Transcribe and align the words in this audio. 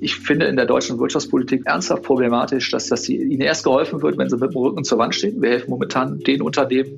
ich 0.00 0.16
finde 0.16 0.46
in 0.46 0.56
der 0.56 0.66
deutschen 0.66 0.98
Wirtschaftspolitik 0.98 1.66
ernsthaft 1.66 2.02
problematisch, 2.02 2.70
dass, 2.70 2.88
dass 2.88 3.02
die, 3.02 3.16
ihnen 3.16 3.42
erst 3.42 3.64
geholfen 3.64 4.02
wird, 4.02 4.18
wenn 4.18 4.28
sie 4.28 4.36
mit 4.36 4.52
dem 4.52 4.56
Rücken 4.56 4.84
zur 4.84 4.98
Wand 4.98 5.14
stehen. 5.14 5.40
Wir 5.40 5.50
helfen 5.50 5.70
momentan 5.70 6.20
den 6.20 6.42
Unternehmen, 6.42 6.90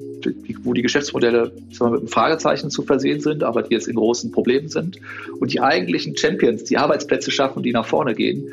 wo 0.62 0.72
die 0.72 0.82
Geschäftsmodelle 0.82 1.52
mal, 1.78 1.90
mit 1.90 2.00
einem 2.00 2.08
Fragezeichen 2.08 2.70
zu 2.70 2.82
versehen 2.82 3.20
sind, 3.20 3.42
aber 3.42 3.62
die 3.62 3.74
jetzt 3.74 3.88
in 3.88 3.96
großen 3.96 4.32
Problemen 4.32 4.68
sind. 4.68 4.98
Und 5.40 5.52
die 5.52 5.60
eigentlichen 5.60 6.16
Champions, 6.16 6.64
die 6.64 6.76
Arbeitsplätze 6.76 7.30
schaffen, 7.30 7.62
die 7.62 7.72
nach 7.72 7.86
vorne 7.86 8.14
gehen, 8.14 8.48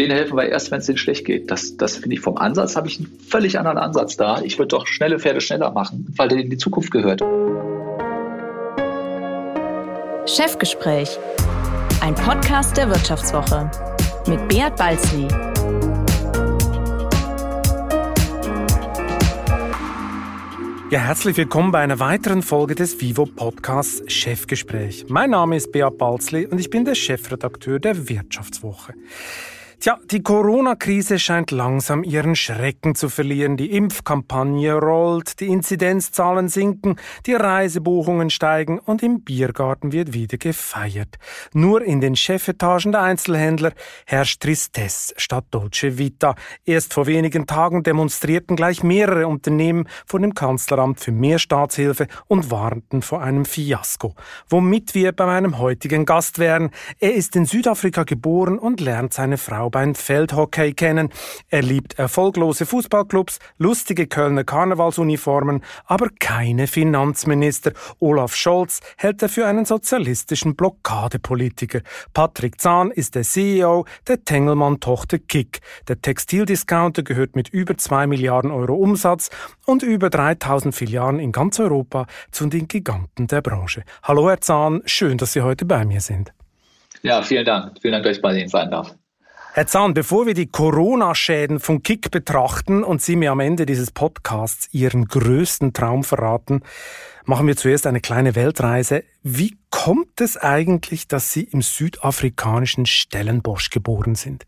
denen 0.00 0.12
helfen 0.12 0.36
wir 0.36 0.48
erst, 0.48 0.70
wenn 0.70 0.78
es 0.78 0.86
denen 0.86 0.98
schlecht 0.98 1.24
geht. 1.24 1.50
Das, 1.50 1.76
das 1.76 1.96
finde 1.96 2.14
ich 2.14 2.20
vom 2.20 2.36
Ansatz, 2.36 2.76
habe 2.76 2.88
ich 2.88 2.98
einen 2.98 3.08
völlig 3.28 3.58
anderen 3.58 3.78
Ansatz 3.78 4.16
da. 4.16 4.40
Ich 4.42 4.58
würde 4.58 4.68
doch 4.68 4.86
schnelle 4.86 5.18
Pferde 5.18 5.40
schneller 5.40 5.72
machen, 5.72 6.06
weil 6.16 6.28
der 6.28 6.38
in 6.38 6.50
die 6.50 6.56
Zukunft 6.56 6.90
gehört. 6.90 7.22
Chefgespräch, 10.26 11.18
ein 12.00 12.14
Podcast 12.14 12.76
der 12.78 12.88
Wirtschaftswoche 12.88 13.70
mit 14.26 14.48
Beat 14.48 14.74
Balzli. 14.76 15.28
Ja, 20.90 21.00
herzlich 21.00 21.36
willkommen 21.36 21.72
bei 21.72 21.80
einer 21.80 22.00
weiteren 22.00 22.42
Folge 22.42 22.74
des 22.74 23.00
Vivo 23.00 23.26
Podcasts 23.26 24.02
Chefgespräch. 24.10 25.06
Mein 25.08 25.30
Name 25.30 25.56
ist 25.56 25.72
Beat 25.72 25.98
Balzli 25.98 26.46
und 26.46 26.58
ich 26.58 26.70
bin 26.70 26.86
der 26.86 26.94
Chefredakteur 26.94 27.78
der 27.78 28.08
Wirtschaftswoche. 28.08 28.94
Tja, 29.80 29.98
die 30.10 30.22
Corona-Krise 30.22 31.18
scheint 31.18 31.52
langsam 31.52 32.04
ihren 32.04 32.36
Schrecken 32.36 32.94
zu 32.94 33.08
verlieren. 33.08 33.56
Die 33.56 33.70
Impfkampagne 33.70 34.74
rollt, 34.74 35.40
die 35.40 35.46
Inzidenzzahlen 35.46 36.50
sinken, 36.50 36.96
die 37.24 37.32
Reisebuchungen 37.32 38.28
steigen 38.28 38.78
und 38.78 39.02
im 39.02 39.22
Biergarten 39.22 39.92
wird 39.92 40.12
wieder 40.12 40.36
gefeiert. 40.36 41.16
Nur 41.54 41.80
in 41.80 42.02
den 42.02 42.14
Chefetagen 42.14 42.92
der 42.92 43.00
Einzelhändler 43.00 43.72
herrscht 44.04 44.42
Tristesse 44.42 45.14
statt 45.16 45.46
Dolce 45.50 45.96
Vita. 45.96 46.34
Erst 46.66 46.92
vor 46.92 47.06
wenigen 47.06 47.46
Tagen 47.46 47.82
demonstrierten 47.82 48.56
gleich 48.56 48.82
mehrere 48.82 49.28
Unternehmen 49.28 49.88
vor 50.04 50.20
dem 50.20 50.34
Kanzleramt 50.34 51.00
für 51.00 51.12
mehr 51.12 51.38
Staatshilfe 51.38 52.06
und 52.28 52.50
warnten 52.50 53.00
vor 53.00 53.22
einem 53.22 53.46
Fiasko. 53.46 54.14
Womit 54.46 54.94
wir 54.94 55.12
bei 55.12 55.24
meinem 55.24 55.56
heutigen 55.56 56.04
Gast 56.04 56.38
wären. 56.38 56.68
Er 56.98 57.14
ist 57.14 57.34
in 57.34 57.46
Südafrika 57.46 58.04
geboren 58.04 58.58
und 58.58 58.82
lernt 58.82 59.14
seine 59.14 59.38
Frau 59.38 59.69
beim 59.70 59.94
Feldhockey 59.94 60.72
kennen. 60.72 61.10
Er 61.48 61.62
liebt 61.62 61.98
erfolglose 61.98 62.66
Fußballclubs, 62.66 63.38
lustige 63.58 64.06
Kölner 64.06 64.44
Karnevalsuniformen, 64.44 65.62
aber 65.86 66.08
keine 66.18 66.66
Finanzminister. 66.66 67.72
Olaf 67.98 68.34
Scholz 68.34 68.80
hält 68.96 69.22
er 69.22 69.28
für 69.28 69.46
einen 69.46 69.64
sozialistischen 69.64 70.56
Blockadepolitiker. 70.56 71.80
Patrick 72.12 72.60
Zahn 72.60 72.90
ist 72.90 73.14
der 73.14 73.22
CEO 73.22 73.84
der 74.08 74.24
Tengelmann-Tochter 74.24 75.18
Kick. 75.18 75.60
Der 75.88 76.00
Textildiscounter 76.00 77.02
gehört 77.02 77.36
mit 77.36 77.48
über 77.48 77.76
zwei 77.76 78.06
Milliarden 78.06 78.50
Euro 78.50 78.74
Umsatz 78.74 79.30
und 79.66 79.82
über 79.82 80.10
3000 80.10 80.74
Filialen 80.74 81.18
in 81.18 81.32
ganz 81.32 81.60
Europa 81.60 82.06
zu 82.30 82.46
den 82.46 82.68
Giganten 82.68 83.26
der 83.26 83.40
Branche. 83.40 83.84
Hallo 84.02 84.28
Herr 84.28 84.40
Zahn, 84.40 84.82
schön, 84.84 85.18
dass 85.18 85.32
Sie 85.32 85.42
heute 85.42 85.64
bei 85.64 85.84
mir 85.84 86.00
sind. 86.00 86.32
Ja, 87.02 87.22
vielen 87.22 87.44
Dank. 87.44 87.78
Vielen 87.80 87.92
Dank, 87.92 88.04
dass 88.04 88.16
ich 88.16 88.22
bei 88.22 88.36
Ihnen 88.36 88.48
sein 88.48 88.70
darf. 88.70 88.94
Herr 89.52 89.66
Zahn, 89.66 89.94
bevor 89.94 90.26
wir 90.26 90.34
die 90.34 90.46
Corona-Schäden 90.46 91.58
von 91.58 91.82
Kick 91.82 92.12
betrachten 92.12 92.84
und 92.84 93.02
Sie 93.02 93.16
mir 93.16 93.32
am 93.32 93.40
Ende 93.40 93.66
dieses 93.66 93.90
Podcasts 93.90 94.68
Ihren 94.72 95.08
größten 95.08 95.72
Traum 95.72 96.04
verraten, 96.04 96.62
machen 97.24 97.48
wir 97.48 97.56
zuerst 97.56 97.88
eine 97.88 98.00
kleine 98.00 98.36
Weltreise. 98.36 99.02
Wie 99.24 99.58
kommt 99.70 100.20
es 100.20 100.36
eigentlich, 100.36 101.08
dass 101.08 101.32
Sie 101.32 101.42
im 101.42 101.62
südafrikanischen 101.62 102.86
Stellenbosch 102.86 103.70
geboren 103.70 104.14
sind? 104.14 104.46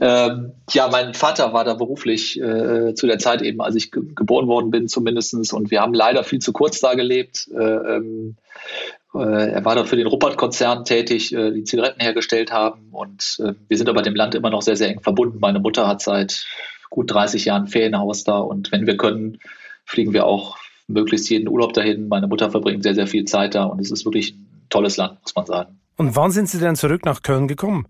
Ähm, 0.00 0.52
ja, 0.70 0.86
mein 0.88 1.14
Vater 1.14 1.52
war 1.52 1.64
da 1.64 1.74
beruflich 1.74 2.40
äh, 2.40 2.94
zu 2.94 3.08
der 3.08 3.18
Zeit 3.18 3.42
eben, 3.42 3.60
als 3.62 3.74
ich 3.74 3.90
ge 3.90 4.02
geboren 4.14 4.46
worden 4.46 4.70
bin, 4.70 4.86
zumindestens. 4.86 5.52
Und 5.52 5.72
wir 5.72 5.80
haben 5.80 5.94
leider 5.94 6.22
viel 6.22 6.38
zu 6.38 6.52
kurz 6.52 6.78
da 6.78 6.94
gelebt. 6.94 7.48
Äh, 7.52 7.64
ähm, 7.64 8.36
äh, 8.36 9.05
er 9.22 9.64
war 9.64 9.74
da 9.74 9.84
für 9.84 9.96
den 9.96 10.06
Ruppert-Konzern 10.06 10.84
tätig, 10.84 11.32
äh, 11.34 11.50
die 11.50 11.64
Zigaretten 11.64 12.00
hergestellt 12.00 12.52
haben. 12.52 12.88
Und 12.92 13.38
äh, 13.42 13.54
wir 13.68 13.76
sind 13.76 13.88
aber 13.88 14.02
dem 14.02 14.14
Land 14.14 14.34
immer 14.34 14.50
noch 14.50 14.62
sehr, 14.62 14.76
sehr 14.76 14.88
eng 14.88 15.00
verbunden. 15.00 15.38
Meine 15.40 15.60
Mutter 15.60 15.86
hat 15.86 16.02
seit 16.02 16.46
gut 16.90 17.10
30 17.10 17.44
Jahren 17.44 17.66
Ferienhaus 17.66 18.24
da. 18.24 18.38
Und 18.38 18.72
wenn 18.72 18.86
wir 18.86 18.96
können, 18.96 19.38
fliegen 19.84 20.12
wir 20.12 20.26
auch 20.26 20.56
möglichst 20.88 21.28
jeden 21.30 21.48
Urlaub 21.48 21.72
dahin. 21.72 22.08
Meine 22.08 22.26
Mutter 22.26 22.50
verbringt 22.50 22.82
sehr, 22.82 22.94
sehr 22.94 23.06
viel 23.06 23.24
Zeit 23.24 23.54
da. 23.54 23.64
Und 23.64 23.80
es 23.80 23.90
ist 23.90 24.04
wirklich 24.04 24.34
ein 24.34 24.66
tolles 24.70 24.96
Land, 24.96 25.20
muss 25.22 25.34
man 25.34 25.46
sagen. 25.46 25.80
Und 25.96 26.14
wann 26.16 26.30
sind 26.30 26.48
Sie 26.48 26.58
denn 26.58 26.76
zurück 26.76 27.04
nach 27.04 27.22
Köln 27.22 27.48
gekommen? 27.48 27.86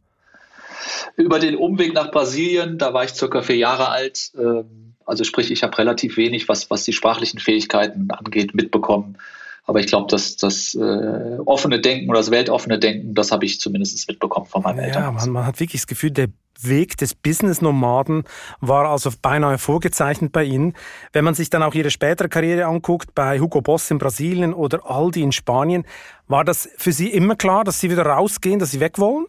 Über 1.16 1.38
den 1.38 1.56
Umweg 1.56 1.94
nach 1.94 2.10
Brasilien, 2.10 2.78
da 2.78 2.94
war 2.94 3.04
ich 3.04 3.10
circa 3.10 3.42
vier 3.42 3.56
Jahre 3.56 3.88
alt. 3.88 4.30
Ähm, 4.38 4.94
also 5.04 5.24
sprich, 5.24 5.50
ich 5.50 5.62
habe 5.62 5.76
relativ 5.78 6.16
wenig, 6.16 6.48
was, 6.48 6.70
was 6.70 6.84
die 6.84 6.92
sprachlichen 6.92 7.38
Fähigkeiten 7.38 8.10
angeht, 8.10 8.54
mitbekommen. 8.54 9.18
Aber 9.66 9.80
ich 9.80 9.88
glaube, 9.88 10.08
dass 10.08 10.36
das 10.36 10.74
äh, 10.74 11.38
offene 11.44 11.80
Denken 11.80 12.08
oder 12.08 12.20
das 12.20 12.30
weltoffene 12.30 12.78
Denken, 12.78 13.14
das 13.14 13.32
habe 13.32 13.44
ich 13.44 13.60
zumindest 13.60 14.08
mitbekommen 14.08 14.46
von 14.46 14.62
meinen 14.62 14.78
ja, 14.78 14.84
Eltern. 14.84 15.02
Ja, 15.02 15.10
man, 15.10 15.30
man, 15.30 15.46
hat 15.46 15.58
wirklich 15.58 15.82
das 15.82 15.88
Gefühl, 15.88 16.12
der 16.12 16.28
Weg 16.62 16.96
des 16.96 17.14
Business-Nomaden 17.14 18.24
war 18.60 18.88
also 18.88 19.10
beinahe 19.20 19.58
vorgezeichnet 19.58 20.32
bei 20.32 20.44
Ihnen. 20.44 20.74
Wenn 21.12 21.24
man 21.24 21.34
sich 21.34 21.50
dann 21.50 21.62
auch 21.62 21.74
Ihre 21.74 21.90
spätere 21.90 22.28
Karriere 22.28 22.66
anguckt, 22.66 23.14
bei 23.14 23.40
Hugo 23.40 23.60
Boss 23.60 23.90
in 23.90 23.98
Brasilien 23.98 24.54
oder 24.54 24.88
Aldi 24.88 25.22
in 25.22 25.32
Spanien, 25.32 25.84
war 26.28 26.44
das 26.44 26.68
für 26.78 26.92
Sie 26.92 27.08
immer 27.08 27.36
klar, 27.36 27.64
dass 27.64 27.80
Sie 27.80 27.90
wieder 27.90 28.06
rausgehen, 28.06 28.58
dass 28.58 28.70
Sie 28.70 28.80
weg 28.80 28.98
wollen? 28.98 29.26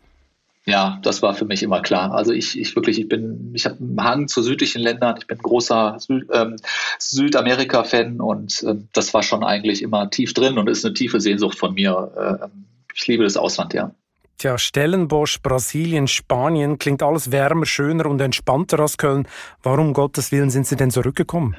Ja, 0.67 0.99
das 1.01 1.21
war 1.21 1.33
für 1.33 1.45
mich 1.45 1.63
immer 1.63 1.81
klar. 1.81 2.11
Also 2.11 2.33
ich, 2.33 2.59
ich 2.59 2.75
wirklich, 2.75 2.99
ich 2.99 3.07
bin, 3.07 3.51
ich 3.53 3.65
habe 3.65 3.77
einen 3.79 4.03
Hang 4.03 4.27
zu 4.27 4.43
südlichen 4.43 4.81
Ländern. 4.81 5.15
Ich 5.17 5.25
bin 5.25 5.37
großer 5.37 5.95
Sü 5.97 6.25
ähm, 6.33 6.57
Südamerika-Fan 6.99 8.19
und 8.19 8.65
ähm, 8.67 8.89
das 8.91 9.13
war 9.13 9.23
schon 9.23 9.45
eigentlich 9.45 9.81
immer 9.81 10.09
tief 10.09 10.33
drin 10.33 10.57
und 10.57 10.67
ist 10.67 10.83
eine 10.83 10.93
tiefe 10.93 11.21
Sehnsucht 11.21 11.57
von 11.57 11.73
mir. 11.73 12.11
Ähm, 12.43 12.65
ich 12.93 13.07
liebe 13.07 13.23
das 13.23 13.37
Ausland, 13.37 13.73
ja. 13.73 13.91
Tja, 14.39 14.57
Stellenbosch, 14.57 15.41
Brasilien, 15.41 16.07
Spanien 16.07 16.77
klingt 16.77 17.01
alles 17.01 17.31
wärmer, 17.31 17.65
schöner 17.65 18.07
und 18.07 18.19
entspannter 18.19 18.81
als 18.81 18.97
Köln. 18.97 19.25
Warum 19.63 19.93
Gottes 19.93 20.33
Willen 20.33 20.49
sind 20.49 20.67
Sie 20.67 20.75
denn 20.75 20.91
zurückgekommen? 20.91 21.55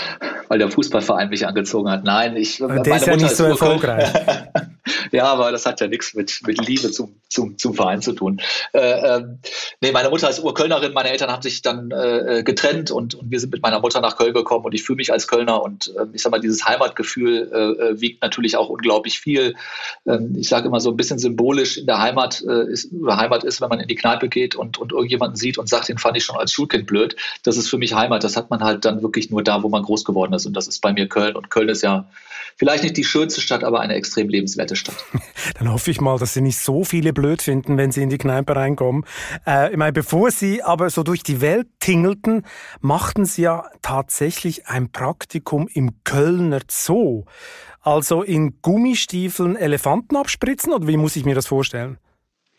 Weil 0.48 0.60
der 0.60 0.70
Fußballverein 0.70 1.30
mich 1.30 1.46
angezogen 1.46 1.90
hat. 1.90 2.04
Nein, 2.04 2.36
ich. 2.36 2.64
Aber 2.64 2.80
der 2.80 2.96
ist 2.96 3.08
ja 3.08 3.16
nicht 3.16 3.36
so 3.36 3.44
erfolgreich. 3.46 4.12
Ja, 5.12 5.26
aber 5.26 5.52
das 5.52 5.66
hat 5.66 5.82
ja 5.82 5.88
nichts 5.88 6.14
mit, 6.14 6.42
mit 6.46 6.66
Liebe 6.66 6.92
zum, 6.92 7.16
zum, 7.30 7.58
zum 7.58 7.74
Verein 7.74 8.02
zu 8.02 8.14
tun. 8.14 8.42
Äh, 8.74 9.18
ähm, 9.18 9.40
nee, 9.82 9.92
meine 9.92 10.10
Mutter 10.10 10.30
ist 10.30 10.44
Urkölnerin, 10.44 10.94
meine 10.94 11.10
Eltern 11.10 11.32
haben 11.32 11.42
sich 11.42 11.62
dann 11.62 11.92
äh, 11.92 12.44
getrennt 12.44 12.92
und, 12.92 13.16
und 13.16 13.32
wir 13.32 13.40
sind 13.40 13.52
mit 13.52 13.62
meiner 13.62 13.80
Mutter 13.80 14.02
nach 14.02 14.18
Köln 14.18 14.34
gekommen 14.34 14.66
und 14.66 14.74
ich 14.74 14.84
fühle 14.84 14.98
mich 14.98 15.12
als 15.12 15.28
Kölner 15.28 15.62
und 15.62 15.94
äh, 15.98 16.06
ich 16.14 16.22
sag 16.22 16.32
mal, 16.32 16.40
dieses 16.40 16.66
Heimatgefühl 16.66 17.50
äh, 17.52 17.58
äh 17.58 18.02
wiegt 18.02 18.22
natürlich 18.22 18.58
auch 18.58 18.70
unglaublich 18.70 19.20
viel. 19.20 19.56
Ähm, 20.06 20.36
ich 20.38 20.50
sage 20.50 20.68
immer 20.68 20.80
so 20.80 20.90
ein 20.90 20.98
bisschen 20.98 21.20
symbolisch 21.20 21.78
in 21.78 21.86
der 21.86 22.00
Heimat 22.00 22.44
äh, 22.48 22.70
ist, 22.72 22.92
Heimat 23.08 23.44
ist, 23.44 23.62
wenn 23.62 23.70
man 23.70 23.80
in 23.80 23.88
die 23.88 23.96
Kneipe 23.96 24.30
geht 24.30 24.56
und, 24.56 24.78
und 24.78 24.92
irgendjemanden 24.92 25.36
sieht 25.36 25.58
und 25.58 25.70
sagt, 25.70 25.90
den 25.90 25.98
fand 25.98 26.18
ich 26.18 26.26
schon 26.26 26.38
als 26.38 26.52
Schulkind 26.52 26.88
blöd. 26.88 27.16
Das 27.44 27.58
ist 27.58 27.70
für 27.70 27.78
mich 27.78 27.94
Heimat. 27.94 28.24
Das 28.24 28.36
hat 28.38 28.50
man 28.50 28.62
halt 28.62 28.86
dann 28.86 29.02
wirklich 29.02 29.30
nur 29.30 29.44
da, 29.44 29.64
wo 29.64 29.70
man 29.70 29.84
groß 29.84 30.06
geworden 30.06 30.34
ist 30.34 30.37
und 30.46 30.54
das 30.54 30.68
ist 30.68 30.82
bei 30.82 30.94
mir 30.94 31.08
Köln 31.08 31.36
und 31.36 31.50
Köln 31.50 31.70
ist 31.70 31.82
ja 31.82 32.08
vielleicht 32.58 32.84
nicht 32.84 32.98
die 32.98 33.04
schönste 33.04 33.42
Stadt, 33.42 33.64
aber 33.64 33.80
eine 33.80 33.94
extrem 33.96 34.30
lebenswerte 34.30 34.76
Stadt. 34.76 34.96
Dann 35.60 35.72
hoffe 35.72 35.92
ich 35.92 36.02
mal, 36.02 36.18
dass 36.18 36.34
Sie 36.34 36.42
nicht 36.42 36.58
so 36.58 36.84
viele 36.84 37.14
blöd 37.14 37.42
finden, 37.42 37.78
wenn 37.78 37.92
Sie 37.92 38.02
in 38.02 38.10
die 38.10 38.18
Kneipe 38.18 38.56
reinkommen. 38.56 39.06
Äh, 39.46 39.72
ich 39.72 39.78
meine, 39.78 39.94
bevor 39.94 40.32
Sie 40.32 40.64
aber 40.64 40.90
so 40.90 41.04
durch 41.04 41.24
die 41.24 41.42
Welt 41.42 41.68
tingelten, 41.80 42.44
machten 42.82 43.26
Sie 43.26 43.44
ja 43.44 43.66
tatsächlich 43.82 44.68
ein 44.68 44.92
Praktikum 44.92 45.68
im 45.68 46.04
Kölner 46.04 46.62
Zoo. 46.70 47.26
Also 47.82 48.22
in 48.22 48.62
Gummistiefeln 48.62 49.56
Elefanten 49.56 50.18
abspritzen 50.18 50.74
oder 50.74 50.88
wie 50.88 50.98
muss 50.98 51.16
ich 51.16 51.24
mir 51.24 51.36
das 51.36 51.48
vorstellen? 51.48 51.98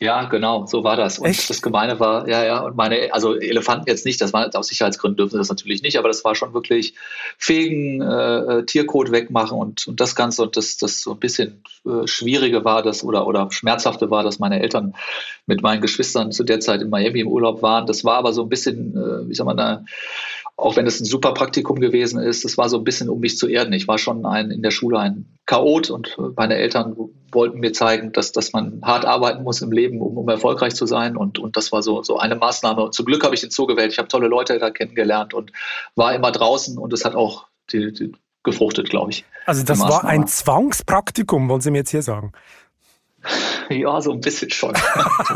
Ja, 0.01 0.27
genau, 0.27 0.65
so 0.67 0.85
war 0.85 0.97
das. 0.97 1.19
Und 1.19 1.27
Echt? 1.27 1.51
das 1.51 1.61
Gemeine 1.61 1.99
war, 1.99 2.29
ja, 2.29 2.45
ja, 2.45 2.61
und 2.61 2.77
meine, 2.77 3.13
also 3.13 3.35
Elefanten 3.35 3.89
jetzt 3.89 4.07
nicht, 4.07 4.21
das 4.21 4.33
war 4.33 4.49
aus 4.55 4.69
Sicherheitsgründen 4.69 5.17
dürfen 5.17 5.33
sie 5.33 5.39
das 5.39 5.49
natürlich 5.49 5.83
nicht, 5.83 5.99
aber 5.99 6.07
das 6.07 6.25
war 6.25 6.37
schon 6.37 6.55
wirklich 6.55 6.95
fegen, 7.37 8.01
äh, 8.01 8.65
Tierkot 8.65 9.11
wegmachen 9.11 9.59
und, 9.59 9.89
und 9.89 10.01
das 10.01 10.15
Ganze 10.15 10.43
und 10.45 10.57
das, 10.57 10.77
das 10.77 11.01
so 11.01 11.15
ein 11.15 11.19
bisschen 11.19 11.65
äh, 11.85 12.07
Schwierige 12.07 12.65
war, 12.65 12.85
das 12.85 13.03
oder, 13.03 13.27
oder 13.27 13.51
Schmerzhafte 13.51 14.09
war, 14.09 14.23
dass 14.23 14.39
meine 14.39 14.63
Eltern 14.63 14.95
mit 15.47 15.63
meinen 15.63 15.81
Geschwistern 15.81 16.31
zu 16.31 16.45
der 16.45 16.61
Zeit 16.61 16.81
in 16.81 16.91
Miami 16.91 17.19
im 17.19 17.29
Urlaub 17.29 17.63
waren. 17.63 17.87
Das 17.87 18.05
war 18.05 18.19
aber 18.19 18.33
so 18.33 18.43
ein 18.43 18.49
bisschen, 18.49 18.97
äh, 18.97 19.29
wie 19.29 19.35
soll 19.35 19.47
man 19.47 19.57
da, 19.57 19.85
auch 20.59 20.75
wenn 20.75 20.89
es 20.89 21.01
ein 21.01 21.05
super 21.05 21.35
Praktikum 21.35 21.79
gewesen 21.79 22.21
ist, 22.21 22.45
das 22.45 22.59
war 22.59 22.69
so 22.69 22.79
ein 22.79 22.85
bisschen, 22.85 23.09
um 23.09 23.21
mich 23.21 23.39
zu 23.39 23.47
erden. 23.47 23.73
Ich 23.73 23.87
war 23.87 23.97
schon 23.97 24.27
ein, 24.27 24.51
in 24.51 24.61
der 24.61 24.73
Schule 24.73 24.99
ein 24.99 25.39
Chaot 25.47 25.89
und 25.89 26.17
meine 26.37 26.57
Eltern 26.57 26.97
wollten 27.31 27.61
mir 27.61 27.73
zeigen, 27.73 28.13
dass, 28.13 28.33
dass 28.33 28.53
man 28.53 28.83
hart 28.83 29.05
arbeiten 29.05 29.45
muss 29.45 29.63
im 29.63 29.71
Leben, 29.71 30.01
um, 30.01 30.19
um 30.19 30.29
erfolgreich 30.29 30.75
zu 30.75 30.85
sein. 30.85 31.17
Und, 31.17 31.39
und 31.39 31.57
das 31.57 31.71
war 31.71 31.85
so, 31.85 32.03
so 32.03 32.19
eine 32.19 32.35
Maßnahme. 32.35 32.83
Und 32.83 32.93
zum 32.93 33.07
Glück 33.07 33.23
habe 33.23 33.37
ich 33.37 33.41
den 33.41 33.51
Zoo 33.51 33.67
gewählt. 33.67 33.93
Ich 33.93 33.99
habe 33.99 34.09
tolle 34.09 34.27
Leute 34.27 34.59
da 34.59 34.71
kennengelernt 34.71 35.33
und 35.33 35.53
war 35.95 36.13
immer 36.13 36.33
draußen 36.33 36.77
und 36.77 36.93
es 36.93 37.05
hat 37.05 37.15
auch 37.15 37.47
die, 37.71 37.93
die 37.93 38.13
gefruchtet, 38.43 38.91
glaube 38.91 39.13
ich. 39.13 39.25
Also 39.47 39.63
das 39.65 39.79
war 39.79 40.05
ein 40.05 40.27
Zwangspraktikum, 40.27 41.49
wollen 41.49 41.61
Sie 41.61 41.71
mir 41.71 41.79
jetzt 41.79 41.91
hier 41.91 42.03
sagen? 42.03 42.33
Ja, 43.71 44.01
so 44.01 44.13
ein 44.13 44.21
bisschen 44.21 44.51
schon. 44.51 44.73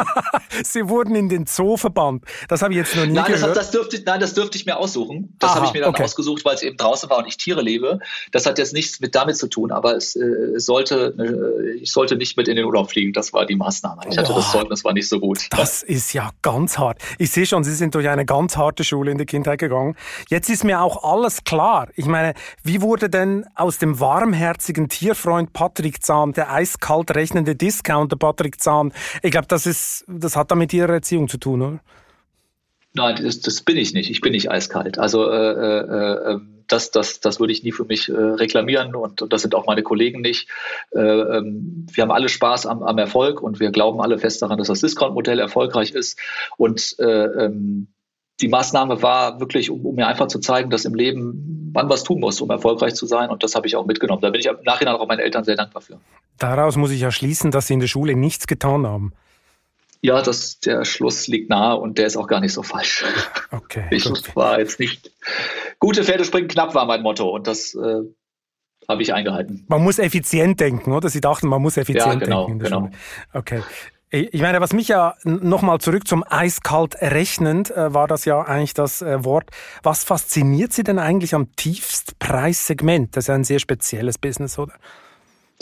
Sie 0.64 0.88
wurden 0.88 1.14
in 1.14 1.28
den 1.28 1.46
Zoo 1.46 1.76
verbannt. 1.76 2.24
Das 2.48 2.62
habe 2.62 2.72
ich 2.72 2.78
jetzt 2.78 2.96
noch 2.96 3.04
nie 3.04 3.12
nein, 3.12 3.30
gehört. 3.30 3.56
Das, 3.56 3.70
das 3.70 3.70
dürfte, 3.72 4.02
nein, 4.04 4.20
das 4.20 4.32
dürfte 4.34 4.56
ich 4.56 4.64
mir 4.64 4.78
aussuchen. 4.78 5.36
Das 5.38 5.54
habe 5.54 5.66
ich 5.66 5.72
mir 5.72 5.80
dann 5.80 5.90
okay. 5.90 6.04
ausgesucht, 6.04 6.44
weil 6.44 6.54
es 6.54 6.62
eben 6.62 6.76
draußen 6.76 7.10
war 7.10 7.18
und 7.18 7.26
ich 7.26 7.36
Tiere 7.36 7.60
lebe. 7.60 7.98
Das 8.30 8.46
hat 8.46 8.58
jetzt 8.58 8.72
nichts 8.72 9.00
mit 9.00 9.14
damit 9.14 9.36
zu 9.36 9.48
tun, 9.48 9.70
aber 9.70 9.96
es 9.96 10.16
äh, 10.16 10.58
sollte, 10.58 11.14
äh, 11.18 11.78
ich 11.80 11.92
sollte 11.92 12.16
nicht 12.16 12.36
mit 12.36 12.48
in 12.48 12.56
den 12.56 12.64
Urlaub 12.64 12.90
fliegen. 12.90 13.12
Das 13.12 13.32
war 13.32 13.44
die 13.44 13.56
Maßnahme. 13.56 14.02
Ich 14.10 14.16
hatte 14.16 14.32
oh, 14.32 14.36
das 14.36 14.50
Zeugnis, 14.50 14.84
war 14.84 14.92
nicht 14.92 15.08
so 15.08 15.20
gut. 15.20 15.48
Das 15.50 15.82
ist 15.82 16.12
ja 16.12 16.30
ganz 16.40 16.78
hart. 16.78 16.98
Ich 17.18 17.30
sehe 17.30 17.46
schon, 17.46 17.64
Sie 17.64 17.74
sind 17.74 17.94
durch 17.94 18.08
eine 18.08 18.24
ganz 18.24 18.56
harte 18.56 18.84
Schule 18.84 19.10
in 19.10 19.18
die 19.18 19.26
Kindheit 19.26 19.58
gegangen. 19.58 19.96
Jetzt 20.28 20.48
ist 20.48 20.64
mir 20.64 20.80
auch 20.80 21.04
alles 21.04 21.44
klar. 21.44 21.88
Ich 21.96 22.06
meine, 22.06 22.34
wie 22.62 22.80
wurde 22.80 23.10
denn 23.10 23.44
aus 23.54 23.78
dem 23.78 24.00
warmherzigen 24.00 24.88
Tierfreund 24.88 25.52
Patrick 25.52 26.02
Zahn 26.02 26.32
der 26.32 26.50
eiskalt 26.50 27.14
rechnende 27.14 27.54
Discounter 27.82 28.16
Patrick 28.16 28.60
Zahn? 28.60 28.92
Ich 29.22 29.30
glaube, 29.30 29.48
das 29.48 29.66
ist, 29.66 30.04
das 30.08 30.36
hat 30.36 30.50
da 30.50 30.54
mit 30.54 30.72
Ihrer 30.72 30.94
Erziehung 30.94 31.28
zu 31.28 31.38
tun, 31.38 31.62
oder? 31.62 31.80
Nein, 32.94 33.18
das, 33.22 33.40
das 33.40 33.62
bin 33.62 33.78
ich 33.78 33.94
nicht. 33.94 34.10
Ich 34.10 34.20
bin 34.20 34.32
nicht 34.32 34.50
eiskalt. 34.50 34.98
Also 34.98 35.30
äh, 35.30 35.34
äh, 35.34 36.32
ähm, 36.32 36.64
das, 36.68 36.90
das, 36.90 37.20
das 37.20 37.40
würde 37.40 37.52
ich 37.52 37.62
nie 37.62 37.72
für 37.72 37.84
mich 37.84 38.08
äh, 38.08 38.12
reklamieren 38.12 38.94
und, 38.94 39.22
und 39.22 39.32
das 39.32 39.42
sind 39.42 39.54
auch 39.54 39.66
meine 39.66 39.82
Kollegen 39.82 40.20
nicht. 40.20 40.48
Äh, 40.94 41.00
ähm, 41.00 41.86
wir 41.90 42.02
haben 42.02 42.10
alle 42.10 42.28
Spaß 42.28 42.66
am, 42.66 42.82
am 42.82 42.98
Erfolg 42.98 43.42
und 43.42 43.60
wir 43.60 43.70
glauben 43.70 44.00
alle 44.00 44.18
fest 44.18 44.42
daran, 44.42 44.58
dass 44.58 44.68
das 44.68 44.80
Discount-Modell 44.80 45.38
erfolgreich 45.38 45.92
ist. 45.92 46.18
Und 46.58 46.96
äh, 46.98 47.24
ähm, 47.24 47.88
die 48.42 48.48
Maßnahme 48.48 49.00
war 49.02 49.40
wirklich, 49.40 49.70
um, 49.70 49.86
um, 49.86 49.94
mir 49.94 50.06
einfach 50.06 50.26
zu 50.26 50.40
zeigen, 50.40 50.68
dass 50.68 50.84
im 50.84 50.94
Leben 50.94 51.70
man 51.72 51.88
was 51.88 52.02
tun 52.02 52.20
muss, 52.20 52.40
um 52.40 52.50
erfolgreich 52.50 52.94
zu 52.94 53.06
sein. 53.06 53.30
Und 53.30 53.42
das 53.42 53.54
habe 53.54 53.66
ich 53.66 53.76
auch 53.76 53.86
mitgenommen. 53.86 54.20
Da 54.20 54.30
bin 54.30 54.40
ich 54.40 54.46
im 54.46 54.56
Nachhinein 54.64 54.96
auch 54.96 55.06
meinen 55.06 55.20
Eltern 55.20 55.44
sehr 55.44 55.56
dankbar 55.56 55.80
für. 55.80 55.98
Daraus 56.38 56.76
muss 56.76 56.90
ich 56.90 57.00
ja 57.00 57.10
schließen, 57.10 57.50
dass 57.50 57.68
Sie 57.68 57.74
in 57.74 57.80
der 57.80 57.86
Schule 57.86 58.16
nichts 58.16 58.46
getan 58.46 58.86
haben. 58.86 59.12
Ja, 60.00 60.20
das, 60.20 60.58
der 60.58 60.84
Schluss 60.84 61.28
liegt 61.28 61.48
nahe 61.48 61.76
und 61.76 61.96
der 61.96 62.06
ist 62.06 62.16
auch 62.16 62.26
gar 62.26 62.40
nicht 62.40 62.52
so 62.52 62.62
falsch. 62.62 63.04
Okay. 63.52 63.84
Ich 63.90 64.04
gut. 64.04 64.34
war 64.34 64.58
jetzt 64.58 64.80
nicht. 64.80 65.12
Gute 65.78 66.04
Pferde 66.04 66.24
springen 66.24 66.48
knapp 66.48 66.74
war 66.74 66.86
mein 66.86 67.02
Motto 67.02 67.28
und 67.28 67.46
das 67.46 67.74
äh, 67.74 68.00
habe 68.88 69.02
ich 69.02 69.12
eingehalten. 69.12 69.64
Man 69.68 69.84
muss 69.84 69.98
effizient 69.98 70.58
denken, 70.58 70.92
oder? 70.92 71.08
Sie 71.10 71.20
dachten, 71.20 71.48
man 71.48 71.60
muss 71.60 71.76
effizient 71.76 72.14
ja, 72.14 72.14
genau, 72.14 72.46
denken. 72.46 72.64
genau. 72.64 72.78
Schule. 72.80 72.92
Okay. 73.34 73.62
Ich 74.14 74.42
meine, 74.42 74.60
was 74.60 74.74
mich 74.74 74.88
ja 74.88 75.14
nochmal 75.24 75.78
zurück 75.80 76.06
zum 76.06 76.22
eiskalt 76.22 76.96
rechnend 77.00 77.70
äh, 77.70 77.94
war 77.94 78.06
das 78.06 78.26
ja 78.26 78.42
eigentlich 78.42 78.74
das 78.74 79.00
äh, 79.00 79.24
Wort. 79.24 79.48
Was 79.82 80.04
fasziniert 80.04 80.74
Sie 80.74 80.84
denn 80.84 80.98
eigentlich 80.98 81.34
am 81.34 81.56
Tiefstpreissegment? 81.56 83.16
Das 83.16 83.24
ist 83.24 83.28
ja 83.28 83.34
ein 83.34 83.44
sehr 83.44 83.58
spezielles 83.58 84.18
Business, 84.18 84.58
oder? 84.58 84.74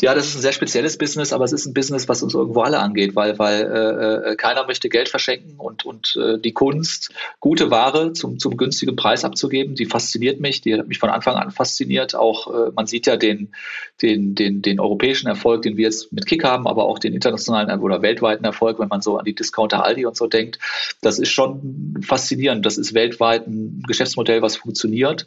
Ja, 0.00 0.14
das 0.14 0.29
ist 0.29 0.37
ein 0.37 0.41
sehr 0.41 0.52
spezielles 0.52 0.97
Business, 0.97 1.32
aber 1.32 1.44
es 1.44 1.52
ist 1.52 1.67
ein 1.67 1.75
Business, 1.75 2.08
was 2.08 2.23
uns 2.23 2.35
irgendwo 2.35 2.62
alle 2.62 2.79
angeht, 2.79 3.14
weil, 3.17 3.38
weil 3.38 3.61
äh, 3.62 4.31
äh, 4.31 4.37
keiner 4.37 4.67
möchte 4.67 4.88
Geld 4.88 5.08
verschenken 5.08 5.56
und, 5.58 5.85
und 5.85 6.17
äh, 6.17 6.38
die 6.38 6.52
Kunst, 6.52 7.12
gute 7.38 7.70
Ware 7.70 8.12
zum, 8.14 8.38
zum 8.38 8.56
günstigen 8.56 8.97
Preis 8.97 9.25
abzugeben, 9.25 9.75
die 9.75 9.85
fasziniert 9.85 10.41
mich, 10.41 10.62
die 10.62 10.75
hat 10.75 10.88
mich 10.88 10.99
von 10.99 11.11
Anfang 11.11 11.37
an 11.37 11.50
fasziniert. 11.50 12.14
Auch 12.14 12.47
äh, 12.47 12.70
man 12.75 12.87
sieht 12.87 13.06
ja 13.06 13.17
den, 13.17 13.52
den, 14.00 14.35
den, 14.35 14.62
den 14.62 14.81
europäischen 14.81 15.26
Erfolg, 15.26 15.62
den 15.62 15.76
wir 15.76 15.85
jetzt 15.85 16.12
mit 16.12 16.26
Kick 16.26 16.44
haben, 16.44 16.67
aber 16.67 16.87
auch 16.87 16.99
den 16.99 17.12
internationalen 17.12 17.81
oder 17.81 18.00
weltweiten 18.00 18.44
Erfolg, 18.44 18.79
wenn 18.79 18.88
man 18.88 19.02
so 19.02 19.19
an 19.19 19.25
die 19.25 19.35
Discounter 19.35 19.85
Aldi 19.85 20.06
und 20.06 20.17
so 20.17 20.26
denkt. 20.26 20.58
Das 21.02 21.19
ist 21.19 21.31
schon 21.31 22.02
faszinierend. 22.06 22.64
Das 22.64 22.79
ist 22.79 22.94
weltweit 22.94 23.47
ein 23.47 23.82
Geschäftsmodell, 23.87 24.41
was 24.41 24.56
funktioniert. 24.56 25.26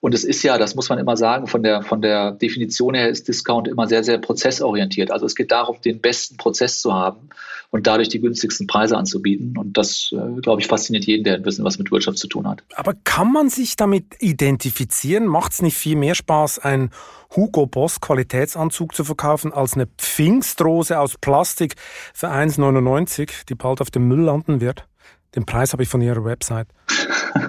Und 0.00 0.14
es 0.14 0.24
ist 0.24 0.42
ja, 0.42 0.58
das 0.58 0.74
muss 0.74 0.88
man 0.88 0.98
immer 0.98 1.16
sagen, 1.16 1.46
von 1.46 1.62
der, 1.62 1.82
von 1.82 2.02
der 2.02 2.32
Definition 2.32 2.94
her 2.94 3.08
ist 3.08 3.28
Discount 3.28 3.68
immer 3.68 3.86
sehr, 3.86 4.04
sehr 4.08 4.18
prozessorientiert. 4.18 5.10
Also 5.10 5.26
es 5.26 5.34
geht 5.34 5.52
darum, 5.52 5.80
den 5.80 6.00
besten 6.00 6.36
Prozess 6.36 6.80
zu 6.80 6.92
haben 6.92 7.28
und 7.70 7.86
dadurch 7.86 8.08
die 8.08 8.20
günstigsten 8.20 8.66
Preise 8.66 8.96
anzubieten. 8.96 9.56
Und 9.56 9.76
das, 9.76 10.10
äh, 10.12 10.40
glaube 10.40 10.60
ich, 10.60 10.66
fasziniert 10.66 11.04
jeden, 11.04 11.24
der 11.24 11.34
ein 11.34 11.42
bisschen 11.42 11.64
was 11.64 11.78
mit 11.78 11.90
Wirtschaft 11.90 12.18
zu 12.18 12.26
tun 12.26 12.48
hat. 12.48 12.64
Aber 12.74 12.94
kann 13.04 13.32
man 13.32 13.50
sich 13.50 13.76
damit 13.76 14.16
identifizieren? 14.20 15.26
Macht 15.26 15.52
es 15.52 15.62
nicht 15.62 15.76
viel 15.76 15.96
mehr 15.96 16.14
Spaß, 16.14 16.60
einen 16.60 16.90
Hugo 17.36 17.66
Boss 17.66 18.00
Qualitätsanzug 18.00 18.94
zu 18.94 19.04
verkaufen, 19.04 19.52
als 19.52 19.74
eine 19.74 19.86
Pfingstrose 19.98 20.98
aus 20.98 21.18
Plastik 21.18 21.74
für 22.14 22.28
1,99, 22.28 23.46
die 23.48 23.54
bald 23.54 23.80
auf 23.80 23.90
dem 23.90 24.08
Müll 24.08 24.22
landen 24.22 24.60
wird? 24.60 24.88
Den 25.34 25.46
Preis 25.46 25.72
habe 25.72 25.82
ich 25.82 25.88
von 25.88 26.00
Ihrer 26.00 26.24
Website. 26.24 26.68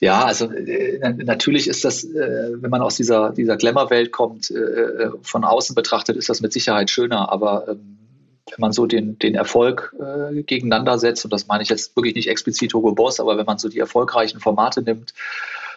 Ja, 0.00 0.24
also 0.24 0.50
äh, 0.52 1.12
natürlich 1.24 1.66
ist 1.66 1.84
das, 1.84 2.04
äh, 2.04 2.52
wenn 2.54 2.70
man 2.70 2.82
aus 2.82 2.96
dieser, 2.96 3.32
dieser 3.32 3.56
Glamour-Welt 3.56 4.12
kommt, 4.12 4.50
äh, 4.50 4.54
äh, 4.54 5.10
von 5.22 5.44
außen 5.44 5.74
betrachtet, 5.74 6.16
ist 6.16 6.28
das 6.28 6.40
mit 6.40 6.52
Sicherheit 6.52 6.88
schöner, 6.88 7.32
aber 7.32 7.66
ähm, 7.68 7.98
wenn 8.46 8.60
man 8.60 8.72
so 8.72 8.86
den, 8.86 9.18
den 9.18 9.34
Erfolg 9.34 9.94
äh, 9.98 10.42
gegeneinander 10.42 10.98
setzt, 10.98 11.24
und 11.24 11.32
das 11.32 11.48
meine 11.48 11.64
ich 11.64 11.68
jetzt 11.68 11.96
wirklich 11.96 12.14
nicht 12.14 12.28
explizit 12.28 12.72
Hugo 12.74 12.92
Boss, 12.92 13.18
aber 13.18 13.36
wenn 13.36 13.44
man 13.44 13.58
so 13.58 13.68
die 13.68 13.80
erfolgreichen 13.80 14.38
Formate 14.38 14.82
nimmt 14.82 15.14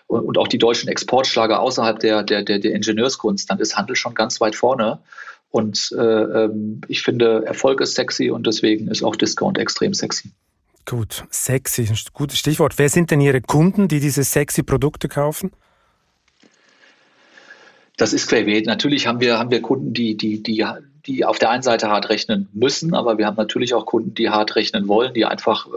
und, 0.06 0.24
und 0.24 0.38
auch 0.38 0.48
die 0.48 0.60
deutschen 0.60 0.88
Exportschlager 0.88 1.60
außerhalb 1.60 1.98
der, 2.00 2.22
der, 2.22 2.44
der, 2.44 2.60
der 2.60 2.74
Ingenieurskunst, 2.74 3.50
dann 3.50 3.60
ist 3.60 3.76
Handel 3.76 3.96
schon 3.96 4.14
ganz 4.14 4.40
weit 4.40 4.56
vorne. 4.56 5.00
Und 5.50 5.94
äh, 5.98 6.02
ähm, 6.02 6.82
ich 6.88 7.02
finde, 7.02 7.44
Erfolg 7.46 7.82
ist 7.82 7.96
sexy 7.96 8.30
und 8.30 8.46
deswegen 8.46 8.88
ist 8.88 9.04
auch 9.04 9.16
Discount 9.16 9.58
extrem 9.58 9.94
sexy. 9.94 10.32
Gut, 10.86 11.26
sexy, 11.30 11.88
ein 11.88 11.98
gutes 12.14 12.40
Stichwort. 12.40 12.78
Wer 12.78 12.90
sind 12.90 13.12
denn 13.12 13.22
Ihre 13.22 13.42
Kunden, 13.42 13.88
die 13.88 14.00
diese 14.00 14.24
sexy 14.24 14.64
Produkte 14.64 15.08
kaufen? 15.08 15.52
Das 17.98 18.14
ist 18.14 18.28
querbeet. 18.28 18.66
Natürlich 18.66 19.06
haben 19.06 19.20
wir, 19.20 19.38
haben 19.38 19.52
wir 19.52 19.62
Kunden, 19.62 19.94
die, 19.94 20.18
die, 20.18 20.42
die 20.42 20.56
die 21.06 21.26
auf 21.26 21.40
der 21.40 21.50
einen 21.50 21.64
Seite 21.64 21.90
hart 21.90 22.10
rechnen 22.10 22.48
müssen, 22.54 22.94
aber 22.94 23.18
wir 23.18 23.26
haben 23.26 23.38
natürlich 23.38 23.74
auch 23.74 23.86
Kunden, 23.86 24.14
die 24.14 24.30
hart 24.30 24.56
rechnen 24.56 24.88
wollen, 24.88 25.14
die 25.14 25.26
einfach 25.26 25.68
äh, 25.68 25.70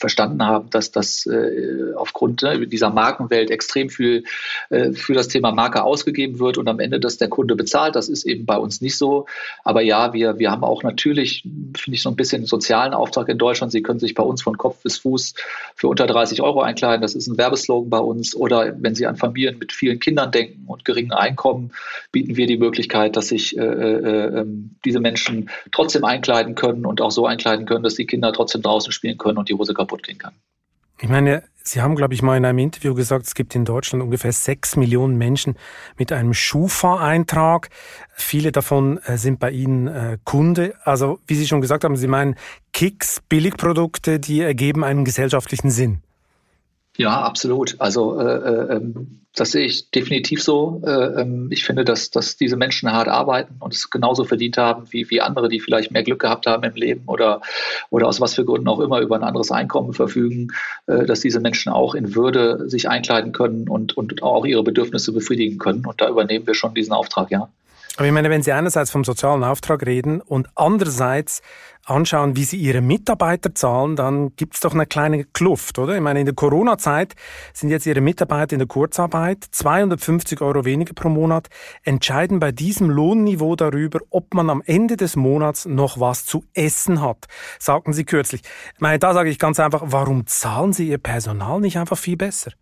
verstanden 0.00 0.44
haben, 0.44 0.70
dass 0.70 0.90
das 0.90 1.26
äh, 1.26 1.92
aufgrund 1.94 2.42
ne, 2.42 2.66
dieser 2.66 2.90
Markenwelt 2.90 3.50
extrem 3.50 3.90
viel 3.90 4.24
äh, 4.70 4.92
für 4.92 5.12
das 5.12 5.28
Thema 5.28 5.52
Marke 5.52 5.84
ausgegeben 5.84 6.38
wird 6.38 6.56
und 6.56 6.68
am 6.68 6.80
Ende 6.80 6.98
das 6.98 7.18
der 7.18 7.28
Kunde 7.28 7.54
bezahlt. 7.54 7.96
Das 7.96 8.08
ist 8.08 8.24
eben 8.24 8.46
bei 8.46 8.56
uns 8.56 8.80
nicht 8.80 8.96
so. 8.96 9.26
Aber 9.62 9.82
ja, 9.82 10.12
wir, 10.12 10.38
wir 10.38 10.50
haben 10.50 10.64
auch 10.64 10.82
natürlich, 10.82 11.42
finde 11.42 11.96
ich, 11.96 12.02
so 12.02 12.08
ein 12.08 12.16
bisschen 12.16 12.46
sozialen 12.46 12.94
Auftrag 12.94 13.28
in 13.28 13.38
Deutschland. 13.38 13.72
Sie 13.72 13.82
können 13.82 14.00
sich 14.00 14.14
bei 14.14 14.22
uns 14.22 14.42
von 14.42 14.56
Kopf 14.56 14.82
bis 14.82 14.98
Fuß 14.98 15.34
für 15.76 15.88
unter 15.88 16.06
30 16.06 16.40
Euro 16.40 16.62
einkleiden. 16.62 17.02
Das 17.02 17.14
ist 17.14 17.26
ein 17.26 17.36
Werbeslogan 17.36 17.90
bei 17.90 17.98
uns. 17.98 18.34
Oder 18.34 18.74
wenn 18.78 18.94
Sie 18.94 19.06
an 19.06 19.16
Familien 19.16 19.58
mit 19.58 19.72
vielen 19.72 20.00
Kindern 20.00 20.32
denken 20.32 20.64
und 20.66 20.86
geringen 20.86 21.12
Einkommen, 21.12 21.72
bieten 22.10 22.36
wir 22.36 22.46
die 22.46 22.56
Möglichkeit, 22.56 23.16
dass 23.16 23.28
sich 23.28 23.56
äh, 23.58 23.62
äh, 23.62 24.46
diese 24.84 25.00
Menschen 25.00 25.50
trotzdem 25.72 26.04
einkleiden 26.04 26.54
können 26.54 26.86
und 26.86 27.00
auch 27.00 27.10
so 27.10 27.26
einkleiden 27.26 27.66
können, 27.66 27.82
dass 27.82 27.94
die 27.94 28.06
Kinder 28.06 28.32
trotzdem 28.32 28.62
draußen 28.62 28.92
spielen 28.92 29.18
können 29.18 29.38
und 29.38 29.48
die 29.48 29.54
Hose 29.54 29.74
kaputt 29.74 30.02
gehen 30.02 30.18
kann. 30.18 30.34
Ich 31.00 31.08
meine, 31.08 31.44
Sie 31.62 31.82
haben, 31.82 31.94
glaube 31.94 32.14
ich, 32.14 32.22
mal 32.22 32.36
in 32.36 32.44
einem 32.44 32.58
Interview 32.58 32.94
gesagt, 32.94 33.26
es 33.26 33.34
gibt 33.34 33.54
in 33.54 33.64
Deutschland 33.64 34.02
ungefähr 34.02 34.32
sechs 34.32 34.76
Millionen 34.76 35.16
Menschen 35.16 35.56
mit 35.98 36.10
einem 36.10 36.32
Schufa-Eintrag. 36.34 37.68
Viele 38.14 38.50
davon 38.50 38.98
äh, 39.04 39.18
sind 39.18 39.40
bei 39.40 39.50
Ihnen 39.50 39.86
äh, 39.86 40.18
Kunde. 40.24 40.74
Also, 40.84 41.20
wie 41.26 41.34
Sie 41.34 41.46
schon 41.46 41.60
gesagt 41.60 41.84
haben, 41.84 41.96
Sie 41.96 42.06
meinen 42.06 42.36
Kicks, 42.72 43.20
Billigprodukte, 43.28 44.18
die 44.18 44.40
ergeben 44.40 44.84
einen 44.84 45.04
gesellschaftlichen 45.04 45.70
Sinn. 45.70 46.02
Ja, 46.96 47.20
absolut. 47.22 47.76
Also 47.78 48.18
äh, 48.18 48.24
äh, 48.24 48.76
ähm, 48.76 49.20
das 49.34 49.52
sehe 49.52 49.64
ich 49.64 49.90
definitiv 49.90 50.42
so. 50.42 50.82
Äh, 50.84 51.20
ähm, 51.20 51.48
ich 51.50 51.64
finde, 51.64 51.84
dass, 51.84 52.10
dass 52.10 52.36
diese 52.36 52.56
Menschen 52.56 52.92
hart 52.92 53.08
arbeiten 53.08 53.56
und 53.60 53.72
es 53.72 53.88
genauso 53.88 54.24
verdient 54.24 54.58
haben 54.58 54.86
wie, 54.90 55.08
wie 55.08 55.20
andere, 55.20 55.48
die 55.48 55.60
vielleicht 55.60 55.92
mehr 55.92 56.02
Glück 56.02 56.20
gehabt 56.20 56.46
haben 56.46 56.64
im 56.64 56.74
Leben 56.74 57.04
oder, 57.06 57.40
oder 57.90 58.08
aus 58.08 58.20
was 58.20 58.34
für 58.34 58.44
Gründen 58.44 58.68
auch 58.68 58.80
immer 58.80 59.00
über 59.00 59.14
ein 59.14 59.22
anderes 59.22 59.52
Einkommen 59.52 59.92
verfügen, 59.92 60.48
äh, 60.86 61.06
dass 61.06 61.20
diese 61.20 61.40
Menschen 61.40 61.72
auch 61.72 61.94
in 61.94 62.14
Würde 62.14 62.68
sich 62.68 62.88
einkleiden 62.88 63.32
können 63.32 63.68
und, 63.68 63.96
und 63.96 64.22
auch 64.22 64.44
ihre 64.44 64.64
Bedürfnisse 64.64 65.12
befriedigen 65.12 65.58
können. 65.58 65.86
Und 65.86 66.00
da 66.00 66.08
übernehmen 66.08 66.46
wir 66.46 66.54
schon 66.54 66.74
diesen 66.74 66.92
Auftrag, 66.92 67.30
ja. 67.30 67.48
Aber 68.00 68.06
ich 68.06 68.14
meine, 68.14 68.30
wenn 68.30 68.42
Sie 68.42 68.52
einerseits 68.52 68.90
vom 68.90 69.04
sozialen 69.04 69.44
Auftrag 69.44 69.84
reden 69.84 70.22
und 70.22 70.48
andererseits 70.54 71.42
anschauen, 71.84 72.34
wie 72.34 72.44
Sie 72.44 72.56
Ihre 72.56 72.80
Mitarbeiter 72.80 73.54
zahlen, 73.54 73.94
dann 73.94 74.34
gibt 74.36 74.54
es 74.54 74.60
doch 74.60 74.72
eine 74.72 74.86
kleine 74.86 75.24
Kluft, 75.24 75.78
oder? 75.78 75.96
Ich 75.96 76.00
meine, 76.00 76.20
in 76.20 76.24
der 76.24 76.34
Corona-Zeit 76.34 77.14
sind 77.52 77.68
jetzt 77.68 77.84
Ihre 77.84 78.00
Mitarbeiter 78.00 78.54
in 78.54 78.60
der 78.60 78.68
Kurzarbeit 78.68 79.44
250 79.50 80.40
Euro 80.40 80.64
weniger 80.64 80.94
pro 80.94 81.10
Monat, 81.10 81.48
entscheiden 81.82 82.40
bei 82.40 82.52
diesem 82.52 82.88
Lohnniveau 82.88 83.54
darüber, 83.54 84.00
ob 84.08 84.32
man 84.32 84.48
am 84.48 84.62
Ende 84.64 84.96
des 84.96 85.14
Monats 85.14 85.66
noch 85.66 86.00
was 86.00 86.24
zu 86.24 86.42
essen 86.54 87.02
hat, 87.02 87.26
sagten 87.58 87.92
Sie 87.92 88.06
kürzlich. 88.06 88.40
Ich 88.76 88.80
meine, 88.80 88.98
da 88.98 89.12
sage 89.12 89.28
ich 89.28 89.38
ganz 89.38 89.60
einfach, 89.60 89.82
warum 89.84 90.26
zahlen 90.26 90.72
Sie 90.72 90.88
Ihr 90.88 90.96
Personal 90.96 91.60
nicht 91.60 91.76
einfach 91.76 91.98
viel 91.98 92.16
besser? 92.16 92.52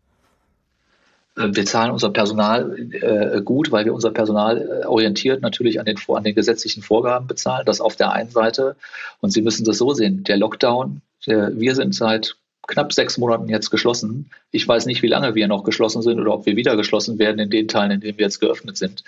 Äh, 1.39 1.55
wir 1.55 1.65
zahlen 1.65 1.93
unser 1.93 2.11
Personal 2.11 2.77
äh, 2.93 3.41
gut, 3.43 3.71
weil 3.71 3.85
wir 3.85 3.95
unser 3.95 4.11
Personal 4.11 4.83
äh, 4.83 4.87
orientiert 4.87 5.43
natürlich 5.43 5.81
an 5.81 5.87
den, 5.87 5.97
an 6.09 6.25
den 6.25 6.35
gesetzlichen 6.35 6.83
Vorgaben 6.83 7.27
bezahlen. 7.27 7.65
Das 7.67 7.81
auf 7.81 7.97
der 7.97 8.13
einen 8.13 8.31
Seite. 8.31 8.77
Und 9.21 9.31
Sie 9.31 9.43
müssen 9.43 9.65
das 9.65 9.79
so 9.79 9.93
sehen. 9.95 10.25
Der 10.25 10.37
Lockdown, 10.37 11.01
der, 11.27 11.59
wir 11.59 11.75
sind 11.75 11.95
seit 11.95 12.37
knapp 12.67 12.93
sechs 12.93 13.17
Monaten 13.17 13.49
jetzt 13.49 13.71
geschlossen. 13.71 14.31
Ich 14.51 14.67
weiß 14.67 14.87
nicht, 14.87 15.03
wie 15.03 15.09
lange 15.09 15.35
wir 15.35 15.49
noch 15.49 15.65
geschlossen 15.65 16.03
sind 16.03 16.21
oder 16.21 16.35
ob 16.35 16.47
wir 16.47 16.57
wieder 16.57 16.77
geschlossen 16.77 17.19
werden 17.19 17.39
in 17.39 17.51
den 17.51 17.69
Teilen, 17.69 17.93
in 17.93 18.01
denen 18.01 18.19
wir 18.19 18.27
jetzt 18.27 18.41
geöffnet 18.41 18.77
sind. 18.77 19.05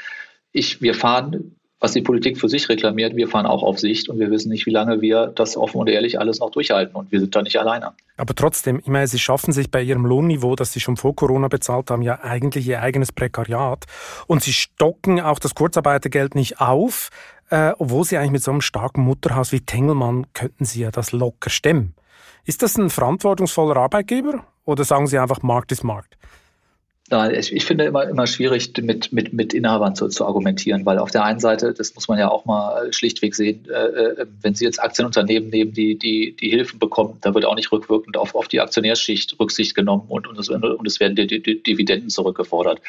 Ich, 0.53 0.81
wir 0.81 0.95
fahren 0.95 1.57
was 1.81 1.93
die 1.93 2.03
Politik 2.03 2.39
für 2.39 2.49
sich 2.49 2.69
reklamiert, 2.69 3.17
wir 3.17 3.27
fahren 3.27 3.47
auch 3.47 3.63
auf 3.63 3.79
Sicht 3.81 4.11
und 4.11 4.19
wir 4.19 4.31
wissen 4.31 4.51
nicht, 4.51 4.67
wie 4.67 4.71
lange 4.71 5.01
wir 5.01 5.29
das 5.29 5.57
offen 5.57 5.79
und 5.79 5.89
ehrlich 5.89 6.21
alles 6.21 6.39
noch 6.39 6.51
durchhalten 6.51 6.95
und 6.95 7.11
wir 7.11 7.21
sind 7.21 7.35
da 7.35 7.41
nicht 7.41 7.59
alleine. 7.59 7.93
Aber 8.19 8.35
trotzdem, 8.35 8.81
ich 8.81 8.89
meine, 8.89 9.07
Sie 9.07 9.19
schaffen 9.19 9.53
sich 9.53 9.71
bei 9.71 9.83
Ihrem 9.83 10.05
Lohnniveau, 10.05 10.55
das 10.57 10.73
Sie 10.75 10.81
schon 10.81 10.99
vor 10.99 11.17
Corona 11.17 11.49
bezahlt 11.49 11.91
haben, 11.91 12.03
ja 12.03 12.21
eigentlich 12.23 12.69
Ihr 12.69 12.83
eigenes 12.83 13.13
Prekariat 13.13 13.87
und 14.27 14.43
Sie 14.43 14.53
stocken 14.53 15.21
auch 15.21 15.39
das 15.39 15.55
Kurzarbeitergeld 15.55 16.35
nicht 16.35 16.61
auf, 16.61 17.09
äh, 17.49 17.73
obwohl 17.79 18.05
Sie 18.05 18.19
eigentlich 18.19 18.33
mit 18.33 18.43
so 18.43 18.51
einem 18.51 18.61
starken 18.61 19.01
Mutterhaus 19.03 19.51
wie 19.53 19.61
Tengelmann 19.61 20.27
könnten 20.35 20.67
Sie 20.67 20.83
ja 20.83 20.91
das 20.91 21.13
locker 21.13 21.49
stemmen. 21.49 21.95
Ist 22.45 22.63
das 22.63 22.77
ein 22.77 22.91
verantwortungsvoller 22.91 23.77
Arbeitgeber 23.77 24.45
oder 24.67 24.85
sagen 24.85 25.07
Sie 25.07 25.19
einfach, 25.19 25.43
Markt 25.43 25.73
ist 25.73 25.83
Markt? 25.83 26.19
Ich, 27.13 27.53
ich 27.53 27.65
finde 27.65 27.87
immer, 27.87 28.09
immer 28.09 28.29
schwierig, 28.29 28.73
mit, 28.81 29.13
mit, 29.13 29.33
mit 29.33 29.53
Inhabern 29.53 29.97
zu, 29.97 30.07
zu 30.07 30.25
argumentieren, 30.25 30.87
weil 30.87 30.99
auf 30.99 31.11
der 31.11 31.25
einen 31.25 31.41
Seite, 31.41 31.75
das 31.75 31.93
muss 31.97 32.07
man 32.07 32.21
ja 32.21 32.31
auch 32.31 32.45
mal 32.45 32.93
schlichtweg 32.93 33.35
sehen, 33.35 33.67
äh, 33.69 33.73
äh, 33.73 34.27
wenn 34.43 34.55
Sie 34.55 34.65
jetzt 34.65 34.81
Aktienunternehmen 34.81 35.51
nehmen, 35.51 35.73
die, 35.73 35.99
die, 35.99 36.37
die 36.37 36.51
Hilfen 36.51 36.79
bekommen, 36.79 37.19
da 37.21 37.35
wird 37.35 37.47
auch 37.47 37.57
nicht 37.57 37.73
rückwirkend 37.73 38.17
auf, 38.17 38.37
auf 38.37 38.47
die 38.47 38.61
Aktionärsschicht 38.61 39.41
Rücksicht 39.41 39.75
genommen 39.75 40.05
und, 40.09 40.29
und, 40.29 40.39
es, 40.39 40.49
und 40.51 40.87
es 40.87 41.01
werden 41.01 41.17
die, 41.17 41.27
die, 41.27 41.43
die 41.43 41.61
Dividenden 41.61 42.11
zurückgefordert. 42.11 42.81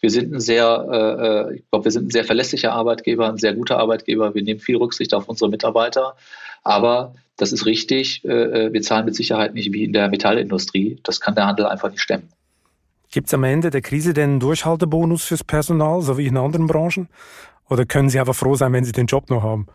Wir 0.00 0.10
sind 0.10 0.34
ein 0.34 0.40
sehr, 0.40 1.48
äh, 1.48 1.54
ich 1.58 1.70
glaube, 1.70 1.84
wir 1.84 1.92
sind 1.92 2.08
ein 2.08 2.10
sehr 2.10 2.24
verlässlicher 2.24 2.72
Arbeitgeber, 2.72 3.28
ein 3.28 3.38
sehr 3.38 3.54
guter 3.54 3.78
Arbeitgeber. 3.78 4.34
Wir 4.34 4.42
nehmen 4.42 4.58
viel 4.58 4.76
Rücksicht 4.76 5.14
auf 5.14 5.28
unsere 5.28 5.50
Mitarbeiter, 5.50 6.16
aber 6.64 7.14
das 7.36 7.52
ist 7.52 7.64
richtig. 7.64 8.24
Äh, 8.24 8.66
äh 8.66 8.72
wir 8.72 8.82
zahlen 8.82 9.04
mit 9.04 9.14
Sicherheit 9.14 9.54
nicht 9.54 9.72
wie 9.72 9.84
in 9.84 9.92
der 9.92 10.08
Metallindustrie. 10.08 10.98
Das 11.04 11.20
kann 11.20 11.36
der 11.36 11.46
Handel 11.46 11.66
einfach 11.66 11.90
nicht 11.90 12.02
stemmen. 12.02 12.28
Gibt 13.10 13.28
es 13.28 13.34
am 13.34 13.44
Ende 13.44 13.70
der 13.70 13.80
Krise 13.80 14.12
denn 14.12 14.30
einen 14.30 14.40
Durchhaltebonus 14.40 15.24
fürs 15.24 15.44
Personal, 15.44 16.02
so 16.02 16.18
wie 16.18 16.26
in 16.26 16.36
anderen 16.36 16.66
Branchen? 16.66 17.08
Oder 17.68 17.84
können 17.84 18.10
Sie 18.10 18.20
einfach 18.20 18.34
froh 18.34 18.54
sein, 18.54 18.72
wenn 18.72 18.84
Sie 18.84 18.92
den 18.92 19.06
Job 19.06 19.30
noch 19.30 19.42
haben? 19.42 19.66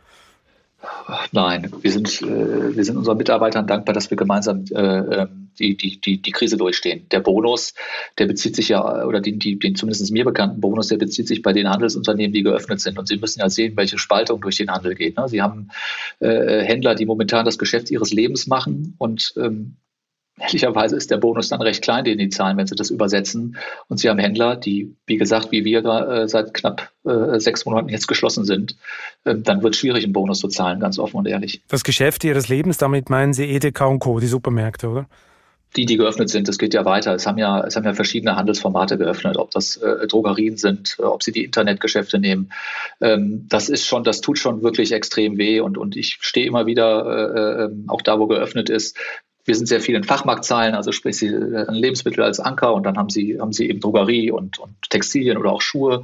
Nein, 1.31 1.71
wir 1.81 1.91
sind, 1.91 2.21
äh, 2.21 2.75
wir 2.75 2.83
sind 2.83 2.97
unseren 2.97 3.17
Mitarbeitern 3.17 3.67
dankbar, 3.67 3.93
dass 3.93 4.09
wir 4.09 4.17
gemeinsam 4.17 4.65
äh, 4.71 4.81
ähm, 4.81 5.49
die, 5.57 5.77
die, 5.77 6.01
die, 6.01 6.21
die 6.21 6.31
Krise 6.31 6.57
durchstehen. 6.57 7.07
Der 7.11 7.21
Bonus, 7.21 7.73
der 8.17 8.25
bezieht 8.25 8.55
sich 8.55 8.69
ja, 8.69 9.05
oder 9.05 9.21
den, 9.21 9.39
den 9.39 9.75
zumindest 9.75 10.11
mir 10.11 10.25
bekannten 10.25 10.59
Bonus, 10.59 10.87
der 10.87 10.97
bezieht 10.97 11.27
sich 11.27 11.41
bei 11.41 11.53
den 11.53 11.69
Handelsunternehmen, 11.69 12.33
die 12.33 12.43
geöffnet 12.43 12.81
sind. 12.81 12.99
Und 12.99 13.07
Sie 13.07 13.17
müssen 13.17 13.39
ja 13.39 13.49
sehen, 13.49 13.77
welche 13.77 13.97
Spaltung 13.97 14.41
durch 14.41 14.57
den 14.57 14.71
Handel 14.71 14.95
geht. 14.95 15.17
Ne? 15.17 15.29
Sie 15.29 15.41
haben 15.41 15.69
äh, 16.19 16.61
Händler, 16.63 16.95
die 16.95 17.05
momentan 17.05 17.45
das 17.45 17.57
Geschäft 17.57 17.89
ihres 17.89 18.11
Lebens 18.11 18.47
machen 18.47 18.95
und 18.97 19.33
ähm, 19.37 19.77
Ehrlicherweise 20.39 20.95
ist 20.95 21.11
der 21.11 21.17
Bonus 21.17 21.49
dann 21.49 21.61
recht 21.61 21.83
klein, 21.83 22.05
den 22.05 22.17
die 22.17 22.29
zahlen, 22.29 22.57
wenn 22.57 22.65
sie 22.65 22.75
das 22.75 22.89
übersetzen. 22.89 23.57
Und 23.87 23.97
sie 23.97 24.09
haben 24.09 24.17
Händler, 24.17 24.55
die, 24.55 24.95
wie 25.05 25.17
gesagt, 25.17 25.51
wie 25.51 25.63
wir 25.63 25.85
äh, 25.85 26.27
seit 26.27 26.53
knapp 26.53 26.91
äh, 27.05 27.39
sechs 27.39 27.65
Monaten 27.65 27.89
jetzt 27.89 28.07
geschlossen 28.07 28.43
sind. 28.43 28.75
Äh, 29.25 29.35
dann 29.37 29.61
wird 29.61 29.75
es 29.75 29.79
schwierig, 29.79 30.03
einen 30.03 30.13
Bonus 30.13 30.39
zu 30.39 30.47
zahlen, 30.47 30.79
ganz 30.79 30.97
offen 30.97 31.17
und 31.17 31.27
ehrlich. 31.27 31.61
Das 31.67 31.83
Geschäft 31.83 32.23
Ihres 32.23 32.47
Lebens, 32.49 32.77
damit 32.77 33.09
meinen 33.09 33.33
Sie 33.33 33.45
Edeka 33.45 33.85
und 33.85 33.99
Co., 33.99 34.19
die 34.19 34.27
Supermärkte, 34.27 34.89
oder? 34.89 35.07
die, 35.75 35.85
die 35.85 35.97
geöffnet 35.97 36.29
sind, 36.29 36.47
das 36.47 36.57
geht 36.57 36.73
ja 36.73 36.85
weiter. 36.85 37.15
Es 37.15 37.25
haben 37.25 37.37
ja, 37.37 37.63
es 37.65 37.75
haben 37.75 37.85
ja 37.85 37.93
verschiedene 37.93 38.35
Handelsformate 38.35 38.97
geöffnet, 38.97 39.37
ob 39.37 39.51
das 39.51 39.77
äh, 39.77 40.07
Drogerien 40.07 40.57
sind, 40.57 40.97
äh, 40.99 41.03
ob 41.03 41.23
sie 41.23 41.31
die 41.31 41.43
Internetgeschäfte 41.43 42.19
nehmen. 42.19 42.51
Ähm, 43.01 43.47
das 43.49 43.69
ist 43.69 43.87
schon, 43.87 44.03
das 44.03 44.21
tut 44.21 44.37
schon 44.37 44.61
wirklich 44.61 44.91
extrem 44.91 45.37
weh 45.37 45.59
und, 45.59 45.77
und 45.77 45.95
ich 45.95 46.17
stehe 46.21 46.45
immer 46.45 46.65
wieder, 46.65 47.05
äh, 47.05 47.39
äh 47.39 47.65
ähm, 47.65 47.85
auch 47.87 48.01
da, 48.01 48.19
wo 48.19 48.27
geöffnet 48.27 48.69
ist, 48.69 48.97
wir 49.45 49.55
sind 49.55 49.67
sehr 49.67 49.81
viel 49.81 49.95
in 49.95 50.03
Fachmarktzahlen, 50.03 50.73
also 50.73 50.91
sprich 50.91 51.17
sie 51.17 51.27
äh, 51.27 51.65
Lebensmittel 51.69 52.23
als 52.23 52.39
Anker 52.39 52.73
und 52.73 52.83
dann 52.83 52.97
haben 52.97 53.09
sie, 53.09 53.39
haben 53.39 53.51
sie 53.51 53.69
eben 53.69 53.79
Drogerie 53.79 54.31
und, 54.31 54.59
und 54.59 54.75
Textilien 54.89 55.37
oder 55.37 55.51
auch 55.51 55.61
Schuhe. 55.61 56.01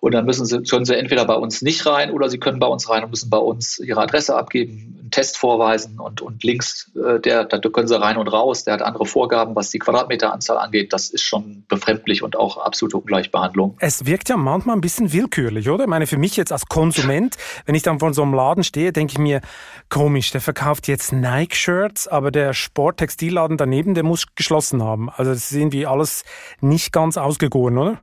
Und 0.00 0.12
dann 0.14 0.24
müssen 0.24 0.46
sie, 0.46 0.62
können 0.62 0.84
sie 0.84 0.96
entweder 0.96 1.24
bei 1.24 1.34
uns 1.34 1.62
nicht 1.62 1.84
rein 1.86 2.10
oder 2.10 2.28
sie 2.28 2.38
können 2.38 2.58
bei 2.58 2.66
uns 2.66 2.88
rein 2.88 3.04
und 3.04 3.10
müssen 3.10 3.30
bei 3.30 3.38
uns 3.38 3.78
ihre 3.78 4.00
Adresse 4.00 4.36
abgeben, 4.36 4.96
einen 5.00 5.10
Test 5.10 5.38
vorweisen 5.38 5.98
und, 5.98 6.20
und 6.20 6.42
links, 6.44 6.90
äh, 6.94 7.18
der, 7.20 7.44
da 7.44 7.58
können 7.58 7.88
sie 7.88 8.00
rein 8.00 8.16
und 8.16 8.28
raus, 8.28 8.64
der 8.64 8.74
hat 8.74 8.82
andere 8.82 9.06
Vorgaben, 9.06 9.56
was 9.56 9.70
die 9.70 9.78
Quadratmeteranzahl 9.78 10.58
angeht. 10.58 10.92
Das 10.92 11.10
ist 11.10 11.22
schon 11.22 11.64
befremdlich 11.68 12.22
und 12.22 12.36
auch 12.36 12.58
absolute 12.58 12.96
Ungleichbehandlung. 12.96 13.76
Es 13.80 14.06
wirkt 14.06 14.28
ja 14.28 14.36
manchmal 14.36 14.76
ein 14.76 14.80
bisschen 14.80 15.12
willkürlich, 15.12 15.68
oder? 15.68 15.84
Ich 15.84 15.90
meine, 15.90 16.06
für 16.06 16.18
mich 16.18 16.36
jetzt 16.36 16.52
als 16.52 16.66
Konsument, 16.66 17.36
wenn 17.66 17.74
ich 17.74 17.82
dann 17.82 17.98
vor 17.98 18.12
so 18.14 18.22
einem 18.22 18.34
Laden 18.34 18.64
stehe, 18.64 18.92
denke 18.92 19.12
ich 19.12 19.18
mir, 19.18 19.40
komisch, 19.88 20.30
der 20.30 20.40
verkauft 20.40 20.88
jetzt 20.88 21.12
Nike-Shirts, 21.12 22.08
aber 22.08 22.30
der 22.30 22.52
Sporttextilladen 22.52 23.56
daneben, 23.56 23.94
der 23.94 24.04
muss 24.04 24.26
geschlossen 24.34 24.82
haben. 24.82 25.10
Also 25.10 25.32
das 25.32 25.50
ist 25.50 25.56
irgendwie 25.56 25.86
alles 25.86 26.24
nicht 26.60 26.92
ganz 26.92 27.16
ausgegoren, 27.16 27.78
oder? 27.78 28.00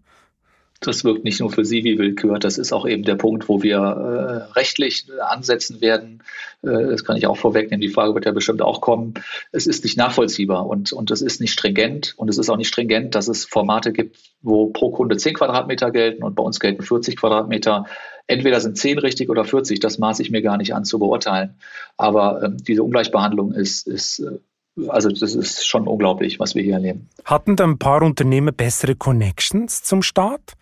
Das 0.85 1.03
wirkt 1.03 1.23
nicht 1.23 1.39
nur 1.39 1.51
für 1.51 1.65
Sie 1.65 1.83
wie 1.83 1.97
Willkür, 1.97 2.39
das 2.39 2.57
ist 2.57 2.71
auch 2.71 2.87
eben 2.87 3.03
der 3.03 3.15
Punkt, 3.15 3.49
wo 3.49 3.63
wir 3.63 3.77
äh, 3.77 4.53
rechtlich 4.53 5.07
ansetzen 5.19 5.81
werden. 5.81 6.23
Äh, 6.61 6.87
das 6.91 7.03
kann 7.03 7.17
ich 7.17 7.27
auch 7.27 7.37
vorwegnehmen, 7.37 7.81
die 7.81 7.89
Frage 7.89 8.13
wird 8.13 8.25
ja 8.25 8.31
bestimmt 8.31 8.61
auch 8.61 8.81
kommen. 8.81 9.15
Es 9.51 9.67
ist 9.67 9.83
nicht 9.83 9.97
nachvollziehbar 9.97 10.67
und, 10.67 10.93
und 10.93 11.11
es 11.11 11.21
ist 11.21 11.41
nicht 11.41 11.51
stringent 11.51 12.13
und 12.17 12.29
es 12.29 12.37
ist 12.37 12.49
auch 12.49 12.57
nicht 12.57 12.67
stringent, 12.67 13.15
dass 13.15 13.27
es 13.27 13.45
Formate 13.45 13.93
gibt, 13.93 14.17
wo 14.41 14.67
pro 14.67 14.91
Kunde 14.91 15.17
10 15.17 15.35
Quadratmeter 15.35 15.91
gelten 15.91 16.23
und 16.23 16.35
bei 16.35 16.43
uns 16.43 16.59
gelten 16.59 16.83
40 16.83 17.17
Quadratmeter. 17.17 17.85
Entweder 18.27 18.59
sind 18.59 18.77
10 18.77 18.99
richtig 18.99 19.29
oder 19.29 19.45
40, 19.45 19.79
das 19.79 19.99
maße 19.99 20.21
ich 20.21 20.31
mir 20.31 20.41
gar 20.41 20.57
nicht 20.57 20.73
an 20.73 20.85
zu 20.85 20.99
beurteilen. 20.99 21.55
Aber 21.97 22.43
ähm, 22.43 22.57
diese 22.57 22.83
Ungleichbehandlung 22.83 23.53
ist, 23.53 23.87
ist 23.87 24.19
äh, 24.19 24.39
also 24.87 25.09
das 25.09 25.35
ist 25.35 25.67
schon 25.67 25.87
unglaublich, 25.87 26.39
was 26.39 26.55
wir 26.55 26.63
hier 26.63 26.75
erleben. 26.75 27.09
Hatten 27.23 27.55
da 27.55 27.63
ein 27.63 27.79
paar 27.79 28.01
Unternehmen 28.01 28.53
bessere 28.53 28.95
Connections 28.95 29.83
zum 29.83 30.01
Staat? 30.01 30.53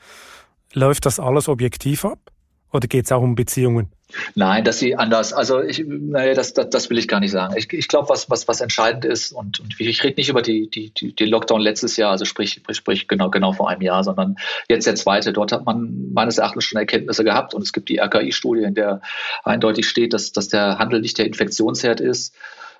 Läuft 0.73 1.05
das 1.05 1.19
alles 1.19 1.47
objektiv 1.49 2.05
ab? 2.05 2.19
Oder 2.71 2.87
geht 2.87 3.05
es 3.05 3.11
auch 3.11 3.21
um 3.21 3.35
Beziehungen? 3.35 3.91
Nein, 4.35 4.63
dass 4.63 4.79
sie 4.79 4.95
anders, 4.95 5.33
also 5.33 5.61
ich, 5.61 5.83
naja, 5.87 6.33
das, 6.33 6.53
das, 6.53 6.69
das 6.69 6.89
will 6.89 6.97
ich 6.97 7.07
gar 7.07 7.19
nicht 7.19 7.31
sagen. 7.31 7.55
Ich, 7.57 7.71
ich 7.71 7.87
glaube, 7.87 8.09
was, 8.09 8.29
was, 8.29 8.47
was 8.47 8.61
entscheidend 8.61 9.05
ist, 9.05 9.31
und, 9.31 9.59
und 9.59 9.79
ich 9.79 10.03
rede 10.03 10.15
nicht 10.17 10.29
über 10.29 10.41
die, 10.41 10.69
die, 10.69 10.91
die, 10.91 11.15
den 11.15 11.29
Lockdown 11.29 11.61
letztes 11.61 11.97
Jahr, 11.97 12.11
also 12.11 12.25
sprich, 12.25 12.61
sprich 12.71 13.07
genau, 13.07 13.29
genau 13.29 13.53
vor 13.53 13.69
einem 13.69 13.81
Jahr, 13.81 14.03
sondern 14.03 14.35
jetzt 14.69 14.85
der 14.85 14.95
zweite. 14.95 15.33
Dort 15.33 15.51
hat 15.51 15.65
man 15.65 16.11
meines 16.13 16.37
Erachtens 16.37 16.65
schon 16.65 16.79
Erkenntnisse 16.79 17.23
gehabt 17.23 17.53
und 17.53 17.61
es 17.61 17.73
gibt 17.73 17.89
die 17.89 17.99
RKI-Studie, 17.99 18.63
in 18.63 18.75
der 18.75 19.01
eindeutig 19.43 19.87
steht, 19.87 20.13
dass, 20.13 20.31
dass 20.31 20.47
der 20.47 20.79
Handel 20.79 21.01
nicht 21.01 21.17
der 21.17 21.25
Infektionsherd 21.25 21.99
ist. 21.99 22.35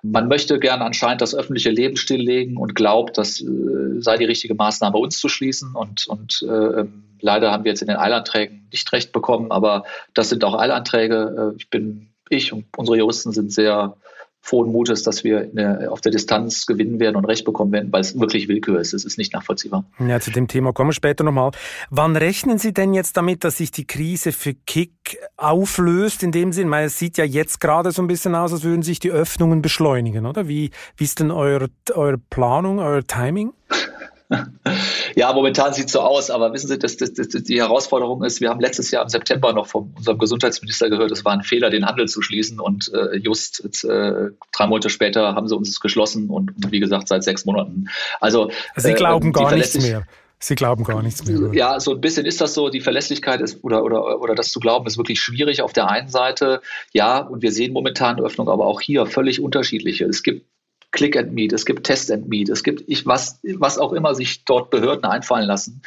Man 0.05 0.27
möchte 0.27 0.59
gerne 0.59 0.83
anscheinend 0.83 1.21
das 1.21 1.33
öffentliche 1.33 1.69
Leben 1.69 1.95
stilllegen 1.95 2.57
und 2.57 2.75
glaubt, 2.75 3.17
das 3.17 3.39
äh, 3.39 4.01
sei 4.01 4.17
die 4.17 4.25
richtige 4.25 4.53
Maßnahme, 4.53 4.97
uns 4.97 5.17
zu 5.17 5.29
schließen. 5.29 5.75
Und, 5.75 6.07
und 6.07 6.45
äh, 6.47 6.81
ähm, 6.81 7.05
leider 7.21 7.53
haben 7.53 7.63
wir 7.63 7.71
jetzt 7.71 7.81
in 7.81 7.87
den 7.87 7.95
Eilanträgen 7.95 8.67
nicht 8.69 8.91
recht 8.91 9.13
bekommen, 9.13 9.51
aber 9.51 9.85
das 10.13 10.27
sind 10.27 10.43
auch 10.43 10.59
Eilanträge. 10.59 11.53
Äh, 11.53 11.57
ich 11.57 11.69
bin, 11.69 12.09
ich 12.29 12.51
und 12.51 12.65
unsere 12.75 12.97
Juristen 12.97 13.31
sind 13.31 13.53
sehr 13.53 13.95
frohen 14.43 14.73
Mutes, 14.73 15.03
dass 15.03 15.23
wir 15.23 15.45
der, 15.45 15.89
auf 15.89 16.01
der 16.01 16.11
Distanz 16.11 16.65
gewinnen 16.65 16.99
werden 16.99 17.15
und 17.15 17.23
Recht 17.23 17.45
bekommen 17.45 17.71
werden, 17.71 17.93
weil 17.93 18.01
es 18.01 18.19
wirklich 18.19 18.49
Willkür 18.49 18.81
ist. 18.81 18.93
Es 18.93 19.05
ist 19.05 19.17
nicht 19.17 19.31
nachvollziehbar. 19.33 19.85
Ja, 20.05 20.19
zu 20.19 20.31
dem 20.31 20.49
Thema 20.49 20.73
kommen 20.73 20.89
wir 20.89 20.93
später 20.93 21.23
nochmal. 21.23 21.51
Wann 21.89 22.17
rechnen 22.17 22.57
Sie 22.57 22.73
denn 22.73 22.93
jetzt 22.93 23.15
damit, 23.15 23.45
dass 23.45 23.57
sich 23.57 23.71
die 23.71 23.87
Krise 23.87 24.33
für 24.33 24.53
Kick 24.53 25.17
auflöst? 25.37 26.23
In 26.23 26.33
dem 26.33 26.51
Sinn, 26.51 26.69
weil 26.69 26.87
es 26.87 26.99
sieht 26.99 27.17
ja 27.17 27.23
jetzt 27.23 27.61
gerade 27.61 27.91
so 27.91 28.01
ein 28.01 28.07
bisschen 28.07 28.35
aus, 28.35 28.51
als 28.51 28.63
würden 28.63 28.81
sich 28.81 28.99
die 28.99 29.11
Öffnungen 29.11 29.61
beschleunigen, 29.61 30.25
oder? 30.25 30.49
Wie, 30.49 30.71
wie 30.97 31.03
ist 31.05 31.21
denn 31.21 31.31
eure, 31.31 31.69
eure 31.93 32.17
Planung, 32.17 32.79
euer 32.79 33.03
Timing? 33.03 33.53
Ja, 35.15 35.31
momentan 35.31 35.73
sieht 35.73 35.87
es 35.87 35.91
so 35.91 36.01
aus, 36.01 36.31
aber 36.31 36.53
wissen 36.53 36.67
Sie, 36.67 36.79
das, 36.79 36.97
das, 36.97 37.13
das, 37.13 37.27
die 37.27 37.61
Herausforderung 37.61 38.23
ist, 38.23 38.41
wir 38.41 38.49
haben 38.49 38.59
letztes 38.59 38.89
Jahr 38.89 39.03
im 39.03 39.09
September 39.09 39.53
noch 39.53 39.67
von 39.67 39.93
unserem 39.95 40.17
Gesundheitsminister 40.17 40.89
gehört, 40.89 41.11
es 41.11 41.23
war 41.23 41.33
ein 41.33 41.43
Fehler, 41.43 41.69
den 41.69 41.85
Handel 41.85 42.07
zu 42.07 42.21
schließen 42.21 42.59
und 42.59 42.91
äh, 42.93 43.17
just 43.17 43.63
äh, 43.83 44.31
drei 44.51 44.67
Monate 44.67 44.89
später 44.89 45.35
haben 45.35 45.47
sie 45.47 45.55
uns 45.55 45.79
geschlossen 45.79 46.29
und, 46.29 46.51
wie 46.71 46.79
gesagt 46.79 47.07
seit 47.07 47.23
sechs 47.23 47.45
Monaten. 47.45 47.89
Also 48.19 48.49
Sie 48.75 48.91
äh, 48.91 48.93
glauben 48.95 49.29
äh, 49.29 49.31
gar 49.31 49.55
nichts 49.55 49.79
mehr. 49.79 50.07
Sie 50.39 50.55
glauben 50.55 50.83
gar 50.83 51.01
nichts 51.01 51.23
mehr. 51.25 51.53
Ja, 51.53 51.79
so 51.79 51.91
ein 51.91 52.01
bisschen 52.01 52.25
ist 52.25 52.41
das 52.41 52.53
so. 52.53 52.67
Die 52.69 52.81
Verlässlichkeit 52.81 53.39
ist 53.39 53.63
oder, 53.63 53.83
oder, 53.83 54.19
oder 54.19 54.35
das 54.35 54.51
zu 54.51 54.59
glauben 54.59 54.85
ist 54.87 54.97
wirklich 54.97 55.21
schwierig 55.21 55.61
auf 55.61 55.71
der 55.71 55.89
einen 55.89 56.09
Seite. 56.09 56.61
Ja, 56.91 57.19
und 57.19 57.41
wir 57.41 57.53
sehen 57.53 57.71
momentan 57.71 58.19
Öffnung, 58.19 58.49
aber 58.49 58.65
auch 58.65 58.81
hier 58.81 59.05
völlig 59.05 59.39
unterschiedliche. 59.39 60.03
Es 60.03 60.21
gibt 60.21 60.45
Click 60.93 61.17
and 61.17 61.33
Meet, 61.33 61.53
es 61.53 61.65
gibt 61.65 61.85
Test 61.85 62.11
and 62.11 62.29
Meet, 62.29 62.49
es 62.49 62.63
gibt 62.63 62.83
ich, 62.87 63.05
was, 63.07 63.39
was 63.43 63.79
auch 63.79 63.93
immer 63.93 64.13
sich 64.13 64.45
dort 64.45 64.69
Behörden 64.69 65.05
einfallen 65.05 65.47
lassen. 65.47 65.81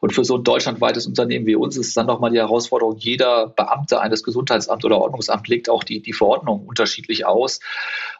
Und 0.00 0.14
für 0.14 0.24
so 0.24 0.38
ein 0.38 0.44
deutschlandweites 0.44 1.06
Unternehmen 1.06 1.46
wie 1.46 1.54
uns 1.54 1.76
ist 1.76 1.94
dann 1.94 2.06
nochmal 2.06 2.30
die 2.30 2.38
Herausforderung, 2.38 2.96
jeder 2.96 3.48
Beamte 3.48 4.00
eines 4.00 4.22
Gesundheitsamts 4.22 4.84
oder 4.84 4.98
Ordnungsamt 4.98 5.46
legt 5.46 5.68
auch 5.68 5.84
die, 5.84 6.00
die 6.00 6.14
Verordnung 6.14 6.66
unterschiedlich 6.66 7.26
aus. 7.26 7.60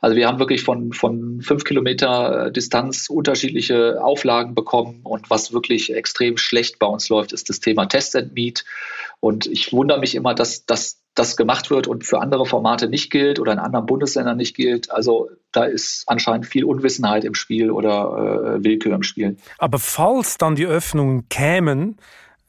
Also 0.02 0.14
wir 0.14 0.28
haben 0.28 0.38
wirklich 0.38 0.62
von, 0.62 0.92
von 0.92 1.40
fünf 1.40 1.64
Kilometer 1.64 2.50
Distanz 2.50 3.08
unterschiedliche 3.08 4.04
Auflagen 4.04 4.54
bekommen. 4.54 5.00
Und 5.04 5.30
was 5.30 5.54
wirklich 5.54 5.94
extrem 5.94 6.36
schlecht 6.36 6.78
bei 6.78 6.86
uns 6.86 7.08
läuft, 7.08 7.32
ist 7.32 7.48
das 7.48 7.60
Thema 7.60 7.86
Test 7.86 8.14
and 8.14 8.34
Meet. 8.34 8.66
Und 9.20 9.46
ich 9.46 9.72
wundere 9.72 9.98
mich 9.98 10.14
immer, 10.14 10.34
dass, 10.34 10.66
dass 10.66 11.00
das 11.16 11.36
gemacht 11.36 11.70
wird 11.70 11.88
und 11.88 12.04
für 12.04 12.20
andere 12.20 12.46
Formate 12.46 12.88
nicht 12.88 13.10
gilt 13.10 13.40
oder 13.40 13.52
in 13.52 13.58
anderen 13.58 13.86
Bundesländern 13.86 14.36
nicht 14.36 14.54
gilt. 14.54 14.90
Also 14.92 15.28
da 15.50 15.64
ist 15.64 16.04
anscheinend 16.06 16.46
viel 16.46 16.64
Unwissenheit 16.64 17.24
im 17.24 17.34
Spiel 17.34 17.72
oder 17.72 18.56
äh, 18.58 18.64
Willkür 18.64 18.94
im 18.94 19.02
Spiel. 19.02 19.36
Aber 19.58 19.78
falls 19.80 20.38
dann 20.38 20.54
die 20.54 20.66
Öffnungen 20.66 21.28
kämen, 21.28 21.96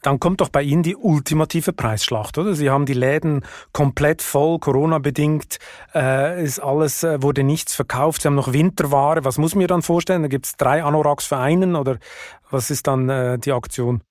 Dann 0.03 0.19
kommt 0.19 0.41
doch 0.41 0.49
bei 0.49 0.61
Ihnen 0.61 0.83
die 0.83 0.95
ultimative 0.95 1.73
Preisschlacht, 1.73 2.37
oder? 2.37 2.53
Sie 2.53 2.69
haben 2.69 2.85
die 2.85 2.93
Läden 2.93 3.43
komplett 3.73 4.21
voll, 4.21 4.59
Corona-bedingt, 4.59 5.57
äh, 5.95 6.43
ist 6.43 6.59
alles, 6.59 7.03
äh, 7.03 7.21
wurde 7.21 7.43
nichts 7.43 7.73
verkauft. 7.75 8.21
Sie 8.21 8.27
haben 8.27 8.35
noch 8.35 8.53
Winterware. 8.53 9.25
Was 9.25 9.37
muss 9.37 9.55
mir 9.55 9.67
dann 9.67 9.81
vorstellen? 9.81 10.21
Da 10.21 10.27
gibt 10.27 10.45
es 10.45 10.55
drei 10.55 10.83
Anoraks 10.83 11.25
für 11.25 11.37
einen 11.37 11.75
oder 11.75 11.97
was 12.51 12.69
ist 12.69 12.87
dann 12.87 13.09
äh, 13.09 13.39
die 13.39 13.51
Aktion? 13.51 14.01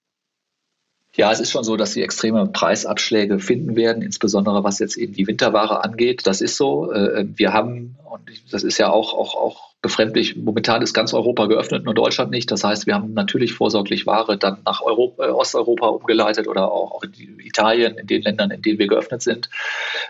Ja, 1.17 1.33
es 1.33 1.41
ist 1.41 1.51
schon 1.51 1.65
so, 1.65 1.77
dass 1.77 1.93
sie 1.93 2.03
extreme 2.03 2.47
Preisabschläge 2.47 3.39
finden 3.39 3.75
werden, 3.75 4.03
insbesondere 4.03 4.65
was 4.65 4.79
jetzt 4.79 4.97
eben 4.99 5.15
die 5.15 5.27
Winterware 5.27 5.83
angeht. 5.83 6.27
Das 6.27 6.43
ist 6.43 6.57
so. 6.57 6.93
Äh, 6.93 7.27
wir 7.37 7.55
haben, 7.55 7.97
und 8.05 8.31
das 8.51 8.63
ist 8.63 8.77
ja 8.77 8.91
auch, 8.91 9.15
auch, 9.15 9.35
auch 9.35 9.67
befremdlich, 9.81 10.37
momentan 10.37 10.83
ist 10.83 10.93
ganz 10.93 11.15
Europa 11.15 11.47
geöffnet, 11.47 11.85
nur 11.85 11.95
Deutschland 11.95 12.31
nicht. 12.31 12.51
Das 12.51 12.65
heißt, 12.65 12.87
wir 12.87 12.95
haben 12.95 13.15
natürlich 13.15 13.55
vorsorglich 13.55 14.07
Ware 14.07 14.37
dann 14.37 14.59
nach 14.67 14.83
Europa, 14.83 15.27
äh, 15.27 15.31
Osteuropa 15.31 15.87
umgeleitet 15.87 16.49
oder 16.49 16.71
auch, 16.71 16.93
auch 16.93 17.03
in 17.03 17.41
Italien, 17.41 17.97
in 17.97 18.07
den 18.07 18.23
Ländern, 18.23 18.51
in 18.51 18.61
denen 18.61 18.79
wir 18.79 18.87
geöffnet 18.87 19.23
sind, 19.23 19.49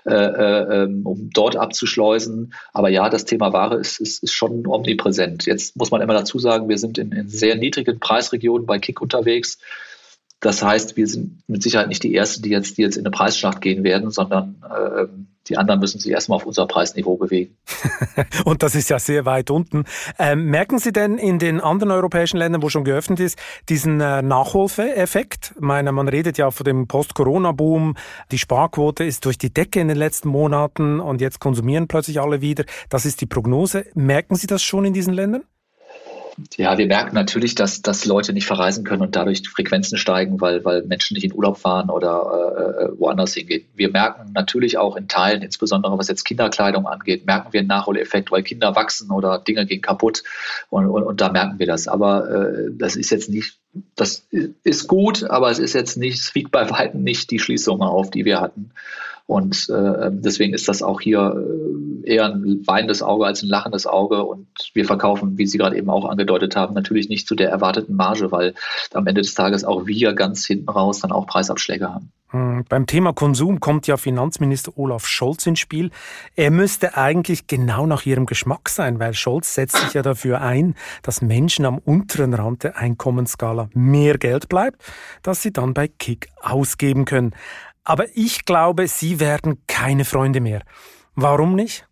äh, 0.06 0.12
äh, 0.12 0.82
ähm, 0.84 1.06
um 1.06 1.30
dort 1.32 1.56
abzuschleusen. 1.56 2.52
Aber 2.72 2.88
ja, 2.88 3.08
das 3.10 3.24
Thema 3.24 3.52
Ware 3.52 3.76
ist, 3.76 4.00
ist, 4.00 4.24
ist 4.24 4.32
schon 4.32 4.66
omnipräsent. 4.66 5.46
Jetzt 5.46 5.76
muss 5.76 5.92
man 5.92 6.00
immer 6.00 6.14
dazu 6.14 6.40
sagen, 6.40 6.68
wir 6.68 6.78
sind 6.78 6.98
in, 6.98 7.12
in 7.12 7.28
sehr 7.28 7.54
niedrigen 7.54 8.00
Preisregionen 8.00 8.66
bei 8.66 8.80
Kick 8.80 9.00
unterwegs. 9.00 9.58
Das 10.46 10.62
heißt, 10.62 10.96
wir 10.96 11.08
sind 11.08 11.42
mit 11.48 11.64
Sicherheit 11.64 11.88
nicht 11.88 12.04
die 12.04 12.14
Ersten, 12.14 12.40
die 12.44 12.50
jetzt, 12.50 12.78
die 12.78 12.82
jetzt 12.82 12.96
in 12.96 13.04
eine 13.04 13.10
Preisschlacht 13.10 13.60
gehen 13.60 13.82
werden, 13.82 14.12
sondern 14.12 14.62
äh, 14.62 15.06
die 15.48 15.56
anderen 15.56 15.80
müssen 15.80 15.98
sich 15.98 16.12
erstmal 16.12 16.36
auf 16.36 16.46
unser 16.46 16.68
Preisniveau 16.68 17.16
bewegen. 17.16 17.56
Und 18.44 18.62
das 18.62 18.76
ist 18.76 18.88
ja 18.88 19.00
sehr 19.00 19.24
weit 19.24 19.50
unten. 19.50 19.86
Ähm, 20.20 20.44
merken 20.44 20.78
Sie 20.78 20.92
denn 20.92 21.18
in 21.18 21.40
den 21.40 21.60
anderen 21.60 21.90
europäischen 21.90 22.36
Ländern, 22.36 22.62
wo 22.62 22.68
schon 22.68 22.84
geöffnet 22.84 23.18
ist, 23.18 23.40
diesen 23.68 24.00
äh, 24.00 24.22
Nachholeffekt? 24.22 25.52
Meine, 25.58 25.90
man 25.90 26.06
redet 26.06 26.38
ja 26.38 26.52
von 26.52 26.62
dem 26.62 26.86
Post-Corona-Boom. 26.86 27.96
Die 28.30 28.38
Sparquote 28.38 29.02
ist 29.02 29.24
durch 29.24 29.38
die 29.38 29.52
Decke 29.52 29.80
in 29.80 29.88
den 29.88 29.96
letzten 29.96 30.28
Monaten 30.28 31.00
und 31.00 31.20
jetzt 31.20 31.40
konsumieren 31.40 31.88
plötzlich 31.88 32.20
alle 32.20 32.40
wieder. 32.40 32.64
Das 32.88 33.04
ist 33.04 33.20
die 33.20 33.26
Prognose. 33.26 33.86
Merken 33.94 34.36
Sie 34.36 34.46
das 34.46 34.62
schon 34.62 34.84
in 34.84 34.92
diesen 34.92 35.12
Ländern? 35.12 35.42
Ja, 36.56 36.76
wir 36.76 36.86
merken 36.86 37.14
natürlich, 37.14 37.54
dass, 37.54 37.80
dass 37.80 38.04
Leute 38.04 38.32
nicht 38.32 38.46
verreisen 38.46 38.84
können 38.84 39.02
und 39.02 39.16
dadurch 39.16 39.48
Frequenzen 39.48 39.96
steigen, 39.96 40.40
weil, 40.40 40.64
weil 40.64 40.82
Menschen 40.82 41.14
nicht 41.14 41.24
in 41.24 41.32
Urlaub 41.32 41.58
fahren 41.58 41.88
oder 41.88 42.76
äh, 42.78 42.84
äh, 42.84 42.98
woanders 42.98 43.34
hingehen. 43.34 43.66
Wir 43.74 43.90
merken 43.90 44.32
natürlich 44.32 44.76
auch 44.76 44.96
in 44.96 45.08
Teilen, 45.08 45.42
insbesondere 45.42 45.96
was 45.98 46.08
jetzt 46.08 46.24
Kinderkleidung 46.24 46.86
angeht, 46.86 47.24
merken 47.24 47.52
wir 47.52 47.60
einen 47.60 47.68
Nachholeffekt, 47.68 48.30
weil 48.30 48.42
Kinder 48.42 48.76
wachsen 48.76 49.10
oder 49.10 49.38
Dinge 49.38 49.64
gehen 49.64 49.80
kaputt 49.80 50.24
und, 50.68 50.86
und, 50.86 51.04
und 51.04 51.20
da 51.20 51.30
merken 51.30 51.58
wir 51.58 51.66
das. 51.66 51.88
Aber 51.88 52.28
äh, 52.30 52.70
das 52.72 52.96
ist 52.96 53.10
jetzt 53.10 53.30
nicht, 53.30 53.58
das 53.94 54.26
ist 54.30 54.88
gut, 54.88 55.24
aber 55.24 55.50
es 55.50 55.58
ist 55.58 55.74
jetzt 55.74 55.96
nicht, 55.96 56.20
es 56.20 56.34
wiegt 56.34 56.50
bei 56.50 56.70
weitem 56.70 57.02
nicht 57.02 57.30
die 57.30 57.38
Schließung 57.38 57.82
auf, 57.82 58.10
die 58.10 58.24
wir 58.24 58.40
hatten. 58.40 58.72
Und 59.26 59.68
äh, 59.70 60.10
deswegen 60.12 60.54
ist 60.54 60.68
das 60.68 60.82
auch 60.82 61.00
hier 61.00 61.34
äh, 62.04 62.14
eher 62.14 62.26
ein 62.26 62.62
weinendes 62.66 63.02
Auge 63.02 63.26
als 63.26 63.42
ein 63.42 63.48
lachendes 63.48 63.86
Auge. 63.86 64.24
Und 64.24 64.46
wir 64.72 64.84
verkaufen, 64.84 65.36
wie 65.36 65.46
Sie 65.46 65.58
gerade 65.58 65.76
eben 65.76 65.90
auch 65.90 66.04
angedeutet 66.04 66.54
haben, 66.54 66.74
natürlich 66.74 67.08
nicht 67.08 67.26
zu 67.26 67.34
der 67.34 67.50
erwarteten 67.50 67.96
Marge, 67.96 68.30
weil 68.30 68.54
am 68.94 69.06
Ende 69.08 69.22
des 69.22 69.34
Tages 69.34 69.64
auch 69.64 69.86
wir 69.86 70.12
ganz 70.12 70.46
hinten 70.46 70.68
raus 70.68 71.00
dann 71.00 71.10
auch 71.10 71.26
Preisabschläge 71.26 71.92
haben. 71.92 72.12
Hm, 72.30 72.64
beim 72.68 72.86
Thema 72.86 73.12
Konsum 73.12 73.60
kommt 73.60 73.86
ja 73.86 73.96
Finanzminister 73.96 74.72
Olaf 74.76 75.06
Scholz 75.06 75.46
ins 75.46 75.60
Spiel. 75.60 75.90
Er 76.34 76.50
müsste 76.50 76.96
eigentlich 76.96 77.46
genau 77.46 77.86
nach 77.86 78.04
ihrem 78.04 78.26
Geschmack 78.26 78.68
sein, 78.68 78.98
weil 78.98 79.14
Scholz 79.14 79.54
setzt 79.54 79.76
sich 79.76 79.94
ja 79.94 80.02
dafür 80.02 80.40
ein, 80.40 80.74
dass 81.02 81.22
Menschen 81.22 81.64
am 81.64 81.78
unteren 81.78 82.34
Rand 82.34 82.64
der 82.64 82.76
Einkommensskala 82.76 83.68
mehr 83.74 84.18
Geld 84.18 84.48
bleibt, 84.48 84.82
das 85.22 85.42
sie 85.42 85.52
dann 85.52 85.72
bei 85.72 85.88
Kick 85.88 86.28
ausgeben 86.40 87.04
können. 87.04 87.32
Aber 87.84 88.06
ich 88.14 88.44
glaube, 88.44 88.88
Sie 88.88 89.20
werden 89.20 89.62
keine 89.68 90.04
Freunde 90.04 90.40
mehr. 90.40 90.62
Warum 91.14 91.54
nicht? 91.54 91.86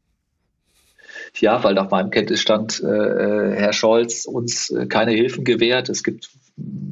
Ja, 1.37 1.63
weil 1.63 1.75
nach 1.75 1.91
meinem 1.91 2.11
Kenntnisstand 2.11 2.83
äh, 2.83 2.87
äh, 2.87 3.55
Herr 3.57 3.73
Scholz 3.73 4.27
uns 4.27 4.71
äh, 4.71 4.87
keine 4.87 5.13
Hilfen 5.13 5.45
gewährt. 5.45 5.89
Es 5.89 6.03
gibt 6.03 6.31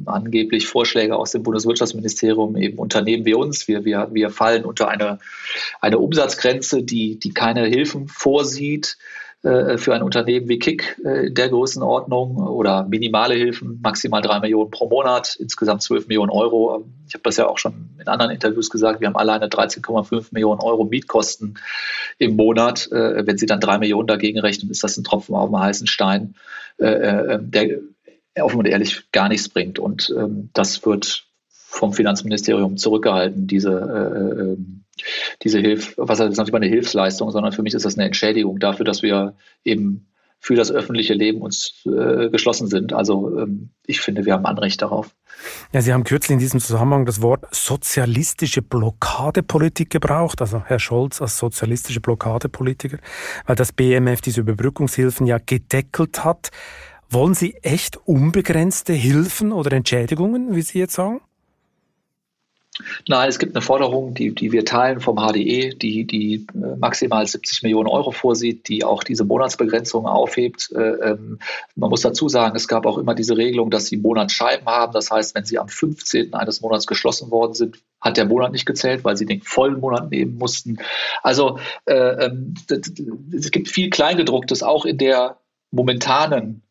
angeblich 0.05 0.67
Vorschläge 0.67 1.15
aus 1.15 1.31
dem 1.31 1.43
Bundeswirtschaftsministerium, 1.43 2.57
eben 2.57 2.77
Unternehmen 2.77 3.25
wie 3.25 3.33
uns. 3.33 3.67
Wir, 3.67 3.85
wir, 3.85 4.09
wir 4.11 4.29
fallen 4.29 4.65
unter 4.65 4.89
eine, 4.89 5.19
eine 5.79 5.99
Umsatzgrenze, 5.99 6.83
die, 6.83 7.17
die 7.17 7.33
keine 7.33 7.65
Hilfen 7.65 8.07
vorsieht. 8.07 8.97
Äh, 9.43 9.77
für 9.77 9.93
ein 9.93 10.03
Unternehmen 10.03 10.47
wie 10.47 10.57
Kick 10.57 10.97
äh, 11.03 11.27
in 11.27 11.33
der 11.35 11.49
Größenordnung 11.49 12.37
oder 12.37 12.85
minimale 12.85 13.33
Hilfen, 13.33 13.81
maximal 13.83 14.21
drei 14.21 14.39
Millionen 14.39 14.71
pro 14.71 14.87
Monat, 14.87 15.35
insgesamt 15.35 15.81
zwölf 15.81 16.07
Millionen 16.07 16.29
Euro. 16.29 16.85
Ich 17.09 17.13
habe 17.13 17.23
das 17.23 17.35
ja 17.35 17.47
auch 17.47 17.57
schon 17.57 17.89
in 17.99 18.07
anderen 18.07 18.31
Interviews 18.31 18.69
gesagt, 18.69 19.01
wir 19.01 19.07
haben 19.07 19.17
alleine 19.17 19.47
13,5 19.47 20.27
Millionen 20.31 20.61
Euro 20.61 20.85
Mietkosten 20.85 21.59
im 22.19 22.37
Monat. 22.37 22.89
Äh, 22.93 23.27
wenn 23.27 23.37
Sie 23.37 23.45
dann 23.45 23.59
drei 23.59 23.79
Millionen 23.79 24.07
dagegen 24.07 24.39
rechnen, 24.39 24.71
ist 24.71 24.81
das 24.81 24.95
ein 24.95 25.03
Tropfen 25.03 25.35
auf 25.35 25.49
dem 25.49 25.59
heißen 25.59 25.87
Stein, 25.87 26.35
der 26.79 27.79
offen 28.41 28.59
und 28.59 28.67
ehrlich 28.67 29.11
gar 29.11 29.29
nichts 29.29 29.49
bringt. 29.49 29.79
Und 29.79 30.13
ähm, 30.17 30.49
das 30.53 30.85
wird 30.85 31.25
vom 31.73 31.93
Finanzministerium 31.93 32.77
zurückgehalten, 32.77 33.47
diese, 33.47 33.71
äh, 33.71 34.41
ähm, 34.41 34.83
diese 35.41 35.59
Hilfe, 35.59 35.93
was 35.97 36.19
das 36.19 36.37
nicht 36.37 36.51
mal 36.51 36.57
eine 36.57 36.67
Hilfsleistung, 36.67 37.31
sondern 37.31 37.51
für 37.51 37.63
mich 37.63 37.73
ist 37.73 37.85
das 37.85 37.95
eine 37.95 38.05
Entschädigung 38.05 38.59
dafür, 38.59 38.85
dass 38.85 39.01
wir 39.01 39.35
eben 39.63 40.07
für 40.43 40.55
das 40.55 40.71
öffentliche 40.71 41.13
Leben 41.13 41.41
uns 41.41 41.85
äh, 41.85 42.29
geschlossen 42.29 42.67
sind. 42.67 42.91
Also 42.91 43.39
ähm, 43.39 43.69
ich 43.87 44.01
finde, 44.01 44.25
wir 44.25 44.33
haben 44.33 44.45
Anrecht 44.45 44.81
darauf. 44.81 45.15
Ja, 45.71 45.81
Sie 45.81 45.93
haben 45.93 46.03
kürzlich 46.03 46.33
in 46.33 46.39
diesem 46.39 46.59
Zusammenhang 46.59 47.05
das 47.05 47.21
Wort 47.21 47.45
sozialistische 47.55 48.61
Blockadepolitik 48.61 49.89
gebraucht, 49.89 50.41
also 50.41 50.61
Herr 50.65 50.79
Scholz 50.79 51.21
als 51.21 51.37
sozialistische 51.37 52.01
Blockadepolitiker, 52.01 52.97
weil 53.45 53.55
das 53.55 53.71
BMF 53.71 54.19
diese 54.19 54.41
Überbrückungshilfen 54.41 55.25
ja 55.25 55.37
gedeckelt 55.37 56.25
hat. 56.25 56.51
Wollen 57.13 57.35
Sie 57.35 57.53
echt 57.61 57.97
unbegrenzte 58.05 58.91
Hilfen 58.91 59.51
oder 59.51 59.71
Entschädigungen, 59.73 60.55
wie 60.55 60.63
Sie 60.63 60.79
jetzt 60.79 60.95
sagen? 60.95 61.21
Nein, 63.07 63.29
es 63.29 63.37
gibt 63.37 63.55
eine 63.55 63.61
Forderung, 63.61 64.15
die, 64.15 64.33
die 64.33 64.51
wir 64.51 64.65
teilen 64.65 64.99
vom 64.99 65.17
HDE, 65.17 65.75
die, 65.75 66.07
die 66.07 66.47
äh, 66.55 66.75
maximal 66.75 67.27
70 67.27 67.61
Millionen 67.61 67.87
Euro 67.87 68.09
vorsieht, 68.09 68.67
die 68.67 68.83
auch 68.83 69.03
diese 69.03 69.25
Monatsbegrenzung 69.25 70.07
aufhebt. 70.07 70.71
Äh, 70.75 70.79
ähm, 70.79 71.37
man 71.75 71.91
muss 71.91 72.01
dazu 72.01 72.29
sagen, 72.29 72.55
es 72.55 72.67
gab 72.67 72.87
auch 72.87 72.97
immer 72.97 73.13
diese 73.13 73.37
Regelung, 73.37 73.69
dass 73.69 73.85
sie 73.85 73.97
Monatsscheiben 73.97 74.65
haben. 74.65 74.93
Das 74.93 75.11
heißt, 75.11 75.35
wenn 75.35 75.45
sie 75.45 75.59
am 75.59 75.67
15. 75.67 76.33
eines 76.33 76.61
Monats 76.61 76.87
geschlossen 76.87 77.29
worden 77.29 77.53
sind, 77.53 77.77
hat 78.01 78.17
der 78.17 78.25
Monat 78.25 78.53
nicht 78.53 78.65
gezählt, 78.65 79.03
weil 79.03 79.17
sie 79.17 79.27
den 79.27 79.43
vollen 79.43 79.79
Monat 79.79 80.09
nehmen 80.09 80.39
mussten. 80.39 80.77
Also 81.21 81.59
äh, 81.85 81.93
ähm, 81.93 82.55
es 83.31 83.51
gibt 83.51 83.69
viel 83.69 83.91
Kleingedrucktes 83.91 84.63
auch 84.63 84.85
in 84.85 84.97
der 84.97 85.37
momentanen 85.69 86.63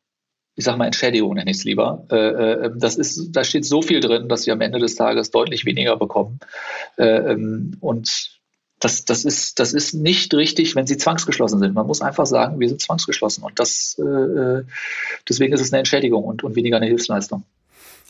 ich 0.55 0.65
sage 0.65 0.79
mal 0.79 0.87
Entschädigung 0.87 1.35
nenne 1.35 1.51
ich 1.51 1.59
es 1.59 1.65
lieber. 1.65 2.05
Äh, 2.11 2.17
äh, 2.17 2.71
das 2.77 2.97
ist, 2.97 3.31
da 3.33 3.45
steht 3.45 3.65
so 3.65 3.81
viel 3.83 4.01
drin, 4.01 4.29
dass 4.29 4.43
sie 4.43 4.53
am 4.53 4.61
Ende 4.61 4.79
des 4.79 4.95
Tages 4.97 5.31
deutlich 5.31 5.65
weniger 5.65 5.97
bekommen. 5.97 6.41
Äh, 6.99 7.33
ähm, 7.33 7.77
und 7.81 8.39
das, 8.79 9.05
das, 9.05 9.25
ist, 9.25 9.59
das 9.61 9.73
ist 9.73 9.95
nicht 9.95 10.35
richtig, 10.35 10.75
wenn 10.75 10.87
sie 10.87 10.97
zwangsgeschlossen 10.97 11.61
sind. 11.61 11.75
Man 11.75 11.87
muss 11.87 12.03
einfach 12.03 12.27
sagen, 12.27 12.59
wir 12.59 12.69
sind 12.69 12.81
zwangsgeschlossen. 12.81 13.45
Und 13.45 13.61
das, 13.61 13.97
deswegen 15.29 15.53
ist 15.53 15.61
es 15.61 15.73
eine 15.73 15.79
Entschädigung 15.79 16.25
und, 16.25 16.43
und 16.43 16.57
weniger 16.57 16.79
eine 16.79 16.87
Hilfsleistung. 16.87 17.45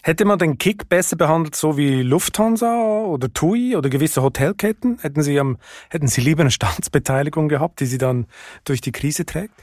Hätte 0.02 0.24
man 0.24 0.38
den 0.38 0.56
Kick 0.56 0.88
besser 0.88 1.16
behandelt, 1.16 1.54
so 1.56 1.76
wie 1.76 2.00
Lufthansa 2.00 3.02
oder 3.04 3.32
TUI 3.32 3.76
oder 3.76 3.90
gewisse 3.90 4.22
Hotelketten? 4.22 4.98
Hätten 5.00 5.22
Sie, 5.22 5.38
am, 5.38 5.58
hätten 5.90 6.08
Sie 6.08 6.22
lieber 6.22 6.40
eine 6.40 6.50
Staatsbeteiligung 6.50 7.50
gehabt, 7.50 7.80
die 7.80 7.86
Sie 7.86 7.98
dann 7.98 8.26
durch 8.64 8.80
die 8.80 8.92
Krise 8.92 9.26
trägt? 9.26 9.54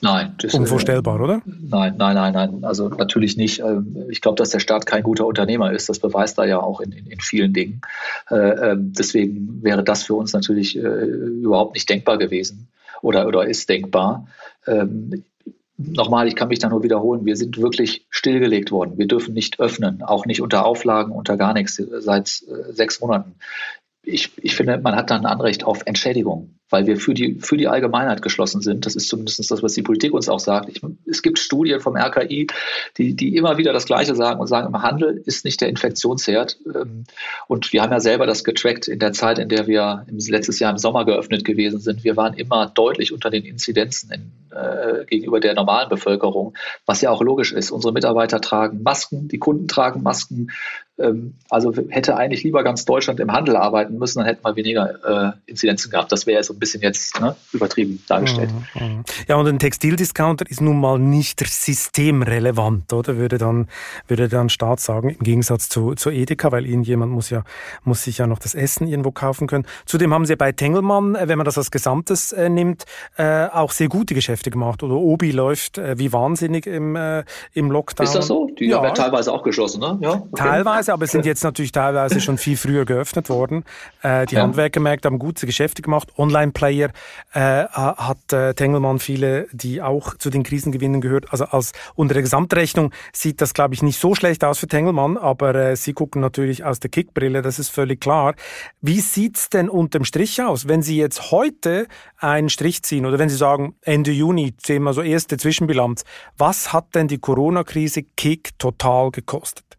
Nein. 0.00 0.34
Das, 0.40 0.54
Unvorstellbar, 0.54 1.18
äh, 1.18 1.22
oder? 1.22 1.42
Nein, 1.44 1.94
nein, 1.96 2.14
nein, 2.14 2.32
nein. 2.32 2.64
Also 2.64 2.88
natürlich 2.88 3.36
nicht. 3.36 3.60
Ähm, 3.60 4.06
ich 4.10 4.20
glaube, 4.20 4.36
dass 4.36 4.50
der 4.50 4.60
Staat 4.60 4.86
kein 4.86 5.02
guter 5.02 5.26
Unternehmer 5.26 5.72
ist. 5.72 5.88
Das 5.88 5.98
beweist 5.98 6.38
er 6.38 6.46
ja 6.46 6.60
auch 6.60 6.80
in, 6.80 6.92
in, 6.92 7.06
in 7.06 7.20
vielen 7.20 7.52
Dingen. 7.52 7.80
Äh, 8.30 8.36
ähm, 8.36 8.92
deswegen 8.96 9.62
wäre 9.62 9.82
das 9.82 10.04
für 10.04 10.14
uns 10.14 10.32
natürlich 10.32 10.76
äh, 10.76 10.80
überhaupt 10.80 11.74
nicht 11.74 11.88
denkbar 11.88 12.18
gewesen 12.18 12.68
oder, 13.02 13.26
oder 13.26 13.46
ist 13.46 13.68
denkbar. 13.68 14.26
Ähm, 14.66 15.24
nochmal, 15.76 16.28
ich 16.28 16.36
kann 16.36 16.48
mich 16.48 16.58
da 16.58 16.68
nur 16.68 16.82
wiederholen, 16.82 17.24
wir 17.24 17.36
sind 17.36 17.58
wirklich 17.58 18.06
stillgelegt 18.10 18.70
worden. 18.70 18.98
Wir 18.98 19.06
dürfen 19.06 19.34
nicht 19.34 19.60
öffnen, 19.60 20.02
auch 20.02 20.26
nicht 20.26 20.42
unter 20.42 20.64
Auflagen, 20.64 21.12
unter 21.12 21.36
gar 21.36 21.54
nichts, 21.54 21.76
seit 21.76 22.26
sechs 22.70 23.00
Monaten. 23.00 23.34
Ich, 24.08 24.32
ich 24.38 24.56
finde, 24.56 24.78
man 24.78 24.96
hat 24.96 25.10
da 25.10 25.16
ein 25.16 25.26
Anrecht 25.26 25.64
auf 25.64 25.82
Entschädigung 25.84 26.58
weil 26.70 26.86
wir 26.86 26.98
für 26.98 27.14
die, 27.14 27.38
für 27.40 27.56
die 27.56 27.68
Allgemeinheit 27.68 28.22
geschlossen 28.22 28.60
sind. 28.60 28.84
Das 28.86 28.94
ist 28.94 29.08
zumindest 29.08 29.50
das, 29.50 29.62
was 29.62 29.74
die 29.74 29.82
Politik 29.82 30.12
uns 30.12 30.28
auch 30.28 30.40
sagt. 30.40 30.68
Ich, 30.68 30.80
es 31.06 31.22
gibt 31.22 31.38
Studien 31.38 31.80
vom 31.80 31.96
RKI, 31.96 32.46
die, 32.96 33.14
die 33.14 33.36
immer 33.36 33.58
wieder 33.58 33.72
das 33.72 33.86
Gleiche 33.86 34.14
sagen 34.14 34.40
und 34.40 34.46
sagen, 34.46 34.68
im 34.68 34.82
Handel 34.82 35.22
ist 35.24 35.44
nicht 35.44 35.60
der 35.60 35.68
Infektionsherd. 35.68 36.58
Ähm, 36.74 37.04
und 37.46 37.72
wir 37.72 37.82
haben 37.82 37.92
ja 37.92 38.00
selber 38.00 38.26
das 38.26 38.44
getrackt 38.44 38.88
in 38.88 38.98
der 38.98 39.12
Zeit, 39.12 39.38
in 39.38 39.48
der 39.48 39.66
wir 39.66 40.06
letztes 40.08 40.58
Jahr 40.58 40.70
im 40.70 40.78
Sommer 40.78 41.04
geöffnet 41.04 41.44
gewesen 41.44 41.80
sind. 41.80 42.04
Wir 42.04 42.16
waren 42.16 42.34
immer 42.34 42.66
deutlich 42.66 43.12
unter 43.12 43.30
den 43.30 43.44
Inzidenzen 43.44 44.10
in, 44.12 44.32
äh, 44.50 45.04
gegenüber 45.06 45.40
der 45.40 45.54
normalen 45.54 45.88
Bevölkerung, 45.88 46.54
was 46.84 47.00
ja 47.00 47.10
auch 47.10 47.22
logisch 47.22 47.52
ist. 47.52 47.70
Unsere 47.70 47.92
Mitarbeiter 47.92 48.40
tragen 48.40 48.82
Masken, 48.82 49.28
die 49.28 49.38
Kunden 49.38 49.68
tragen 49.68 50.02
Masken, 50.02 50.50
also 51.50 51.72
hätte 51.90 52.16
eigentlich 52.16 52.42
lieber 52.42 52.64
ganz 52.64 52.84
Deutschland 52.84 53.20
im 53.20 53.32
Handel 53.32 53.56
arbeiten 53.56 53.98
müssen, 53.98 54.18
dann 54.18 54.26
hätten 54.26 54.44
wir 54.44 54.56
weniger 54.56 55.34
äh, 55.36 55.50
Inzidenzen 55.50 55.90
gehabt. 55.90 56.10
Das 56.12 56.26
wäre 56.26 56.42
so 56.42 56.54
ein 56.54 56.58
bisschen 56.58 56.82
jetzt 56.82 57.20
ne, 57.20 57.36
übertrieben 57.52 58.02
dargestellt. 58.08 58.50
Mhm, 58.74 58.86
mhm. 58.86 59.04
Ja, 59.28 59.36
und 59.36 59.46
ein 59.46 59.58
Textildiscounter 59.58 60.44
ist 60.48 60.60
nun 60.60 60.80
mal 60.80 60.98
nicht 60.98 61.40
systemrelevant, 61.40 62.92
oder? 62.92 63.16
Würde 63.16 63.38
dann, 63.38 63.68
würde 64.06 64.28
dann 64.28 64.48
Staat 64.48 64.80
sagen, 64.80 65.10
im 65.10 65.20
Gegensatz 65.20 65.68
zu, 65.68 65.94
zu 65.94 66.10
Edeka, 66.10 66.52
weil 66.52 66.66
irgendjemand 66.66 67.12
muss 67.12 67.30
ja, 67.30 67.44
muss 67.84 68.02
sich 68.04 68.18
ja 68.18 68.26
noch 68.26 68.38
das 68.38 68.54
Essen 68.54 68.86
irgendwo 68.88 69.12
kaufen 69.12 69.46
können. 69.46 69.66
Zudem 69.86 70.12
haben 70.12 70.26
sie 70.26 70.36
bei 70.36 70.52
Tengelmann, 70.52 71.14
äh, 71.14 71.28
wenn 71.28 71.38
man 71.38 71.44
das 71.44 71.58
als 71.58 71.70
Gesamtes 71.70 72.32
äh, 72.32 72.48
nimmt, 72.48 72.84
äh, 73.16 73.46
auch 73.46 73.70
sehr 73.70 73.88
gute 73.88 74.14
Geschäfte 74.14 74.50
gemacht. 74.50 74.82
Oder 74.82 74.94
Obi 74.94 75.30
läuft 75.30 75.78
äh, 75.78 75.98
wie 75.98 76.12
wahnsinnig 76.12 76.66
im, 76.66 76.96
äh, 76.96 77.24
im 77.54 77.70
Lockdown. 77.70 78.04
Ist 78.04 78.14
das 78.14 78.26
so? 78.26 78.48
Die 78.58 78.66
ja. 78.66 78.78
haben 78.78 78.84
ja 78.84 78.90
teilweise 78.92 79.32
auch 79.32 79.42
geschlossen, 79.42 79.80
ne? 79.80 79.98
Ja, 80.00 80.10
okay. 80.10 80.26
Teilweise, 80.34 80.87
aber 80.88 81.06
sind 81.06 81.26
jetzt 81.26 81.44
natürlich 81.44 81.72
teilweise 81.72 82.20
schon 82.20 82.38
viel 82.38 82.56
früher 82.56 82.84
geöffnet 82.84 83.28
worden. 83.28 83.64
Äh, 84.02 84.26
die 84.26 84.36
ja. 84.36 84.42
Handwerkermärkte 84.42 85.06
haben 85.06 85.18
gute 85.18 85.46
Geschäfte 85.46 85.82
gemacht. 85.82 86.12
Online-Player 86.16 86.90
äh, 87.32 87.40
hat 87.40 88.32
äh, 88.32 88.54
Tengelmann 88.54 88.98
viele, 88.98 89.46
die 89.52 89.82
auch 89.82 90.16
zu 90.16 90.30
den 90.30 90.42
Krisengewinnen 90.42 91.00
gehört. 91.00 91.32
Also 91.32 91.44
als 91.44 91.72
unter 91.94 92.14
der 92.14 92.22
Gesamtrechnung 92.22 92.92
sieht 93.12 93.40
das, 93.40 93.54
glaube 93.54 93.74
ich, 93.74 93.82
nicht 93.82 93.98
so 93.98 94.14
schlecht 94.14 94.44
aus 94.44 94.58
für 94.58 94.66
Tengelmann, 94.66 95.16
aber 95.16 95.54
äh, 95.54 95.76
sie 95.76 95.92
gucken 95.92 96.20
natürlich 96.20 96.64
aus 96.64 96.80
der 96.80 96.90
Kickbrille, 96.90 97.42
das 97.42 97.58
ist 97.58 97.70
völlig 97.70 98.00
klar. 98.00 98.34
Wie 98.80 99.00
sieht's 99.00 99.50
denn 99.50 99.68
unterm 99.68 100.04
Strich 100.04 100.42
aus, 100.42 100.68
wenn 100.68 100.82
Sie 100.82 100.96
jetzt 100.96 101.30
heute 101.30 101.86
einen 102.18 102.48
Strich 102.48 102.82
ziehen 102.82 103.06
oder 103.06 103.18
wenn 103.18 103.28
Sie 103.28 103.36
sagen, 103.36 103.74
Ende 103.82 104.10
Juni 104.10 104.54
sehen 104.62 104.82
wir 104.82 104.92
so 104.92 105.02
erste 105.02 105.36
Zwischenbilanz, 105.36 106.04
was 106.36 106.72
hat 106.72 106.94
denn 106.94 107.08
die 107.08 107.18
Corona-Krise 107.18 108.02
Kick 108.16 108.58
total 108.58 109.10
gekostet? 109.10 109.77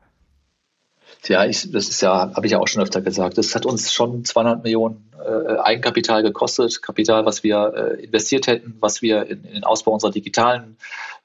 Ja, 1.27 1.45
ich, 1.45 1.69
das 1.71 1.89
ist 1.89 2.01
ja, 2.01 2.33
habe 2.33 2.45
ich 2.45 2.53
ja 2.53 2.59
auch 2.59 2.67
schon 2.67 2.81
öfter 2.81 3.01
gesagt, 3.01 3.37
das 3.37 3.53
hat 3.53 3.65
uns 3.65 3.91
schon 3.91 4.23
200 4.23 4.63
Millionen 4.63 5.11
äh, 5.19 5.57
Eigenkapital 5.57 6.23
gekostet, 6.23 6.81
Kapital, 6.81 7.25
was 7.25 7.43
wir 7.43 7.73
äh, 7.75 8.03
investiert 8.03 8.47
hätten, 8.47 8.77
was 8.79 9.01
wir 9.01 9.25
in, 9.27 9.43
in, 9.43 9.53
den 9.55 9.63
Ausbau 9.65 9.91
unserer 9.91 10.11
digitalen 10.11 10.77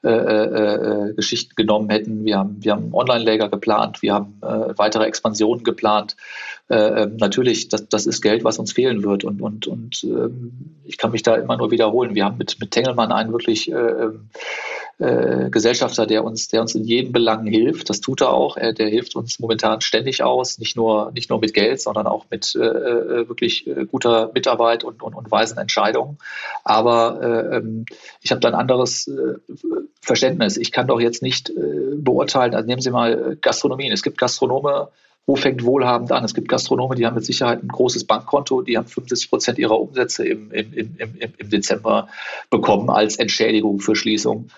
äh, 0.03 0.09
äh, 0.09 1.09
äh 1.09 1.13
Geschichten 1.13 1.55
genommen 1.55 1.89
hätten. 1.89 2.25
Wir 2.25 2.37
haben, 2.37 2.57
wir 2.61 2.73
haben 2.73 2.93
Online-Lager 2.93 3.47
geplant, 3.47 4.01
wir 4.01 4.13
haben 4.13 4.37
äh, 4.41 4.77
weitere 4.77 5.05
Expansionen 5.05 5.63
geplant. 5.63 6.17
Ähm, 6.69 7.15
natürlich, 7.17 7.69
das, 7.69 7.87
das 7.87 8.05
ist 8.05 8.21
Geld, 8.21 8.43
was 8.43 8.59
uns 8.59 8.73
fehlen 8.73 9.03
wird 9.03 9.23
und, 9.23 9.41
und, 9.41 9.67
und 9.67 10.03
ähm, 10.03 10.75
ich 10.83 10.97
kann 10.97 11.11
mich 11.11 11.23
da 11.23 11.35
immer 11.35 11.57
nur 11.57 11.71
wiederholen. 11.71 12.15
Wir 12.15 12.25
haben 12.25 12.37
mit, 12.37 12.59
mit 12.59 12.71
Tengelmann 12.71 13.11
einen 13.11 13.31
wirklich 13.31 13.69
ähm, 13.71 14.29
äh, 14.97 15.49
Gesellschafter, 15.49 16.05
der 16.05 16.23
uns, 16.23 16.47
der 16.47 16.61
uns 16.61 16.73
in 16.73 16.85
jedem 16.85 17.11
Belang 17.11 17.45
hilft. 17.45 17.89
Das 17.89 17.99
tut 17.99 18.21
er 18.21 18.31
auch. 18.31 18.55
Er, 18.55 18.71
der 18.71 18.87
hilft 18.87 19.17
uns 19.17 19.39
momentan 19.39 19.81
ständig 19.81 20.23
aus, 20.23 20.57
nicht 20.57 20.77
nur, 20.77 21.11
nicht 21.11 21.29
nur 21.29 21.39
mit 21.39 21.53
Geld, 21.53 21.81
sondern 21.81 22.07
auch 22.07 22.25
mit 22.29 22.55
äh, 22.55 22.59
äh 22.59 23.27
wirklich 23.27 23.67
äh, 23.67 23.85
guter 23.85 24.31
Mitarbeit 24.33 24.85
und, 24.85 25.03
und, 25.03 25.13
und 25.13 25.29
weisen 25.29 25.57
Entscheidungen. 25.57 26.17
Aber 26.63 27.19
äh, 27.21 27.57
ähm, 27.57 27.85
ich 28.21 28.31
habe 28.31 28.39
da 28.39 28.47
ein 28.47 28.55
anderes 28.55 29.11
Verständnis. 29.99 30.55
Ich 30.55 30.71
kann 30.71 30.87
doch 30.87 31.01
jetzt 31.01 31.21
nicht 31.21 31.51
beurteilen, 31.97 32.55
also 32.55 32.65
nehmen 32.65 32.81
Sie 32.81 32.91
mal 32.91 33.37
Gastronomien. 33.41 33.91
Es 33.91 34.01
gibt 34.01 34.17
Gastronome, 34.17 34.89
wo 35.25 35.35
fängt 35.35 35.63
wohlhabend 35.63 36.11
an? 36.11 36.23
Es 36.23 36.33
gibt 36.33 36.47
Gastronome, 36.47 36.95
die 36.95 37.05
haben 37.05 37.15
mit 37.15 37.25
Sicherheit 37.25 37.63
ein 37.63 37.67
großes 37.67 38.05
Bankkonto, 38.05 38.61
die 38.61 38.77
haben 38.77 38.87
75 38.87 39.29
Prozent 39.29 39.57
ihrer 39.57 39.79
Umsätze 39.79 40.25
im, 40.25 40.51
im, 40.51 40.73
im, 40.73 40.97
im, 41.37 41.49
Dezember 41.49 42.07
bekommen 42.49 42.89
als 42.89 43.17
Entschädigung 43.17 43.79
für 43.79 43.95
Schließung 43.95 44.49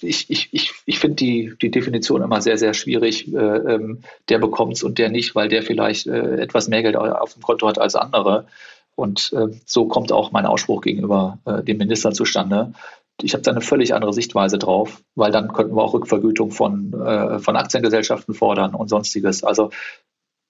ich, 0.00 0.30
ich, 0.30 0.48
ich, 0.52 0.72
ich 0.86 0.98
finde 0.98 1.16
die, 1.16 1.52
die 1.60 1.70
Definition 1.70 2.22
immer 2.22 2.40
sehr, 2.40 2.58
sehr 2.58 2.74
schwierig. 2.74 3.32
Äh, 3.32 3.36
ähm, 3.36 4.00
der 4.28 4.38
bekommt 4.38 4.74
es 4.74 4.82
und 4.82 4.98
der 4.98 5.10
nicht, 5.10 5.34
weil 5.34 5.48
der 5.48 5.62
vielleicht 5.62 6.06
äh, 6.06 6.40
etwas 6.40 6.68
mehr 6.68 6.82
Geld 6.82 6.96
auf 6.96 7.34
dem 7.34 7.42
Konto 7.42 7.68
hat 7.68 7.78
als 7.78 7.94
andere. 7.94 8.46
Und 8.94 9.32
äh, 9.34 9.48
so 9.64 9.86
kommt 9.86 10.12
auch 10.12 10.32
mein 10.32 10.46
Ausspruch 10.46 10.82
gegenüber 10.82 11.38
äh, 11.44 11.62
dem 11.62 11.78
Minister 11.78 12.12
zustande. 12.12 12.72
Ich 13.22 13.34
habe 13.34 13.42
da 13.42 13.50
eine 13.50 13.60
völlig 13.60 13.94
andere 13.94 14.12
Sichtweise 14.12 14.58
drauf, 14.58 15.02
weil 15.14 15.30
dann 15.30 15.52
könnten 15.52 15.76
wir 15.76 15.82
auch 15.82 15.94
Rückvergütung 15.94 16.50
von, 16.50 16.92
äh, 16.94 17.38
von 17.38 17.56
Aktiengesellschaften 17.56 18.34
fordern 18.34 18.74
und 18.74 18.88
sonstiges. 18.88 19.44
Also 19.44 19.70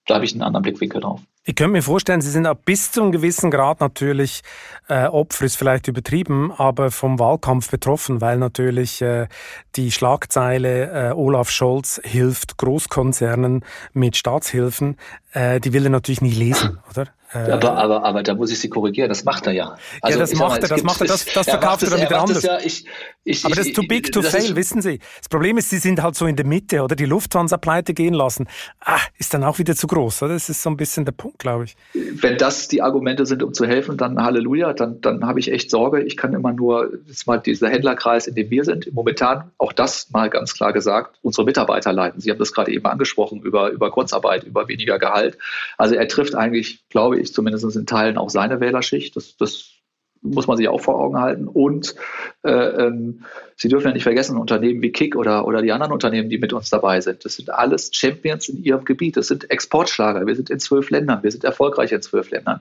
da 0.07 0.17
habe 0.17 0.25
ich 0.25 0.33
einen 0.33 0.43
anderen 0.43 0.63
Blickwinkel 0.63 1.01
drauf. 1.01 1.21
Ich 1.45 1.55
könnte 1.55 1.73
mir 1.73 1.83
vorstellen, 1.83 2.21
Sie 2.21 2.31
sind 2.31 2.45
ab 2.45 2.67
bis 2.67 2.93
zu 2.93 3.01
einem 3.01 3.13
gewissen 3.13 3.51
Grad 3.51 3.81
natürlich 3.81 4.43
äh, 4.89 5.07
Opfer, 5.07 5.47
ist 5.47 5.57
vielleicht 5.57 5.89
übertrieben, 5.89 6.53
aber 6.53 6.91
vom 6.91 7.19
Wahlkampf 7.19 7.71
betroffen, 7.71 8.21
weil 8.21 8.37
natürlich 8.37 9.01
äh, 9.01 9.27
die 9.75 9.91
Schlagzeile 9.91 11.11
äh, 11.11 11.13
Olaf 11.13 11.49
Scholz 11.49 11.99
hilft 12.05 12.59
Großkonzernen 12.59 13.65
mit 13.95 14.19
Staatshilfen, 14.19 14.99
äh, 15.33 15.61
die 15.61 15.73
will 15.73 15.85
er 15.85 15.91
natürlich 15.91 16.21
nie 16.21 16.33
lesen, 16.33 16.79
oder? 16.91 17.07
Äh, 17.33 17.53
aber, 17.53 17.77
aber, 17.77 18.05
aber 18.05 18.23
da 18.25 18.35
muss 18.35 18.51
ich 18.51 18.59
Sie 18.59 18.69
korrigieren, 18.69 19.09
das 19.09 19.25
macht 19.25 19.47
er 19.47 19.53
ja. 19.53 19.77
Also, 20.03 20.19
ja, 20.19 20.25
das 20.25 20.35
macht 20.35 20.51
mal, 20.51 20.63
er, 20.63 20.69
das 20.69 20.83
macht 20.83 21.01
er, 21.01 21.07
das, 21.07 21.25
das 21.25 21.49
verkauft 21.49 21.85
er 21.85 21.91
dann 21.91 22.01
wieder 22.01 22.21
anders. 22.21 22.43
Ja, 22.43 22.59
ich, 22.59 22.85
ich, 23.23 23.45
aber 23.45 23.55
das 23.55 23.67
ist 23.67 23.77
too 23.77 23.87
big 23.87 24.11
to 24.11 24.23
fail, 24.23 24.57
wissen 24.57 24.83
Sie. 24.83 24.99
Das 25.19 25.29
Problem 25.29 25.57
ist, 25.57 25.71
Sie 25.71 25.79
sind 25.79 26.03
halt 26.03 26.17
so 26.17 26.27
in 26.27 26.35
der 26.35 26.45
Mitte, 26.47 26.83
oder? 26.83 26.97
Die 26.97 27.05
Lufthansa 27.05 27.57
pleite 27.57 27.95
gehen 27.95 28.15
lassen. 28.15 28.49
Ah, 28.81 28.99
ist 29.17 29.33
dann 29.33 29.45
auch 29.45 29.59
wieder 29.59 29.77
zu 29.77 29.87
groß, 29.87 30.25
oder? 30.25 30.35
Das 30.35 30.49
ist 30.49 30.61
so 30.61 30.71
ein 30.71 30.77
bisschen 30.77 31.05
der 31.05 31.13
Punkt, 31.13 31.30
glaube 31.39 31.65
ich. 31.65 31.77
Wenn 31.95 32.37
das 32.39 32.69
die 32.69 32.83
Argumente 32.83 33.27
sind, 33.27 33.43
um 33.43 33.55
zu 33.55 33.67
helfen, 33.67 33.97
dann 33.97 34.23
Halleluja, 34.23 34.73
dann, 34.73 35.01
dann 35.01 35.27
habe 35.27 35.41
ich 35.41 35.51
echt 35.51 35.71
Sorge. 35.71 36.03
Ich 36.03 36.17
kann 36.17 36.33
immer 36.33 36.53
nur, 36.53 36.93
ist 37.09 37.27
mal 37.27 37.39
dieser 37.39 37.69
Händlerkreis, 37.69 38.27
in 38.27 38.35
dem 38.35 38.51
wir 38.51 38.65
sind, 38.65 38.93
momentan, 38.93 39.51
auch 39.59 39.73
das 39.73 40.11
mal 40.11 40.31
ganz 40.31 40.55
klar 40.55 40.73
gesagt, 40.73 41.19
unsere 41.23 41.45
Mitarbeiter 41.45 41.93
leiden. 41.93 42.21
Sie 42.21 42.31
haben 42.31 42.39
das 42.39 42.53
gerade 42.53 42.73
eben 42.73 42.87
angesprochen, 42.87 43.43
über, 43.43 43.71
über 43.71 43.91
Kurzarbeit, 43.91 44.45
über 44.45 44.69
weniger 44.69 44.99
Gehalt. 44.99 45.39
Also 45.77 45.95
er 45.95 46.09
trifft 46.09 46.35
eigentlich, 46.35 46.89
glaube 46.89 47.19
ich, 47.19 47.33
zumindest 47.33 47.77
in 47.77 47.87
Teilen 47.87 48.19
auch 48.19 48.31
seine 48.31 48.61
Wählerschicht. 48.61 49.17
Das, 49.17 49.37
das 49.37 49.80
muss 50.23 50.47
man 50.47 50.57
sich 50.57 50.69
auch 50.69 50.81
vor 50.81 50.99
Augen 50.99 51.19
halten. 51.19 51.49
Und 51.49 51.95
äh, 52.43 52.51
ähm, 52.51 53.25
Sie 53.57 53.69
dürfen 53.69 53.89
ja 53.89 53.93
nicht 53.93 54.05
vergessen, 54.05 54.39
Unternehmen 54.39 54.81
wie 54.81 54.91
Kick 54.91 55.17
oder, 55.17 55.47
oder 55.47 55.61
die 55.61 55.71
anderen 55.71 55.93
Unternehmen, 55.93 56.31
die 56.31 56.39
mit 56.39 56.55
uns 56.55 56.71
dabei 56.71 57.01
sind, 57.03 57.27
das 57.27 57.37
sind 57.37 57.51
alles 57.51 57.91
Champions 57.93 58.49
in 58.49 58.63
ihrem 58.63 58.87
Gebiet. 58.87 59.19
Das 59.19 59.29
sind 59.29 59.51
Exportschlager. 59.51 60.27
Wir 60.27 60.35
sind 60.35 60.49
in 60.49 60.59
zwölf 60.61 60.89
Ländern. 60.89 61.23
Wir 61.23 61.31
sind 61.31 61.45
erfolgreich 61.45 61.93
in 61.93 62.01
zwölf 62.01 62.31
Ländern. 62.31 62.61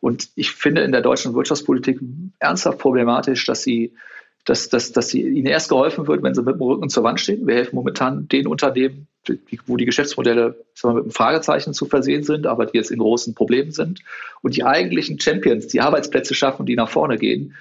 Und 0.00 0.28
ich 0.36 0.52
finde 0.52 0.82
in 0.82 0.92
der 0.92 1.00
deutschen 1.00 1.34
Wirtschaftspolitik 1.34 1.98
ernsthaft 2.38 2.78
problematisch, 2.78 3.44
dass 3.44 3.62
sie 3.62 3.92
dass, 4.46 4.68
dass, 4.68 4.92
dass 4.92 5.12
ihnen 5.12 5.46
erst 5.46 5.68
geholfen 5.68 6.06
wird, 6.06 6.22
wenn 6.22 6.34
sie 6.34 6.42
mit 6.42 6.54
dem 6.54 6.62
Rücken 6.62 6.88
zur 6.88 7.02
Wand 7.02 7.20
stehen. 7.20 7.46
Wir 7.46 7.56
helfen 7.56 7.74
momentan 7.74 8.28
den 8.28 8.46
Unternehmen, 8.46 9.08
wo 9.66 9.76
die 9.76 9.84
Geschäftsmodelle 9.84 10.54
sagen 10.72 10.94
wir, 10.94 10.98
mit 10.98 11.04
einem 11.04 11.10
Fragezeichen 11.10 11.74
zu 11.74 11.84
versehen 11.84 12.22
sind, 12.22 12.46
aber 12.46 12.64
die 12.64 12.78
jetzt 12.78 12.92
in 12.92 13.00
großen 13.00 13.34
Problemen 13.34 13.72
sind. 13.72 14.00
Und 14.42 14.56
die 14.56 14.64
eigentlichen 14.64 15.20
Champions, 15.20 15.66
die 15.66 15.80
Arbeitsplätze 15.80 16.34
schaffen, 16.34 16.64
die 16.64 16.76
nach 16.76 16.88
vorne 16.88 17.18
gehen, 17.18 17.54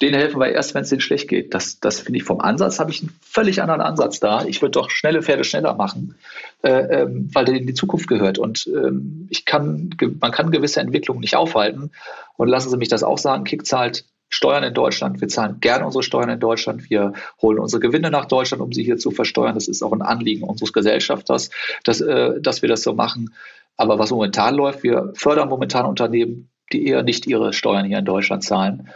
denen 0.00 0.14
helfen 0.14 0.38
wir 0.38 0.52
erst, 0.52 0.76
wenn 0.76 0.82
es 0.82 0.90
denen 0.90 1.00
schlecht 1.00 1.26
geht. 1.26 1.54
Das, 1.54 1.80
das 1.80 1.98
finde 1.98 2.18
ich 2.18 2.24
vom 2.24 2.40
Ansatz, 2.40 2.78
habe 2.78 2.92
ich 2.92 3.00
einen 3.00 3.10
völlig 3.20 3.60
anderen 3.60 3.80
Ansatz 3.80 4.20
da. 4.20 4.44
Ich 4.44 4.62
würde 4.62 4.70
doch 4.70 4.90
schnelle 4.90 5.22
Pferde 5.22 5.42
schneller 5.42 5.74
machen, 5.74 6.14
äh, 6.62 7.02
ähm, 7.02 7.30
weil 7.32 7.46
der 7.46 7.56
in 7.56 7.66
die 7.66 7.74
Zukunft 7.74 8.06
gehört. 8.06 8.38
Und 8.38 8.68
ähm, 8.68 9.26
ich 9.28 9.44
kann, 9.44 9.90
man 10.20 10.30
kann 10.30 10.52
gewisse 10.52 10.78
Entwicklungen 10.78 11.20
nicht 11.20 11.34
aufhalten. 11.34 11.90
Und 12.36 12.46
lassen 12.46 12.70
Sie 12.70 12.76
mich 12.76 12.88
das 12.88 13.02
auch 13.02 13.18
sagen, 13.18 13.42
Kick 13.42 13.66
zahlt 13.66 14.04
Steuern 14.28 14.62
in 14.64 14.74
Deutschland. 14.74 15.20
Wir 15.20 15.28
zahlen 15.28 15.58
gerne 15.60 15.86
unsere 15.86 16.02
Steuern 16.02 16.28
in 16.28 16.40
Deutschland. 16.40 16.90
Wir 16.90 17.12
holen 17.40 17.58
unsere 17.58 17.80
Gewinne 17.80 18.10
nach 18.10 18.26
Deutschland, 18.26 18.62
um 18.62 18.72
sie 18.72 18.82
hier 18.82 18.98
zu 18.98 19.10
versteuern. 19.10 19.54
Das 19.54 19.68
ist 19.68 19.82
auch 19.82 19.92
ein 19.92 20.02
Anliegen 20.02 20.44
unseres 20.44 20.72
Gesellschafters, 20.72 21.50
dass, 21.84 22.00
äh, 22.00 22.40
dass 22.40 22.62
wir 22.62 22.68
das 22.68 22.82
so 22.82 22.94
machen. 22.94 23.34
Aber 23.76 23.98
was 23.98 24.10
momentan 24.10 24.54
läuft, 24.54 24.82
wir 24.82 25.12
fördern 25.14 25.48
momentan 25.48 25.86
Unternehmen, 25.86 26.50
die 26.72 26.86
eher 26.86 27.02
nicht 27.02 27.26
ihre 27.26 27.52
Steuern 27.52 27.86
hier 27.86 27.98
in 27.98 28.04
Deutschland 28.04 28.44
zahlen. 28.44 28.88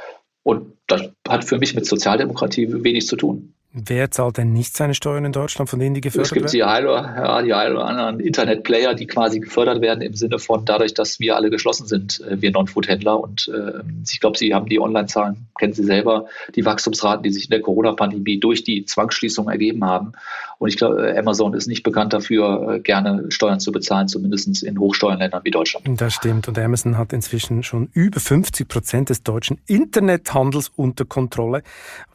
Und 0.42 0.77
das 0.87 1.11
hat 1.27 1.45
für 1.45 1.59
mich 1.59 1.75
mit 1.75 1.87
Sozialdemokratie 1.87 2.83
wenig 2.85 3.07
zu 3.07 3.16
tun. 3.16 3.55
Wer 3.75 4.11
zahlt 4.11 4.37
denn 4.37 4.53
nicht 4.53 4.77
seine 4.77 4.93
Steuern 4.93 5.25
in 5.25 5.33
Deutschland, 5.33 5.71
von 5.71 5.79
denen 5.79 5.95
die 5.95 6.03
gefördert 6.03 6.31
werden? 6.33 6.45
Es 6.45 6.53
gibt 6.53 6.63
werden? 6.63 6.85
die 6.85 7.17
ein, 7.17 7.25
ja, 7.25 7.43
die 7.43 7.55
ein 7.55 7.73
oder 7.73 7.87
anderen 7.87 8.21
Internetplayer, 8.21 8.93
die 8.93 9.07
quasi 9.07 9.41
gefördert 9.41 9.81
werden 9.81 10.03
im 10.03 10.13
Sinne 10.13 10.39
von 10.39 10.67
dadurch, 10.67 10.93
dass 10.93 11.21
wir 11.21 11.37
alle 11.37 11.49
geschlossen 11.49 11.87
sind, 11.87 12.21
äh, 12.21 12.43
wir 12.43 12.51
Non-Food-Händler. 12.51 13.19
Und 13.19 13.49
äh, 13.49 13.81
ich 14.07 14.21
glaube, 14.21 14.37
Sie 14.37 14.53
haben 14.53 14.69
die 14.69 14.79
Online-Zahlen, 14.79 15.47
kennen 15.59 15.73
Sie 15.73 15.85
selber, 15.85 16.27
die 16.55 16.67
Wachstumsraten, 16.67 17.23
die 17.23 17.31
sich 17.31 17.45
in 17.45 17.51
der 17.51 17.63
Corona-Pandemie 17.63 18.39
durch 18.39 18.63
die 18.63 18.85
Zwangsschließung 18.85 19.49
ergeben 19.49 19.87
haben. 19.87 20.13
Und 20.62 20.68
ich 20.68 20.77
glaube, 20.77 21.12
Amazon 21.18 21.55
ist 21.55 21.66
nicht 21.66 21.83
bekannt 21.83 22.12
dafür, 22.12 22.75
äh, 22.75 22.79
gerne 22.79 23.25
Steuern 23.31 23.59
zu 23.59 23.72
bezahlen, 23.72 24.07
zumindest 24.07 24.62
in 24.62 24.79
Hochsteuerländern 24.79 25.40
wie 25.42 25.51
Deutschland. 25.51 25.85
Das 26.01 26.14
stimmt. 26.14 26.46
Und 26.46 26.57
Amazon 26.57 26.96
hat 26.96 27.12
inzwischen 27.12 27.64
schon 27.64 27.88
über 27.94 28.20
50 28.20 28.68
Prozent 28.68 29.11
des 29.11 29.25
deutschen 29.25 29.59
Internethandels 29.66 30.70
unter 30.77 31.05
Kontrolle. 31.05 31.64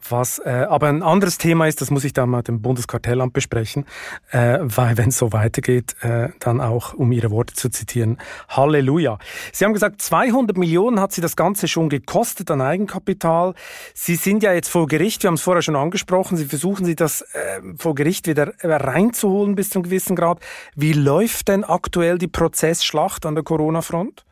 Was 0.08 0.38
äh, 0.38 0.48
aber 0.48 0.88
ein 0.88 1.02
anderes 1.02 1.36
Thema 1.36 1.66
ist, 1.66 1.82
das 1.82 1.90
muss 1.90 2.04
ich 2.04 2.14
dann 2.14 2.30
mit 2.30 2.48
dem 2.48 2.62
Bundeskartellamt 2.62 3.34
besprechen, 3.34 3.84
äh, 4.30 4.60
weil 4.62 4.96
wenn 4.96 5.10
es 5.10 5.18
so 5.18 5.34
weitergeht, 5.34 5.96
äh, 6.00 6.30
dann 6.40 6.62
auch, 6.62 6.94
um 6.94 7.12
Ihre 7.12 7.30
Worte 7.30 7.52
zu 7.52 7.68
zitieren, 7.68 8.16
Halleluja. 8.48 9.18
Sie 9.52 9.66
haben 9.66 9.74
gesagt, 9.74 10.00
200 10.00 10.56
Millionen 10.56 11.00
hat 11.00 11.12
Sie 11.12 11.20
das 11.20 11.36
Ganze 11.36 11.68
schon 11.68 11.90
gekostet 11.90 12.50
an 12.50 12.62
Eigenkapital. 12.62 13.52
Sie 13.92 14.16
sind 14.16 14.42
ja 14.42 14.54
jetzt 14.54 14.68
vor 14.70 14.86
Gericht, 14.86 15.22
wir 15.22 15.28
haben 15.28 15.34
es 15.34 15.42
vorher 15.42 15.60
schon 15.60 15.76
angesprochen, 15.76 16.38
Sie 16.38 16.46
versuchen 16.46 16.86
Sie 16.86 16.96
das 16.96 17.20
äh, 17.20 17.60
vor 17.76 17.94
Gericht 17.94 18.26
wieder 18.26 18.37
wieder 18.38 18.52
reinzuholen 18.62 19.54
bis 19.54 19.70
zu 19.70 19.78
einem 19.78 19.84
gewissen 19.84 20.16
Grad. 20.16 20.40
Wie 20.74 20.92
läuft 20.92 21.48
denn 21.48 21.64
aktuell 21.64 22.18
die 22.18 22.28
Prozessschlacht 22.28 23.26
an 23.26 23.34
der 23.34 23.44
Corona-Front? 23.44 24.24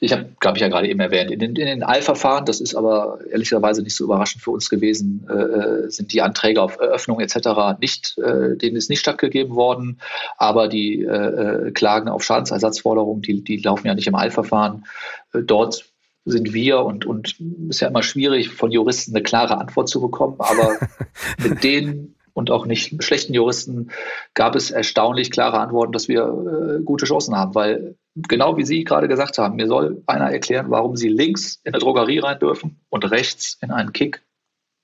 Ich 0.00 0.12
habe, 0.12 0.34
glaube 0.38 0.58
ich, 0.58 0.62
ja 0.62 0.68
gerade 0.68 0.88
eben 0.88 1.00
erwähnt, 1.00 1.30
in 1.30 1.38
den, 1.38 1.56
in 1.56 1.66
den 1.66 1.82
Eilverfahren, 1.82 2.44
das 2.44 2.60
ist 2.60 2.74
aber 2.74 3.20
ehrlicherweise 3.30 3.82
nicht 3.82 3.96
so 3.96 4.04
überraschend 4.04 4.42
für 4.42 4.50
uns 4.50 4.68
gewesen, 4.68 5.26
äh, 5.30 5.32
äh 5.32 5.90
sind 5.90 6.12
die 6.12 6.20
Anträge 6.20 6.60
auf 6.60 6.78
Eröffnung 6.78 7.20
etc. 7.20 7.80
nicht, 7.80 8.18
äh, 8.18 8.56
denen 8.56 8.76
ist 8.76 8.90
nicht 8.90 9.00
stattgegeben 9.00 9.54
worden. 9.54 10.00
Aber 10.36 10.68
die 10.68 11.02
äh, 11.02 11.68
äh 11.68 11.70
Klagen 11.72 12.08
auf 12.08 12.22
Schadensersatzforderungen, 12.22 13.22
die, 13.22 13.42
die 13.42 13.56
laufen 13.58 13.86
ja 13.86 13.94
nicht 13.94 14.06
im 14.06 14.14
Eilverfahren. 14.14 14.84
Äh, 15.32 15.42
dort 15.42 15.86
sind 16.24 16.52
wir 16.52 16.84
und, 16.84 17.04
und 17.06 17.36
ist 17.68 17.80
ja 17.80 17.88
immer 17.88 18.02
schwierig, 18.02 18.50
von 18.50 18.70
Juristen 18.70 19.14
eine 19.14 19.22
klare 19.22 19.58
Antwort 19.58 19.88
zu 19.88 20.00
bekommen. 20.00 20.36
Aber 20.38 20.76
mit 21.38 21.64
denen 21.64 22.14
und 22.34 22.50
auch 22.50 22.66
nicht 22.66 23.02
schlechten 23.02 23.34
Juristen 23.34 23.90
gab 24.34 24.54
es 24.54 24.70
erstaunlich 24.70 25.30
klare 25.30 25.58
Antworten, 25.58 25.92
dass 25.92 26.08
wir 26.08 26.22
äh, 26.22 26.82
gute 26.82 27.06
Chancen 27.06 27.36
haben, 27.36 27.54
weil 27.54 27.96
genau 28.14 28.56
wie 28.56 28.64
Sie 28.64 28.84
gerade 28.84 29.08
gesagt 29.08 29.38
haben, 29.38 29.56
mir 29.56 29.66
soll 29.66 30.02
einer 30.06 30.30
erklären, 30.30 30.66
warum 30.70 30.96
Sie 30.96 31.08
links 31.08 31.60
in 31.64 31.74
eine 31.74 31.80
Drogerie 31.80 32.18
rein 32.18 32.38
dürfen 32.38 32.80
und 32.88 33.10
rechts 33.10 33.58
in 33.60 33.70
einen 33.70 33.92
Kick 33.92 34.22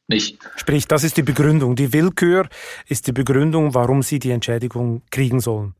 nicht. 0.08 0.38
Sprich, 0.56 0.88
das 0.88 1.04
ist 1.04 1.16
die 1.16 1.22
Begründung. 1.22 1.76
Die 1.76 1.92
Willkür 1.92 2.48
ist 2.86 3.06
die 3.06 3.12
Begründung, 3.12 3.74
warum 3.74 4.02
Sie 4.02 4.18
die 4.18 4.30
Entschädigung 4.30 5.02
kriegen 5.10 5.40
sollen. 5.40 5.74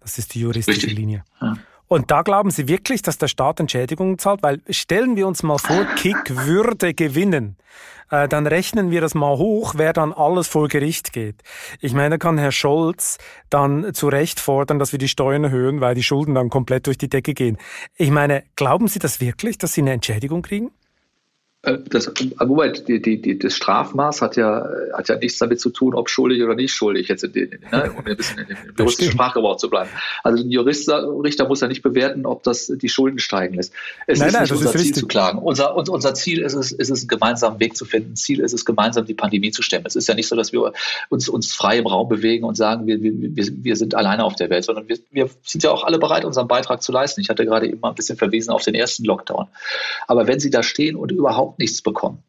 Das 0.00 0.18
ist 0.18 0.34
die 0.34 0.40
juristische 0.40 0.86
Richtig. 0.86 0.98
Linie. 0.98 1.24
Ja. 1.40 1.54
Und 1.88 2.10
da 2.10 2.22
glauben 2.22 2.50
Sie 2.50 2.68
wirklich, 2.68 3.02
dass 3.02 3.18
der 3.18 3.28
Staat 3.28 3.60
Entschädigungen 3.60 4.18
zahlt? 4.18 4.42
Weil 4.42 4.60
stellen 4.70 5.16
wir 5.16 5.26
uns 5.26 5.42
mal 5.42 5.58
vor, 5.58 5.84
Kick 5.96 6.46
würde 6.46 6.94
gewinnen. 6.94 7.56
Äh, 8.10 8.28
dann 8.28 8.46
rechnen 8.46 8.90
wir 8.90 9.00
das 9.00 9.14
mal 9.14 9.36
hoch, 9.36 9.74
wer 9.76 9.92
dann 9.92 10.12
alles 10.12 10.48
vor 10.48 10.68
Gericht 10.68 11.12
geht. 11.12 11.36
Ich 11.80 11.92
meine, 11.94 12.18
kann 12.18 12.38
Herr 12.38 12.52
Scholz 12.52 13.18
dann 13.50 13.92
zu 13.94 14.08
Recht 14.08 14.40
fordern, 14.40 14.78
dass 14.78 14.92
wir 14.92 14.98
die 14.98 15.08
Steuern 15.08 15.44
erhöhen, 15.44 15.80
weil 15.80 15.94
die 15.94 16.02
Schulden 16.02 16.34
dann 16.34 16.50
komplett 16.50 16.86
durch 16.86 16.98
die 16.98 17.08
Decke 17.08 17.34
gehen. 17.34 17.58
Ich 17.96 18.10
meine, 18.10 18.44
glauben 18.56 18.88
Sie 18.88 18.98
das 18.98 19.20
wirklich, 19.20 19.58
dass 19.58 19.74
Sie 19.74 19.80
eine 19.80 19.92
Entschädigung 19.92 20.42
kriegen? 20.42 20.70
Äh, 21.64 21.78
das, 21.88 22.12
Moment, 22.40 22.88
die, 22.88 23.00
die, 23.00 23.20
die, 23.20 23.38
das 23.38 23.54
Strafmaß 23.54 24.22
hat 24.22 24.36
ja, 24.36 24.68
hat 24.92 25.08
ja 25.08 25.16
nichts 25.16 25.38
damit 25.38 25.60
zu 25.60 25.70
tun, 25.70 25.94
ob 25.94 26.10
schuldig 26.10 26.42
oder 26.42 26.54
nicht 26.54 26.72
schuldig, 26.72 27.08
jetzt 27.08 27.24
in 27.24 27.32
den, 27.32 27.50
ne, 27.72 27.92
um 27.96 28.04
ein 28.04 28.16
bisschen 28.16 28.38
in 28.38 28.48
dem 28.48 28.56
juristischen 28.78 29.12
Sprachgebrauch 29.12 29.56
zu 29.56 29.70
bleiben. 29.70 29.90
Also 30.22 30.42
ein 30.42 30.50
Jurist, 30.50 30.88
Richter 30.88 31.48
muss 31.48 31.60
ja 31.60 31.68
nicht 31.68 31.82
bewerten, 31.82 32.26
ob 32.26 32.42
das 32.42 32.66
die 32.66 32.88
Schulden 32.88 33.18
steigen 33.18 33.54
lässt. 33.54 33.72
Es 34.06 34.18
nein, 34.18 34.28
ist 34.28 34.34
nein, 34.34 34.42
nicht 34.42 34.52
unser 34.52 34.70
Ziel 34.70 34.80
richtig. 34.80 34.96
zu 34.96 35.06
klagen. 35.06 35.38
Unser, 35.38 35.76
unser 35.76 36.14
Ziel 36.14 36.40
ist 36.40 36.54
es, 36.54 36.72
ist 36.72 36.90
es, 36.90 37.00
einen 37.00 37.08
gemeinsamen 37.08 37.60
Weg 37.60 37.76
zu 37.76 37.84
finden. 37.84 38.16
Ziel 38.16 38.40
ist 38.40 38.52
es, 38.52 38.64
gemeinsam 38.64 39.06
die 39.06 39.14
Pandemie 39.14 39.50
zu 39.50 39.62
stemmen. 39.62 39.86
Es 39.86 39.96
ist 39.96 40.08
ja 40.08 40.14
nicht 40.14 40.28
so, 40.28 40.36
dass 40.36 40.52
wir 40.52 40.72
uns, 41.08 41.28
uns 41.28 41.54
frei 41.54 41.78
im 41.78 41.86
Raum 41.86 42.08
bewegen 42.08 42.44
und 42.44 42.56
sagen, 42.56 42.86
wir, 42.86 43.00
wir, 43.02 43.14
wir 43.36 43.76
sind 43.76 43.94
alleine 43.94 44.24
auf 44.24 44.34
der 44.36 44.50
Welt, 44.50 44.64
sondern 44.64 44.88
wir, 44.88 44.98
wir 45.10 45.30
sind 45.42 45.64
ja 45.64 45.70
auch 45.70 45.84
alle 45.84 45.98
bereit, 45.98 46.24
unseren 46.24 46.48
Beitrag 46.48 46.82
zu 46.82 46.92
leisten. 46.92 47.20
Ich 47.20 47.30
hatte 47.30 47.44
gerade 47.44 47.66
eben 47.66 47.80
mal 47.80 47.90
ein 47.90 47.94
bisschen 47.94 48.18
verwiesen 48.18 48.50
auf 48.50 48.62
den 48.62 48.74
ersten 48.74 49.04
Lockdown. 49.04 49.46
Aber 50.06 50.26
wenn 50.26 50.40
Sie 50.40 50.50
da 50.50 50.62
stehen 50.62 50.96
und 50.96 51.10
überhaupt 51.10 51.53
überhaupt 51.54 51.58
nichts 51.58 51.82
bekommen, 51.82 52.22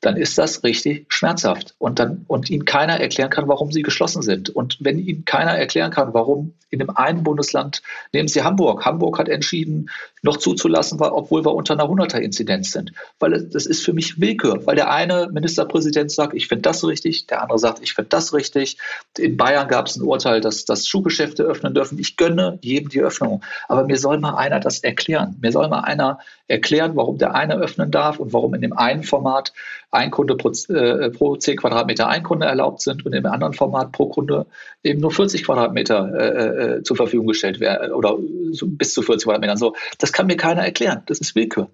dann 0.00 0.16
ist 0.16 0.38
das 0.38 0.64
richtig 0.64 1.06
schmerzhaft 1.08 1.74
und 1.78 1.98
dann 1.98 2.24
und 2.26 2.48
ihnen 2.48 2.64
keiner 2.64 2.98
erklären 2.98 3.28
kann, 3.28 3.48
warum 3.48 3.70
sie 3.70 3.82
geschlossen 3.82 4.22
sind. 4.22 4.48
Und 4.48 4.78
wenn 4.80 4.98
ihnen 4.98 5.26
keiner 5.26 5.50
erklären 5.50 5.90
kann, 5.90 6.14
warum 6.14 6.54
in 6.70 6.78
dem 6.78 6.88
einen 6.88 7.22
Bundesland, 7.22 7.82
nehmen 8.14 8.28
Sie 8.28 8.42
Hamburg, 8.42 8.86
Hamburg 8.86 9.18
hat 9.18 9.28
entschieden, 9.28 9.90
noch 10.22 10.38
zuzulassen, 10.38 11.00
obwohl 11.00 11.44
wir 11.44 11.54
unter 11.54 11.74
einer 11.74 11.84
100er 11.84 12.18
Inzidenz 12.18 12.72
sind, 12.72 12.92
weil 13.18 13.48
das 13.48 13.66
ist 13.66 13.84
für 13.84 13.92
mich 13.92 14.20
Willkür, 14.20 14.66
weil 14.66 14.76
der 14.76 14.90
eine 14.90 15.28
Ministerpräsident 15.32 16.10
sagt, 16.10 16.34
ich 16.34 16.48
finde 16.48 16.62
das 16.62 16.84
richtig, 16.84 17.26
der 17.26 17.42
andere 17.42 17.58
sagt, 17.58 17.80
ich 17.82 17.92
finde 17.94 18.08
das 18.08 18.32
richtig. 18.32 18.78
In 19.18 19.36
Bayern 19.36 19.68
gab 19.68 19.86
es 19.86 19.96
ein 19.96 20.02
Urteil, 20.02 20.40
dass, 20.40 20.64
dass 20.64 20.86
Schuhgeschäfte 20.86 21.42
öffnen 21.42 21.74
dürfen. 21.74 21.98
Ich 21.98 22.16
gönne 22.16 22.58
jedem 22.62 22.88
die 22.88 23.02
Öffnung, 23.02 23.42
aber 23.68 23.84
mir 23.84 23.98
soll 23.98 24.18
mal 24.18 24.36
einer 24.36 24.60
das 24.60 24.78
erklären. 24.80 25.36
Mir 25.40 25.52
soll 25.52 25.68
mal 25.68 25.80
einer 25.80 26.20
erklären, 26.50 26.96
warum 26.96 27.18
der 27.18 27.34
eine 27.34 27.56
öffnen 27.56 27.90
darf 27.90 28.18
und 28.18 28.32
warum 28.32 28.54
in 28.54 28.60
dem 28.60 28.72
einen 28.72 29.02
Format 29.02 29.52
ein 29.90 30.10
Kunde 30.10 30.36
pro, 30.36 30.50
äh, 30.50 31.10
pro 31.10 31.36
10 31.36 31.56
Quadratmeter 31.56 32.08
ein 32.08 32.22
Kunde 32.22 32.46
erlaubt 32.46 32.82
sind 32.82 33.06
und 33.06 33.12
im 33.12 33.26
anderen 33.26 33.54
Format 33.54 33.92
pro 33.92 34.06
Kunde 34.06 34.46
eben 34.82 35.00
nur 35.00 35.12
40 35.12 35.44
Quadratmeter 35.44 36.12
äh, 36.14 36.78
äh, 36.78 36.82
zur 36.82 36.96
Verfügung 36.96 37.28
gestellt 37.28 37.60
werden 37.60 37.92
oder 37.92 38.16
bis 38.18 38.92
zu 38.92 39.02
40 39.02 39.24
Quadratmetern. 39.24 39.56
So, 39.56 39.74
das 39.98 40.12
kann 40.12 40.26
mir 40.26 40.36
keiner 40.36 40.64
erklären. 40.64 41.02
Das 41.06 41.20
ist 41.20 41.34
Willkür. 41.34 41.70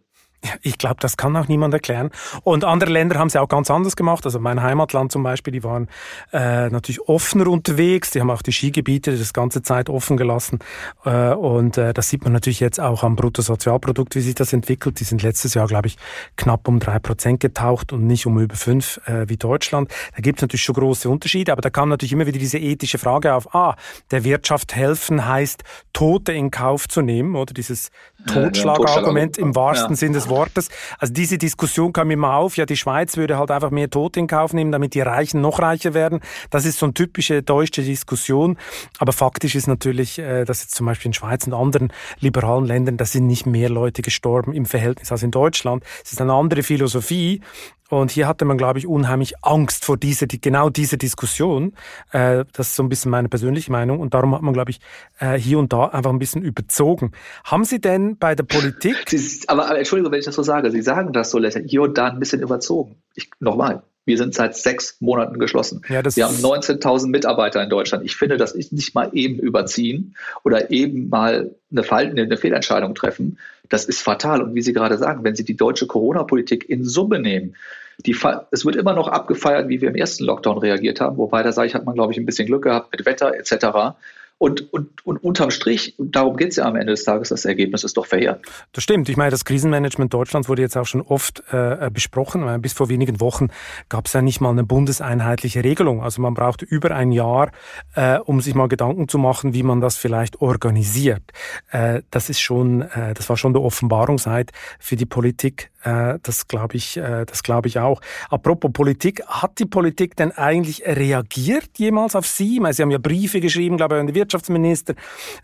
Ich 0.63 0.79
glaube, 0.79 0.97
das 1.01 1.17
kann 1.17 1.37
auch 1.37 1.49
niemand 1.49 1.75
erklären. 1.75 2.11
Und 2.45 2.65
andere 2.65 2.91
Länder 2.91 3.19
haben 3.19 3.29
es 3.29 3.35
ja 3.35 3.41
auch 3.41 3.49
ganz 3.49 3.71
anders 3.71 3.97
gemacht. 3.97 4.25
Also 4.25 4.39
mein 4.39 4.63
Heimatland 4.63 5.13
zum 5.13 5.23
Beispiel, 5.23 5.53
die 5.53 5.65
waren 5.65 5.89
äh, 6.33 6.69
natürlich 6.69 7.01
offener 7.09 7.49
unterwegs. 7.49 8.11
Die 8.11 8.21
haben 8.21 8.31
auch 8.31 8.43
die 8.43 8.53
Skigebiete 8.53 9.17
das 9.17 9.33
ganze 9.33 9.63
Zeit 9.63 9.89
offen 9.89 10.17
gelassen. 10.17 10.59
Äh, 11.05 11.33
und 11.33 11.79
äh, 11.79 11.93
das 11.93 12.09
sieht 12.09 12.25
man 12.25 12.33
natürlich 12.33 12.61
jetzt 12.61 12.81
auch 12.81 13.03
am 13.03 13.17
Bruttosozialprodukt, 13.17 14.15
wie 14.15 14.21
sich 14.21 14.35
das 14.35 14.53
entwickelt. 14.53 15.01
Die 15.01 15.05
sind 15.05 15.23
letztes 15.23 15.55
Jahr, 15.55 15.67
glaube 15.67 15.89
ich, 15.89 15.97
knapp 16.37 16.69
um 16.69 16.79
drei 16.79 16.99
Prozent 16.99 17.41
getaucht 17.41 17.93
und 17.93 18.07
nicht 18.07 18.27
um 18.27 18.39
über 18.39 18.57
fünf 18.57 19.01
äh, 19.07 19.29
wie 19.29 19.37
Deutschland. 19.37 19.93
Da 20.15 20.23
gibt 20.23 20.39
es 20.39 20.43
natürlich 20.43 20.63
schon 20.63 20.75
große 20.75 21.09
Unterschiede, 21.09 21.53
aber 21.53 21.63
da 21.63 21.71
kam 21.71 21.89
natürlich 21.89 22.13
immer 22.13 22.27
wieder 22.27 22.39
diese 22.39 22.59
ethische 22.59 22.99
Frage 22.99 23.35
auf, 23.35 23.55
ah, 23.55 23.77
der 24.11 24.25
Wirtschaft 24.25 24.75
helfen 24.75 25.27
heißt, 25.27 25.65
Tote 25.93 26.33
in 26.33 26.51
Kauf 26.51 26.89
zu 26.89 27.03
nehmen, 27.03 27.37
oder 27.37 27.55
dieses 27.55 27.91
Totschlagargument 28.27 29.39
im 29.39 29.55
wahrsten 29.55 29.91
ja. 29.91 29.97
Sinn 29.97 30.13
des 30.13 30.26
Wortes. 30.29 30.69
Also 30.99 31.13
diese 31.13 31.39
Diskussion 31.39 31.93
kam 31.93 32.11
immer 32.11 32.35
auf, 32.35 32.57
ja, 32.57 32.67
die 32.67 32.77
Schweiz 32.77 33.17
würde 33.17 33.39
halt 33.39 33.51
einfach 33.51 33.71
mehr 33.71 33.91
Tote 33.91 34.21
in 34.21 34.27
Kauf 34.27 34.53
nehmen, 34.53 34.73
damit 34.73 34.95
die 34.95 35.01
Reichen 35.01 35.41
noch 35.41 35.59
reicher 35.59 35.95
werden. 35.95 36.21
Das 36.51 36.65
ist 36.65 36.79
so 36.79 36.87
eine 36.87 36.95
typische 36.95 37.43
deutsche 37.43 37.83
Diskussion. 37.83 38.57
Aber 38.99 39.13
faktisch 39.13 39.55
ist 39.55 39.67
natürlich, 39.67 40.19
äh, 40.19 40.45
dass 40.45 40.63
jetzt 40.63 40.75
zum 40.75 40.87
Beispiel 40.87 41.11
in 41.11 41.15
Schweiz 41.15 41.47
und 41.47 41.55
anderen 41.55 41.93
liberalen 42.21 42.67
Ländern, 42.67 42.97
da 42.97 43.05
sind 43.05 43.27
nicht 43.27 43.47
mehr 43.47 43.69
Leute 43.69 44.03
gestorben 44.03 44.53
im 44.53 44.67
Verhältnis 44.67 45.13
als 45.13 45.23
in 45.23 45.31
Deutschland. 45.31 45.85
Es 46.05 46.13
ist 46.13 46.21
eine 46.21 46.33
andere 46.33 46.63
Philosophie. 46.63 47.41
Und 47.89 48.11
hier 48.11 48.27
hatte 48.27 48.45
man, 48.45 48.59
glaube 48.59 48.79
ich, 48.79 48.87
unheimlich 48.87 49.35
Angst 49.43 49.85
vor 49.85 49.97
dieser, 49.97 50.27
die, 50.27 50.41
genau 50.41 50.71
dieser 50.71 50.97
Diskussion. 50.97 51.75
Äh, 52.13 52.45
das 52.53 52.69
ist 52.69 52.77
so 52.77 52.83
ein 52.83 52.89
bisschen 52.89 53.11
meine 53.11 53.29
persönliche 53.29 53.71
Meinung. 53.71 54.01
Und 54.01 54.15
darum 54.15 54.35
hat 54.35 54.43
man, 54.43 54.55
glaube 54.55 54.71
ich, 54.71 54.81
äh, 55.19 55.39
hier 55.39 55.59
und 55.59 55.73
da 55.73 55.87
einfach 55.87 56.11
ein 56.11 56.19
bisschen 56.19 56.43
überzogen. 56.43 57.13
Haben 57.45 57.65
Sie 57.65 57.81
denn 57.81 58.19
bei 58.19 58.35
der 58.35 58.45
Politik... 58.45 58.97
Sie, 59.09 59.49
aber, 59.49 59.67
aber 59.67 59.79
Entschuldigung, 59.79 60.13
wenn 60.13 60.19
ich 60.19 60.27
das 60.27 60.35
so 60.35 60.43
sage. 60.43 60.71
Sie 60.71 60.83
sagen 60.83 61.13
das 61.13 61.31
so 61.31 61.39
lächerlich. 61.39 61.71
Hier 61.71 61.83
und 61.83 61.97
da 61.97 62.09
ein 62.09 62.19
bisschen 62.19 62.43
überzogen. 62.43 62.97
Ich, 63.15 63.31
nochmal. 63.41 63.83
Wir 64.07 64.17
sind 64.19 64.35
seit 64.35 64.57
sechs 64.57 65.01
Monaten 65.01 65.41
geschlossen. 65.41 65.83
Ja, 65.89 66.03
wir 66.05 66.27
haben 66.27 66.37
19.000 66.37 67.09
Mitarbeiter 67.09 67.61
in 67.61 67.69
Deutschland. 67.69 68.05
Ich 68.05 68.15
finde, 68.15 68.37
das 68.37 68.53
ist 68.53 68.73
nicht 68.73 68.95
mal 68.95 69.11
eben 69.13 69.41
überziehen 69.41 70.17
oder 70.45 70.71
eben 70.71 71.09
mal 71.09 71.57
eine, 71.73 71.83
Fall, 71.83 72.07
eine 72.11 72.37
Fehlentscheidung 72.37 72.95
treffen. 72.95 73.39
Das 73.69 73.85
ist 73.85 74.03
fatal. 74.03 74.43
Und 74.43 74.55
wie 74.55 74.63
Sie 74.63 74.73
gerade 74.73 74.99
sagen, 74.99 75.25
wenn 75.25 75.35
Sie 75.35 75.45
die 75.45 75.57
deutsche 75.57 75.87
Corona-Politik 75.87 76.69
in 76.69 76.85
Summe 76.85 77.19
nehmen, 77.19 77.57
die, 78.05 78.17
es 78.51 78.65
wird 78.65 78.77
immer 78.77 78.93
noch 78.93 79.09
abgefeiert, 79.09 79.69
wie 79.69 79.81
wir 79.81 79.89
im 79.89 79.95
ersten 79.95 80.25
Lockdown 80.25 80.59
reagiert 80.59 81.01
haben. 81.01 81.17
Wobei, 81.17 81.43
da 81.43 81.53
sage 81.53 81.69
ich, 81.69 81.75
hat 81.75 81.85
man, 81.87 81.95
glaube 81.95 82.13
ich, 82.13 82.19
ein 82.19 82.27
bisschen 82.27 82.47
Glück 82.47 82.65
gehabt 82.65 82.93
mit 82.93 83.07
Wetter 83.07 83.35
etc. 83.35 83.97
Und, 84.39 84.73
und, 84.73 85.07
und 85.07 85.25
unterm 85.25 85.51
Strich, 85.51 85.95
darum 85.99 86.37
geht 86.37 86.51
es 86.51 86.57
ja 86.57 86.67
am 86.67 86.77
Ende 86.77 86.93
des 86.93 87.05
Tages, 87.05 87.31
das 87.31 87.47
Ergebnis 87.47 87.85
ist 87.85 87.97
doch 87.97 88.05
verheerend. 88.05 88.45
Das 88.73 88.85
stimmt. 88.85 89.09
Ich 89.09 89.17
meine, 89.17 89.31
das 89.31 89.47
Krisenmanagement 89.47 90.13
Deutschlands 90.13 90.49
wurde 90.49 90.61
jetzt 90.61 90.77
auch 90.77 90.85
schon 90.85 91.01
oft 91.01 91.43
äh, 91.51 91.91
besprochen. 91.91 92.61
Bis 92.61 92.75
vor 92.75 92.91
wenigen 92.91 93.21
Wochen 93.21 93.49
gab 93.89 94.07
es 94.07 94.13
ja 94.13 94.21
nicht 94.21 94.43
mal 94.43 94.51
eine 94.51 94.65
bundeseinheitliche 94.65 95.65
Regelung. 95.65 96.03
Also 96.03 96.21
man 96.21 96.35
braucht 96.35 96.61
über 96.61 96.91
ein 96.91 97.13
Jahr, 97.13 97.51
äh, 97.95 98.19
um 98.19 98.43
sich 98.43 98.55
mal 98.55 98.69
Gedanken 98.69 99.09
zu 99.09 99.17
machen, 99.17 99.55
wie 99.55 99.63
man 99.63 99.81
das 99.81 99.97
vielleicht 99.97 100.43
organisiert. 100.43 101.23
Äh, 101.71 102.03
das 102.11 102.29
ist 102.29 102.41
schon, 102.41 102.83
äh, 102.83 103.15
das 103.15 103.31
war 103.31 103.39
schon 103.39 103.55
der 103.55 103.63
Offenbarungseid 103.63 104.53
für 104.79 104.97
die 104.97 105.07
Politik 105.07 105.71
äh, 105.76 105.76
das 106.23 106.49
glaube 106.49 106.77
ich, 106.77 106.97
äh, 106.97 107.25
das 107.25 107.43
glaube 107.43 107.69
ich 107.69 107.79
auch. 107.79 108.01
Apropos 108.31 108.73
Politik, 108.73 109.25
hat 109.27 109.59
die 109.59 109.67
Politik 109.67 110.17
denn 110.17 110.33
eigentlich 110.33 110.85
reagiert 110.85 111.71
jemals 111.77 112.17
auf 112.17 112.27
Sie? 112.27 112.61
Meine, 112.61 112.75
Sie 112.75 112.83
haben 112.83 112.91
ja 112.91 112.99
Briefe 112.99 113.41
geschrieben, 113.41 113.77
glaube 113.77 113.95
ich, 113.95 114.01
an 114.01 114.07
den 114.07 114.15
Wirtschaftsminister, 114.15 114.95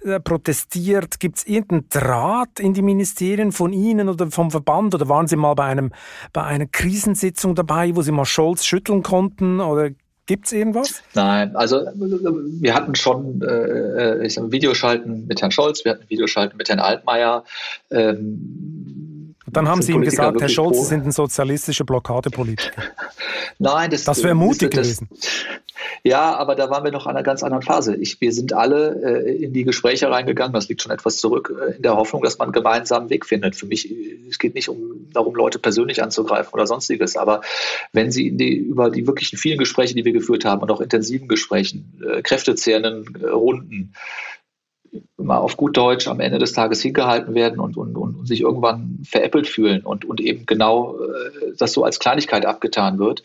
äh, 0.05 0.21
protestiert. 0.21 1.21
Gibt 1.21 1.39
es 1.39 1.47
irgendeinen 1.47 1.89
Draht 1.91 2.59
in 2.59 2.75
die 2.75 2.83
Ministerien 2.83 3.53
von 3.53 3.73
Ihnen 3.73 4.09
oder 4.09 4.31
vom 4.31 4.51
Verband? 4.51 4.95
Oder 4.95 5.09
waren 5.09 5.29
Sie 5.29 5.37
mal 5.37 5.55
bei 5.55 5.65
einem 5.65 5.93
bei 6.33 6.43
einer 6.43 6.67
Krisensitzung 6.67 7.55
dabei, 7.55 7.95
wo 7.95 8.03
Sie 8.03 8.13
mal 8.13 8.25
Scholz 8.25 8.65
schütteln 8.65 9.03
konnten? 9.03 9.61
Oder 9.61 9.91
Gibt 10.27 10.47
es 10.47 10.53
irgendwas? 10.53 11.03
Nein, 11.15 11.57
also 11.57 11.81
wir 11.95 12.75
hatten 12.75 12.95
schon 12.95 13.43
äh, 13.43 14.25
ich 14.25 14.35
sag, 14.35 14.53
Videoschalten 14.53 15.27
mit 15.27 15.43
Herrn 15.43 15.51
Scholz, 15.51 15.85
wir 15.85 15.93
hatten 15.93 16.09
Videoschalten 16.09 16.57
mit 16.57 16.69
Herrn 16.69 16.79
Altmaier. 16.79 17.45
Ähm, 17.91 19.12
dann 19.53 19.69
haben 19.69 19.83
Sie 19.83 19.93
ihm 19.93 20.03
gesagt, 20.03 20.41
Herr 20.41 20.49
Scholz, 20.49 20.79
Sie 20.79 20.85
sind 20.85 21.07
ein 21.07 21.13
sozialistischer 21.13 21.85
Blockadepolitiker. 21.85 22.83
Nein, 23.59 23.91
das, 23.91 24.05
das 24.05 24.23
wäre 24.23 24.35
mutig 24.35 24.71
das, 24.71 24.83
gewesen. 24.83 25.09
Ja, 26.05 26.37
aber 26.37 26.55
da 26.55 26.71
waren 26.71 26.85
wir 26.85 26.91
noch 26.91 27.07
an 27.07 27.17
einer 27.17 27.23
ganz 27.23 27.43
anderen 27.43 27.63
Phase. 27.63 27.97
Ich, 27.97 28.21
wir 28.21 28.33
sind 28.33 28.53
alle 28.53 29.25
äh, 29.25 29.45
in 29.45 29.53
die 29.53 29.65
Gespräche 29.65 30.11
reingegangen, 30.11 30.53
das 30.53 30.69
liegt 30.69 30.83
schon 30.83 30.93
etwas 30.93 31.19
zurück, 31.19 31.53
äh, 31.61 31.77
in 31.77 31.83
der 31.83 31.97
Hoffnung, 31.97 32.23
dass 32.23 32.39
man 32.39 32.47
einen 32.47 32.53
gemeinsamen 32.53 33.11
Weg 33.11 33.27
findet. 33.27 33.57
Für 33.57 33.67
mich, 33.67 33.93
es 34.29 34.39
geht 34.39 34.55
nicht 34.55 34.69
um 34.69 35.09
darum, 35.13 35.35
Leute 35.35 35.59
persönlich 35.59 36.03
anzugreifen 36.03 36.53
oder 36.55 36.67
sonstiges, 36.67 37.17
aber 37.17 37.43
wenn 37.93 38.11
Sie 38.11 38.37
die, 38.37 38.57
über 38.57 38.91
die 38.91 39.07
wirklichen 39.07 39.39
vielen 39.39 39.59
Gespräche, 39.59 39.95
die 39.95 40.05
wir 40.05 40.13
geführt 40.13 40.45
haben 40.45 40.63
und 40.63 40.71
auch 40.71 40.81
intensiven 40.81 41.29
Gesprächen, 41.29 42.01
äh, 42.05 42.23
kräftezehrenden 42.23 43.23
äh, 43.23 43.29
Runden, 43.29 43.95
mal 45.17 45.39
auf 45.39 45.57
gut 45.57 45.77
Deutsch 45.77 46.09
am 46.09 46.21
Ende 46.21 46.39
des 46.39 46.53
Tages 46.53 46.83
hingehalten 46.83 47.35
werden 47.35 47.61
und, 47.61 47.77
und, 47.77 47.97
und 47.97 48.27
sich 48.27 48.41
irgendwann 48.41 49.01
veräppelt 49.05 49.47
fühlen 49.47 49.83
und, 49.83 50.05
und 50.05 50.21
eben 50.21 50.47
genau 50.47 50.99
äh, 50.99 51.55
das 51.57 51.73
so 51.73 51.85
als 51.85 51.99
Kleinigkeit 51.99 52.45
abgetan 52.45 52.99
wird, 52.99 53.23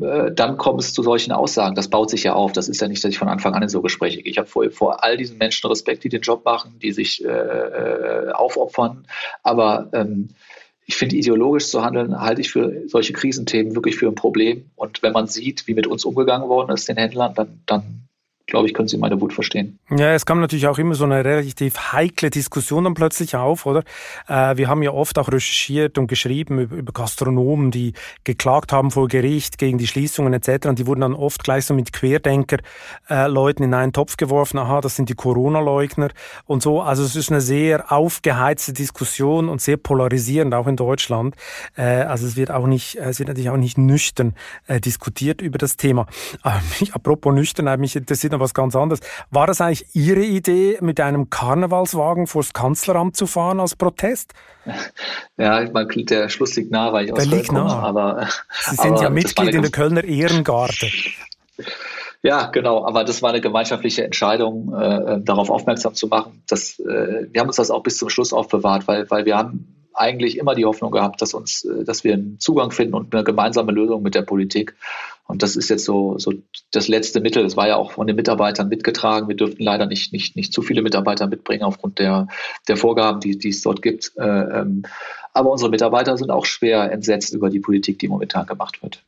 äh, 0.00 0.32
dann 0.32 0.56
kommt 0.56 0.80
es 0.80 0.92
zu 0.92 1.02
solchen 1.02 1.32
Aussagen. 1.32 1.74
Das 1.74 1.88
baut 1.88 2.10
sich 2.10 2.24
ja 2.24 2.34
auf. 2.34 2.52
Das 2.52 2.68
ist 2.68 2.80
ja 2.80 2.88
nicht, 2.88 3.02
dass 3.02 3.10
ich 3.10 3.18
von 3.18 3.28
Anfang 3.28 3.54
an 3.54 3.62
in 3.62 3.68
so 3.68 3.82
Gespräche 3.82 4.22
gehe. 4.22 4.30
Ich 4.30 4.38
habe 4.38 4.48
vor, 4.48 4.70
vor 4.70 5.04
all 5.04 5.16
diesen 5.16 5.38
Menschen 5.38 5.66
Respekt, 5.68 6.04
die 6.04 6.08
den 6.08 6.22
Job 6.22 6.44
machen, 6.44 6.78
die 6.80 6.92
sich 6.92 7.24
äh, 7.24 7.28
äh 7.28 8.30
aufopfern. 8.32 9.06
Aber 9.42 9.90
ähm, 9.92 10.30
ich 10.86 10.96
finde, 10.96 11.16
ideologisch 11.16 11.68
zu 11.68 11.82
handeln, 11.82 12.20
halte 12.20 12.40
ich 12.40 12.50
für 12.50 12.82
solche 12.88 13.12
Krisenthemen 13.12 13.74
wirklich 13.74 13.96
für 13.96 14.06
ein 14.06 14.14
Problem. 14.14 14.70
Und 14.76 15.02
wenn 15.02 15.12
man 15.12 15.26
sieht, 15.26 15.66
wie 15.66 15.74
mit 15.74 15.86
uns 15.86 16.04
umgegangen 16.04 16.48
worden 16.48 16.72
ist, 16.72 16.88
den 16.88 16.96
Händlern, 16.96 17.32
dann, 17.34 17.62
dann 17.66 18.08
glaube 18.46 18.66
ich, 18.66 18.74
können 18.74 18.88
Sie 18.88 18.98
meine 18.98 19.20
Wut 19.20 19.32
verstehen. 19.32 19.78
Ja, 19.90 20.12
es 20.12 20.26
kam 20.26 20.40
natürlich 20.40 20.66
auch 20.66 20.76
immer 20.78 20.94
so 20.94 21.04
eine 21.04 21.24
relativ 21.24 21.92
heikle 21.92 22.28
Diskussion 22.28 22.84
dann 22.84 22.94
plötzlich 22.94 23.36
auf, 23.36 23.64
oder? 23.64 23.82
Äh, 24.28 24.58
wir 24.58 24.68
haben 24.68 24.82
ja 24.82 24.92
oft 24.92 25.18
auch 25.18 25.28
recherchiert 25.28 25.96
und 25.96 26.08
geschrieben 26.08 26.58
über, 26.58 26.76
über, 26.76 26.92
Gastronomen, 26.92 27.70
die 27.70 27.94
geklagt 28.24 28.70
haben 28.70 28.90
vor 28.90 29.08
Gericht 29.08 29.56
gegen 29.56 29.78
die 29.78 29.86
Schließungen 29.86 30.34
etc. 30.34 30.68
Und 30.68 30.78
die 30.78 30.86
wurden 30.86 31.00
dann 31.00 31.14
oft 31.14 31.42
gleich 31.42 31.64
so 31.64 31.72
mit 31.72 31.94
Querdenker-Leuten 31.94 33.62
äh, 33.62 33.66
in 33.66 33.74
einen 33.74 33.92
Topf 33.94 34.18
geworfen. 34.18 34.58
Aha, 34.58 34.82
das 34.82 34.96
sind 34.96 35.08
die 35.08 35.14
Corona-Leugner 35.14 36.10
und 36.44 36.62
so. 36.62 36.82
Also 36.82 37.02
es 37.02 37.16
ist 37.16 37.30
eine 37.30 37.40
sehr 37.40 37.90
aufgeheizte 37.92 38.74
Diskussion 38.74 39.48
und 39.48 39.62
sehr 39.62 39.78
polarisierend, 39.78 40.52
auch 40.52 40.66
in 40.66 40.76
Deutschland. 40.76 41.34
Äh, 41.76 41.82
also 41.82 42.26
es 42.26 42.36
wird 42.36 42.50
auch 42.50 42.66
nicht, 42.66 42.96
es 42.96 43.18
wird 43.18 43.28
natürlich 43.28 43.50
auch 43.50 43.56
nicht 43.56 43.78
nüchtern 43.78 44.34
äh, 44.66 44.80
diskutiert 44.80 45.40
über 45.40 45.56
das 45.56 45.78
Thema. 45.78 46.06
Aber 46.42 46.60
mich, 46.80 46.94
apropos 46.94 47.34
nüchtern, 47.34 47.80
mich 47.80 47.96
interessiert 47.96 48.33
noch 48.34 48.40
was 48.40 48.54
ganz 48.54 48.76
anderes. 48.76 49.00
War 49.30 49.46
das 49.46 49.60
eigentlich 49.60 49.86
Ihre 49.94 50.22
Idee, 50.22 50.78
mit 50.80 51.00
einem 51.00 51.30
Karnevalswagen 51.30 52.26
vors 52.26 52.52
Kanzleramt 52.52 53.16
zu 53.16 53.26
fahren 53.26 53.60
als 53.60 53.76
Protest? 53.76 54.32
Ja, 55.36 55.68
man 55.72 55.88
der 55.88 56.28
Schluss 56.28 56.54
liegt 56.56 56.70
nah, 56.70 56.92
weil 56.92 57.06
ich 57.06 57.12
der 57.12 57.22
aus 57.22 57.28
Köln 57.28 57.46
komme. 57.46 57.70
Aber, 57.70 58.28
Sie 58.62 58.76
sind 58.76 58.92
aber 58.92 59.02
ja 59.02 59.10
Mitglied 59.10 59.54
in 59.54 59.62
der 59.62 59.70
Kölner 59.70 60.04
Ehrengarde. 60.04 60.88
Ja, 62.22 62.46
genau. 62.46 62.86
Aber 62.86 63.04
das 63.04 63.20
war 63.20 63.28
eine 63.28 63.42
gemeinschaftliche 63.42 64.02
Entscheidung, 64.02 64.72
äh, 64.72 65.20
darauf 65.20 65.50
aufmerksam 65.50 65.92
zu 65.92 66.06
machen. 66.06 66.42
Dass, 66.48 66.78
äh, 66.78 67.26
wir 67.30 67.38
haben 67.38 67.48
uns 67.48 67.56
das 67.56 67.70
auch 67.70 67.82
bis 67.82 67.98
zum 67.98 68.08
Schluss 68.08 68.32
aufbewahrt, 68.32 68.88
weil, 68.88 69.10
weil 69.10 69.26
wir 69.26 69.36
haben 69.36 69.90
eigentlich 69.92 70.38
immer 70.38 70.54
die 70.54 70.64
Hoffnung 70.64 70.90
gehabt, 70.90 71.20
dass 71.20 71.34
uns, 71.34 71.64
äh, 71.64 71.84
dass 71.84 72.02
wir 72.02 72.14
einen 72.14 72.38
Zugang 72.40 72.70
finden 72.70 72.94
und 72.94 73.14
eine 73.14 73.24
gemeinsame 73.24 73.72
Lösung 73.72 74.02
mit 74.02 74.14
der 74.14 74.22
Politik. 74.22 74.74
Und 75.26 75.42
das 75.42 75.56
ist 75.56 75.70
jetzt 75.70 75.84
so, 75.84 76.18
so 76.18 76.32
das 76.70 76.88
letzte 76.88 77.20
Mittel. 77.20 77.42
Das 77.42 77.56
war 77.56 77.66
ja 77.66 77.76
auch 77.76 77.92
von 77.92 78.06
den 78.06 78.16
Mitarbeitern 78.16 78.68
mitgetragen. 78.68 79.28
Wir 79.28 79.36
dürften 79.36 79.62
leider 79.62 79.86
nicht, 79.86 80.12
nicht, 80.12 80.36
nicht 80.36 80.52
zu 80.52 80.60
viele 80.60 80.82
Mitarbeiter 80.82 81.26
mitbringen 81.26 81.62
aufgrund 81.62 81.98
der, 81.98 82.28
der 82.68 82.76
Vorgaben, 82.76 83.20
die, 83.20 83.38
die 83.38 83.48
es 83.48 83.62
dort 83.62 83.80
gibt. 83.80 84.12
Äh, 84.16 84.22
ähm, 84.22 84.82
aber 85.32 85.50
unsere 85.50 85.70
Mitarbeiter 85.70 86.16
sind 86.16 86.30
auch 86.30 86.44
schwer 86.44 86.92
entsetzt 86.92 87.32
über 87.34 87.50
die 87.50 87.60
Politik, 87.60 87.98
die 87.98 88.08
momentan 88.08 88.46
gemacht 88.46 88.82
wird. 88.82 89.02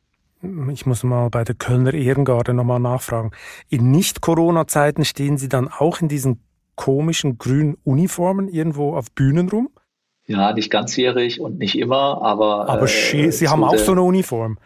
Ich 0.71 0.85
muss 0.85 1.03
mal 1.03 1.29
bei 1.29 1.43
der 1.43 1.55
Kölner 1.55 1.93
Ehrengarde 1.93 2.53
nochmal 2.53 2.79
nachfragen. 2.79 3.31
In 3.69 3.91
Nicht-Corona-Zeiten 3.91 5.05
stehen 5.05 5.37
Sie 5.37 5.49
dann 5.49 5.67
auch 5.67 6.01
in 6.01 6.09
diesen 6.09 6.41
komischen 6.75 7.37
grünen 7.37 7.77
Uniformen 7.83 8.47
irgendwo 8.47 8.95
auf 8.95 9.11
Bühnen 9.11 9.49
rum? 9.49 9.69
Ja, 10.25 10.53
nicht 10.53 10.69
ganzjährig 10.69 11.39
und 11.39 11.57
nicht 11.57 11.77
immer, 11.77 12.21
aber. 12.21 12.69
Aber 12.69 12.83
äh, 12.83 13.31
Sie 13.31 13.47
haben 13.47 13.63
auch 13.63 13.77
so 13.77 13.93
eine 13.93 14.01
Uniform. 14.01 14.57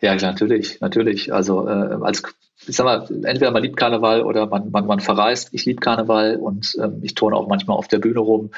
Ja, 0.00 0.14
natürlich, 0.14 0.80
natürlich. 0.80 1.32
Also 1.32 1.66
äh, 1.66 1.98
als 2.00 2.22
ich 2.66 2.76
sag 2.76 2.84
mal, 2.84 3.06
entweder 3.24 3.50
man 3.52 3.62
liebt 3.62 3.76
Karneval 3.76 4.22
oder 4.22 4.46
man, 4.46 4.70
man, 4.70 4.86
man 4.86 5.00
verreist. 5.00 5.50
Ich 5.52 5.64
liebe 5.64 5.80
Karneval 5.80 6.36
und 6.36 6.76
ähm, 6.82 6.98
ich 7.02 7.14
turne 7.14 7.36
auch 7.36 7.46
manchmal 7.46 7.76
auf 7.76 7.86
der 7.86 7.98
Bühne 7.98 8.18
rum, 8.18 8.50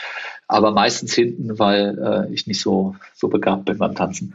aber 0.48 0.72
meistens 0.72 1.14
hinten, 1.14 1.59
weil 1.59 1.98
äh, 1.98 2.33
ich 2.33 2.46
nicht 2.46 2.61
so, 2.61 2.96
so 3.14 3.29
begabt 3.29 3.66
bin 3.66 3.79
beim 3.79 3.94
Tanzen. 3.94 4.35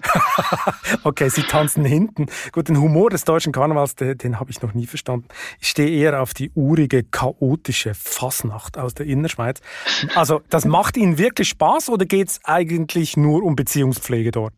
okay, 1.03 1.29
Sie 1.29 1.41
tanzen 1.41 1.83
hinten. 1.83 2.27
Gut, 2.51 2.69
den 2.69 2.79
Humor 2.79 3.09
des 3.09 3.25
deutschen 3.25 3.51
Karnevals, 3.51 3.95
den, 3.95 4.17
den 4.17 4.39
habe 4.39 4.51
ich 4.51 4.61
noch 4.61 4.73
nie 4.73 4.85
verstanden. 4.85 5.27
Ich 5.59 5.69
stehe 5.69 5.89
eher 5.89 6.21
auf 6.21 6.33
die 6.33 6.51
urige, 6.53 7.03
chaotische 7.03 7.95
Fassnacht 7.95 8.77
aus 8.77 8.93
der 8.93 9.07
Innerschweiz. 9.07 9.61
Also, 10.13 10.41
das 10.49 10.65
macht 10.65 10.95
Ihnen 10.95 11.17
wirklich 11.17 11.49
Spaß 11.49 11.89
oder 11.89 12.05
geht 12.05 12.29
es 12.29 12.39
eigentlich 12.43 13.17
nur 13.17 13.43
um 13.43 13.55
Beziehungspflege 13.55 14.31
dort? 14.31 14.53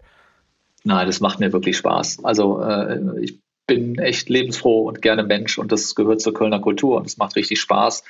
Nein, 0.88 1.06
das 1.06 1.20
macht 1.20 1.42
mir 1.42 1.52
wirklich 1.52 1.76
Spaß. 1.76 2.24
Also 2.24 2.62
äh, 2.62 3.20
ich 3.20 3.42
bin 3.68 4.00
echt 4.00 4.30
lebensfroh 4.30 4.88
und 4.88 5.02
gerne 5.02 5.24
Mensch 5.24 5.58
und 5.58 5.74
das 5.74 5.96
gehört 5.96 6.22
zur 6.22 6.34
Kölner 6.34 6.62
Kultur 6.62 6.96
und 6.96 7.06
es 7.06 7.18
macht 7.18 7.36
richtig 7.36 7.60
Spaß 7.60 8.06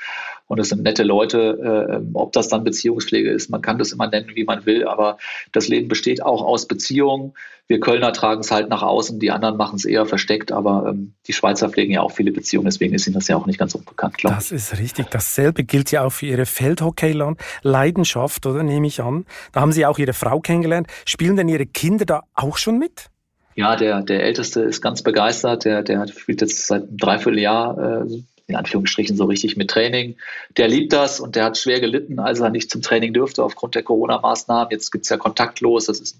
und 0.47 0.59
es 0.59 0.69
sind 0.69 0.83
nette 0.83 1.03
Leute. 1.03 1.89
Äh, 1.89 2.01
ob 2.13 2.33
das 2.33 2.47
dann 2.47 2.63
Beziehungspflege 2.63 3.29
ist, 3.29 3.49
man 3.49 3.61
kann 3.61 3.77
das 3.77 3.91
immer 3.91 4.07
nennen, 4.07 4.31
wie 4.33 4.43
man 4.43 4.65
will, 4.65 4.87
aber 4.87 5.17
das 5.51 5.67
Leben 5.67 5.87
besteht 5.87 6.23
auch 6.23 6.41
aus 6.41 6.67
Beziehungen. 6.67 7.33
Wir 7.69 7.81
Kölner 7.81 8.13
tragen 8.13 8.39
es 8.39 8.49
halt 8.49 8.69
nach 8.69 8.81
außen, 8.81 9.19
die 9.19 9.29
anderen 9.29 9.57
machen 9.57 9.75
es 9.75 9.83
eher 9.83 10.05
versteckt, 10.05 10.53
aber 10.53 10.87
ähm, 10.89 11.13
die 11.27 11.33
Schweizer 11.33 11.69
pflegen 11.69 11.91
ja 11.91 12.01
auch 12.01 12.11
viele 12.11 12.31
Beziehungen, 12.31 12.65
deswegen 12.65 12.93
ist 12.93 13.07
ihnen 13.07 13.15
das 13.15 13.27
ja 13.27 13.35
auch 13.35 13.45
nicht 13.45 13.59
ganz 13.59 13.75
unbekannt, 13.75 14.17
glaube 14.17 14.37
Das 14.37 14.53
ist 14.53 14.79
richtig. 14.79 15.07
Dasselbe 15.09 15.65
gilt 15.65 15.91
ja 15.91 16.05
auch 16.05 16.11
für 16.11 16.27
Ihre 16.27 16.45
Feldhockey-Leidenschaft, 16.45 18.45
oder 18.45 18.63
nehme 18.63 18.87
ich 18.87 19.01
an. 19.01 19.25
Da 19.51 19.59
haben 19.59 19.73
Sie 19.73 19.85
auch 19.85 19.99
Ihre 19.99 20.13
Frau 20.13 20.39
kennengelernt. 20.39 20.87
Spielen 21.05 21.35
denn 21.35 21.49
Ihre 21.49 21.65
Kinder 21.65 22.05
da 22.05 22.23
auch 22.33 22.57
schon 22.57 22.79
mit? 22.79 23.09
Ja, 23.55 23.75
der, 23.75 24.01
der 24.03 24.23
Älteste 24.23 24.61
ist 24.61 24.81
ganz 24.81 25.01
begeistert. 25.01 25.65
Der, 25.65 25.83
der 25.83 26.07
spielt 26.07 26.41
jetzt 26.41 26.67
seit 26.67 26.83
einem 26.83 26.97
Dreivierteljahr, 26.97 28.05
äh, 28.05 28.23
in 28.47 28.55
Anführungsstrichen, 28.55 29.17
so 29.17 29.25
richtig 29.25 29.57
mit 29.57 29.69
Training. 29.69 30.15
Der 30.55 30.69
liebt 30.69 30.93
das 30.93 31.19
und 31.19 31.35
der 31.35 31.43
hat 31.43 31.57
schwer 31.57 31.81
gelitten, 31.81 32.19
als 32.19 32.39
er 32.39 32.49
nicht 32.49 32.71
zum 32.71 32.81
Training 32.81 33.13
dürfte 33.13 33.43
aufgrund 33.43 33.75
der 33.75 33.83
Corona-Maßnahmen. 33.83 34.71
Jetzt 34.71 34.91
gibt's 34.91 35.09
ja 35.09 35.17
kontaktlos. 35.17 35.85
Das 35.85 35.99
ist, 35.99 36.17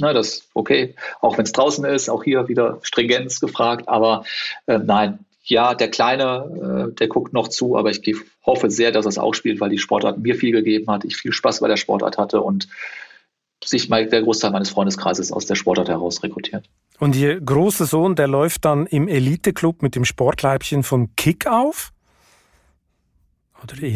na, 0.00 0.12
das 0.12 0.42
okay. 0.54 0.94
Auch 1.20 1.38
wenn 1.38 1.44
es 1.44 1.52
draußen 1.52 1.84
ist, 1.84 2.08
auch 2.08 2.24
hier 2.24 2.48
wieder 2.48 2.80
Stringenz 2.82 3.38
gefragt. 3.38 3.88
Aber 3.88 4.24
äh, 4.66 4.78
nein, 4.78 5.20
ja, 5.44 5.74
der 5.74 5.88
Kleine, 5.88 6.88
äh, 6.90 6.94
der 6.94 7.06
guckt 7.06 7.32
noch 7.32 7.46
zu, 7.46 7.76
aber 7.76 7.90
ich 7.90 8.02
hoffe 8.44 8.70
sehr, 8.70 8.90
dass 8.90 9.06
er 9.06 9.10
es 9.10 9.18
auch 9.18 9.34
spielt, 9.34 9.60
weil 9.60 9.70
die 9.70 9.78
Sportart 9.78 10.18
mir 10.18 10.34
viel 10.34 10.52
gegeben 10.52 10.90
hat, 10.90 11.04
ich 11.04 11.16
viel 11.16 11.32
Spaß 11.32 11.60
bei 11.60 11.68
der 11.68 11.76
Sportart 11.76 12.18
hatte 12.18 12.42
und 12.42 12.68
sich 13.68 13.88
mal 13.88 14.06
der 14.06 14.22
Großteil 14.22 14.50
meines 14.50 14.70
Freundeskreises 14.70 15.32
aus 15.32 15.46
der 15.46 15.54
Sportart 15.54 15.88
heraus 15.88 16.22
rekrutiert. 16.22 16.68
Und 16.98 17.14
Ihr 17.16 17.40
großer 17.40 17.86
Sohn, 17.86 18.14
der 18.16 18.28
läuft 18.28 18.64
dann 18.64 18.86
im 18.86 19.08
Eliteclub 19.08 19.82
mit 19.82 19.94
dem 19.94 20.04
Sportleibchen 20.04 20.82
von 20.82 21.14
Kick 21.16 21.46
auf? 21.46 21.92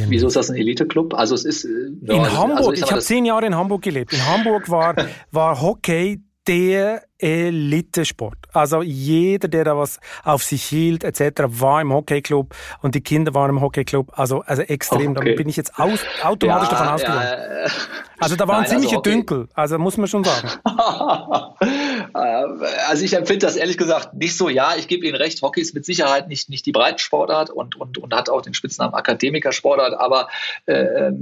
Wieso 0.09 0.27
ist 0.27 0.37
das 0.37 0.51
ein 0.51 0.57
Eliteclub? 0.57 1.15
Also 1.15 1.35
es 1.35 1.45
ist 1.45 1.65
äh, 1.65 1.69
ja, 2.03 2.15
in 2.15 2.37
Hamburg. 2.37 2.59
Also 2.59 2.73
ich, 2.73 2.83
ich 2.83 2.91
habe 2.91 3.01
zehn 3.01 3.25
Jahre 3.25 3.47
in 3.47 3.55
Hamburg 3.55 3.83
gelebt. 3.83 4.13
In 4.13 4.27
Hamburg 4.27 4.69
war, 4.69 4.97
war 5.31 5.61
Hockey 5.61 6.21
der 6.47 7.05
Elitesport. 7.19 8.37
Also 8.53 8.83
jeder, 8.83 9.49
der 9.49 9.65
da 9.65 9.77
was 9.77 10.01
auf 10.25 10.43
sich 10.43 10.65
hielt, 10.65 11.05
etc., 11.05 11.45
war 11.47 11.81
im 11.81 11.93
Hockeyclub 11.93 12.55
und 12.81 12.95
die 12.95 13.01
Kinder 13.01 13.35
waren 13.35 13.51
im 13.51 13.61
Hockeyclub. 13.61 14.19
Also, 14.19 14.43
also 14.43 14.63
extrem. 14.63 15.13
Okay. 15.13 15.31
Da 15.31 15.37
bin 15.37 15.49
ich 15.49 15.57
jetzt 15.57 15.79
aus, 15.79 16.01
automatisch 16.23 16.69
ja, 16.69 16.75
davon 16.75 16.89
ausgegangen. 16.89 17.23
Ja, 17.23 17.71
also 18.19 18.37
da 18.37 18.49
waren 18.49 18.63
Nein, 18.63 18.71
ziemliche 18.71 18.97
also 18.97 19.03
Dünkel. 19.03 19.49
Also 19.55 19.79
muss 19.79 19.97
man 19.97 20.09
schon 20.09 20.25
sagen. 20.25 20.49
also 22.15 23.05
ich 23.05 23.15
empfinde 23.15 23.47
das 23.47 23.57
ehrlich 23.57 23.77
gesagt 23.77 24.15
nicht 24.15 24.37
so. 24.37 24.49
Ja, 24.49 24.75
ich 24.77 24.89
gebe 24.89 25.07
Ihnen 25.07 25.17
recht. 25.17 25.43
Hockey 25.43 25.61
ist 25.61 25.75
mit 25.75 25.85
Sicherheit 25.85 26.29
nicht, 26.29 26.49
nicht 26.49 26.67
die 26.67 26.73
Breitensportart 26.73 27.51
und, 27.51 27.77
und, 27.77 27.99
und 27.99 28.15
hat 28.15 28.29
auch 28.29 28.43
den 28.43 28.55
Spitznamen 28.55 28.95
Akademikersportart. 28.95 29.95
Aber 29.99 30.29
äh, 30.67 31.13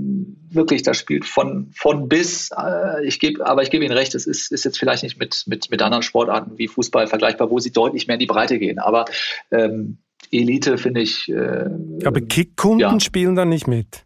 wirklich, 0.51 0.83
das 0.83 0.99
spielt 0.99 1.25
von, 1.25 1.71
von 1.75 2.09
bis. 2.09 2.51
Äh, 2.51 3.07
ich 3.07 3.21
gebe, 3.21 3.47
aber 3.47 3.63
ich 3.63 3.71
gebe 3.71 3.85
Ihnen 3.85 3.97
recht. 3.97 4.15
Es 4.15 4.27
ist, 4.27 4.53
ist 4.53 4.65
jetzt 4.65 4.79
vielleicht 4.79 5.03
nicht 5.03 5.19
mit, 5.19 5.45
mit, 5.47 5.71
mit 5.71 5.83
anderen 5.83 6.03
Sportarten 6.03 6.59
wie 6.59 6.69
Fußball 6.69 7.07
vergleichbar, 7.07 7.51
wo 7.51 7.59
sie 7.59 7.73
deutlich 7.73 8.07
mehr 8.07 8.15
in 8.15 8.21
die 8.21 8.27
Breite 8.27 8.59
gehen. 8.59 8.79
Aber 8.79 9.05
ähm, 9.51 9.99
Elite 10.31 10.79
finde 10.79 11.01
ich. 11.01 11.29
Äh, 11.29 11.71
aber 12.05 12.21
Kickkunden 12.21 12.81
ja. 12.81 13.01
spielen 13.01 13.35
da 13.35 13.45
nicht 13.45 13.67
mit. 13.67 14.05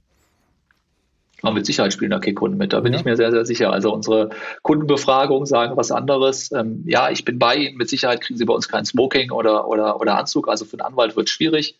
Aber 1.45 1.55
mit 1.55 1.67
Sicherheit 1.67 1.93
spielen 1.93 2.11
da 2.11 2.19
Kickkunden 2.19 2.59
mit. 2.59 2.73
Da 2.73 2.81
bin 2.81 2.93
ja. 2.93 2.99
ich 2.99 3.05
mir 3.05 3.17
sehr, 3.17 3.31
sehr 3.31 3.45
sicher. 3.45 3.71
Also 3.71 3.93
unsere 3.93 4.31
Kundenbefragungen 4.63 5.47
sagen 5.47 5.77
was 5.77 5.91
anderes. 5.91 6.51
Ähm, 6.53 6.83
ja, 6.87 7.11
ich 7.11 7.25
bin 7.25 7.39
bei 7.39 7.55
Ihnen. 7.57 7.77
Mit 7.77 7.91
Sicherheit 7.91 8.23
kriegen 8.23 8.39
Sie 8.39 8.45
bei 8.47 8.55
uns 8.55 8.69
kein 8.69 8.85
Smoking 8.85 9.31
oder, 9.31 9.69
oder, 9.69 10.01
oder 10.01 10.17
Anzug. 10.17 10.49
Also 10.49 10.65
für 10.65 10.79
einen 10.79 10.93
Anwalt 10.93 11.17
wird 11.17 11.29
es 11.29 11.33
schwierig. 11.33 11.79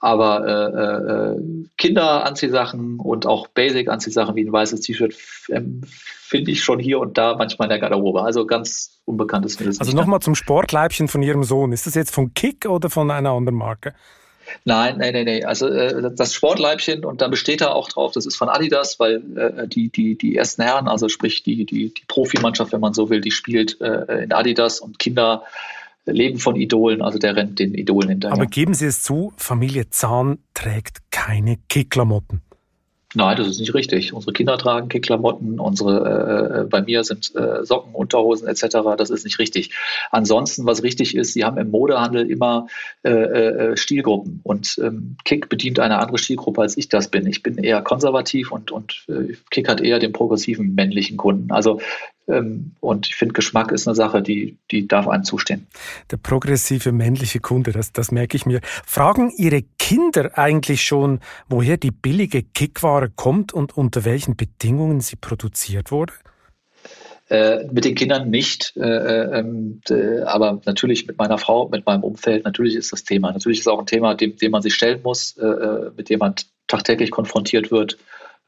Aber 0.00 0.46
äh, 0.46 1.36
äh, 1.36 1.66
Kinderanziehsachen 1.76 3.00
und 3.00 3.26
auch 3.26 3.48
Basic-Anziehsachen 3.48 4.34
wie 4.34 4.44
ein 4.44 4.52
weißes 4.52 4.80
T-Shirt 4.80 5.14
ähm, 5.50 5.82
finde 5.84 6.50
ich 6.50 6.62
schon 6.62 6.78
hier 6.78 7.00
und 7.00 7.18
da 7.18 7.36
manchmal 7.36 7.66
in 7.66 7.70
der 7.70 7.78
Garderobe. 7.80 8.22
Also 8.22 8.46
ganz 8.46 9.00
unbekanntes. 9.04 9.58
Also 9.80 9.96
nochmal 9.96 10.20
zum 10.20 10.34
Sportleibchen 10.34 11.08
von 11.08 11.22
Ihrem 11.22 11.42
Sohn. 11.42 11.72
Ist 11.72 11.86
das 11.86 11.94
jetzt 11.94 12.14
von 12.14 12.34
Kick 12.34 12.66
oder 12.66 12.88
von 12.88 13.10
einer 13.10 13.30
anderen 13.30 13.58
Marke? 13.58 13.94
Nein, 14.64 14.98
nein, 14.98 15.12
nein, 15.12 15.24
nein. 15.24 15.44
Also 15.44 15.68
äh, 15.68 16.10
das 16.14 16.34
Sportleibchen 16.34 17.04
und 17.04 17.20
da 17.20 17.28
besteht 17.28 17.60
er 17.60 17.74
auch 17.74 17.88
drauf, 17.88 18.12
das 18.12 18.26
ist 18.26 18.36
von 18.36 18.48
Adidas, 18.48 18.98
weil 18.98 19.22
äh, 19.36 19.68
die, 19.68 19.88
die, 19.88 20.16
die 20.16 20.36
ersten 20.36 20.62
Herren, 20.62 20.88
also 20.88 21.08
sprich 21.08 21.42
die, 21.42 21.64
die, 21.64 21.92
die 21.94 22.04
Profimannschaft, 22.08 22.72
wenn 22.72 22.80
man 22.80 22.94
so 22.94 23.10
will, 23.10 23.20
die 23.20 23.30
spielt 23.30 23.80
äh, 23.80 24.24
in 24.24 24.32
Adidas 24.32 24.80
und 24.80 24.98
Kinder 24.98 25.44
leben 26.06 26.38
von 26.38 26.56
Idolen, 26.56 27.02
also 27.02 27.18
der 27.18 27.36
rennt 27.36 27.58
den 27.58 27.74
Idolen 27.74 28.08
hinterher. 28.08 28.34
Aber 28.34 28.46
geben 28.46 28.74
Sie 28.74 28.86
es 28.86 29.02
zu, 29.02 29.32
Familie 29.36 29.90
Zahn 29.90 30.38
trägt 30.54 31.10
keine 31.10 31.58
Kickklamotten. 31.68 32.42
Nein, 33.14 33.36
das 33.36 33.48
ist 33.48 33.58
nicht 33.58 33.74
richtig. 33.74 34.12
Unsere 34.12 34.32
Kinder 34.32 34.56
tragen 34.56 34.88
Kickklamotten, 34.88 35.58
unsere 35.58 36.54
äh, 36.54 36.60
äh, 36.60 36.64
bei 36.64 36.80
mir 36.80 37.02
sind 37.02 37.34
äh, 37.34 37.64
Socken, 37.64 37.92
Unterhosen 37.92 38.46
etc. 38.46 38.78
Das 38.96 39.10
ist 39.10 39.24
nicht 39.24 39.40
richtig. 39.40 39.74
Ansonsten, 40.12 40.64
was 40.64 40.84
richtig 40.84 41.16
ist, 41.16 41.32
sie 41.32 41.44
haben 41.44 41.58
im 41.58 41.72
Modehandel 41.72 42.30
immer 42.30 42.68
äh, 43.02 43.10
äh, 43.10 43.76
Stilgruppen 43.76 44.40
und 44.44 44.78
ähm, 44.80 45.16
Kick 45.24 45.48
bedient 45.48 45.80
eine 45.80 45.98
andere 45.98 46.18
Stilgruppe 46.18 46.62
als 46.62 46.76
ich 46.76 46.88
das 46.88 47.08
bin. 47.08 47.26
Ich 47.26 47.42
bin 47.42 47.58
eher 47.58 47.82
konservativ 47.82 48.52
und 48.52 48.70
und 48.70 49.04
äh, 49.08 49.34
Kick 49.50 49.68
hat 49.68 49.80
eher 49.80 49.98
den 49.98 50.12
progressiven 50.12 50.76
männlichen 50.76 51.16
Kunden. 51.16 51.50
Also 51.50 51.80
und 52.80 53.08
ich 53.08 53.16
finde, 53.16 53.34
Geschmack 53.34 53.72
ist 53.72 53.86
eine 53.88 53.94
Sache, 53.94 54.22
die, 54.22 54.56
die 54.70 54.86
darf 54.86 55.08
einem 55.08 55.24
zustehen. 55.24 55.66
Der 56.10 56.16
progressive 56.16 56.92
männliche 56.92 57.40
Kunde, 57.40 57.72
das, 57.72 57.92
das 57.92 58.12
merke 58.12 58.36
ich 58.36 58.46
mir. 58.46 58.60
Fragen 58.86 59.32
Ihre 59.36 59.62
Kinder 59.78 60.38
eigentlich 60.38 60.82
schon, 60.82 61.20
woher 61.48 61.76
die 61.76 61.90
billige 61.90 62.42
Kickware 62.42 63.10
kommt 63.10 63.52
und 63.52 63.76
unter 63.76 64.04
welchen 64.04 64.36
Bedingungen 64.36 65.00
sie 65.00 65.16
produziert 65.16 65.90
wurde? 65.90 66.12
Äh, 67.30 67.68
mit 67.70 67.84
den 67.84 67.94
Kindern 67.94 68.28
nicht, 68.28 68.72
äh, 68.76 68.80
äh, 68.80 69.38
ähm, 69.38 69.80
aber 70.26 70.60
natürlich 70.64 71.06
mit 71.06 71.16
meiner 71.16 71.38
Frau, 71.38 71.68
mit 71.68 71.86
meinem 71.86 72.02
Umfeld, 72.02 72.44
natürlich 72.44 72.74
ist 72.74 72.92
das 72.92 73.04
Thema. 73.04 73.30
Natürlich 73.30 73.60
ist 73.60 73.66
es 73.66 73.72
auch 73.72 73.78
ein 73.78 73.86
Thema, 73.86 74.14
dem, 74.14 74.36
dem 74.36 74.50
man 74.50 74.62
sich 74.62 74.74
stellen 74.74 75.00
muss, 75.04 75.36
äh, 75.36 75.46
äh, 75.46 75.90
mit 75.96 76.08
dem 76.08 76.18
man 76.18 76.34
tagtäglich 76.66 77.12
konfrontiert 77.12 77.70
wird 77.70 77.98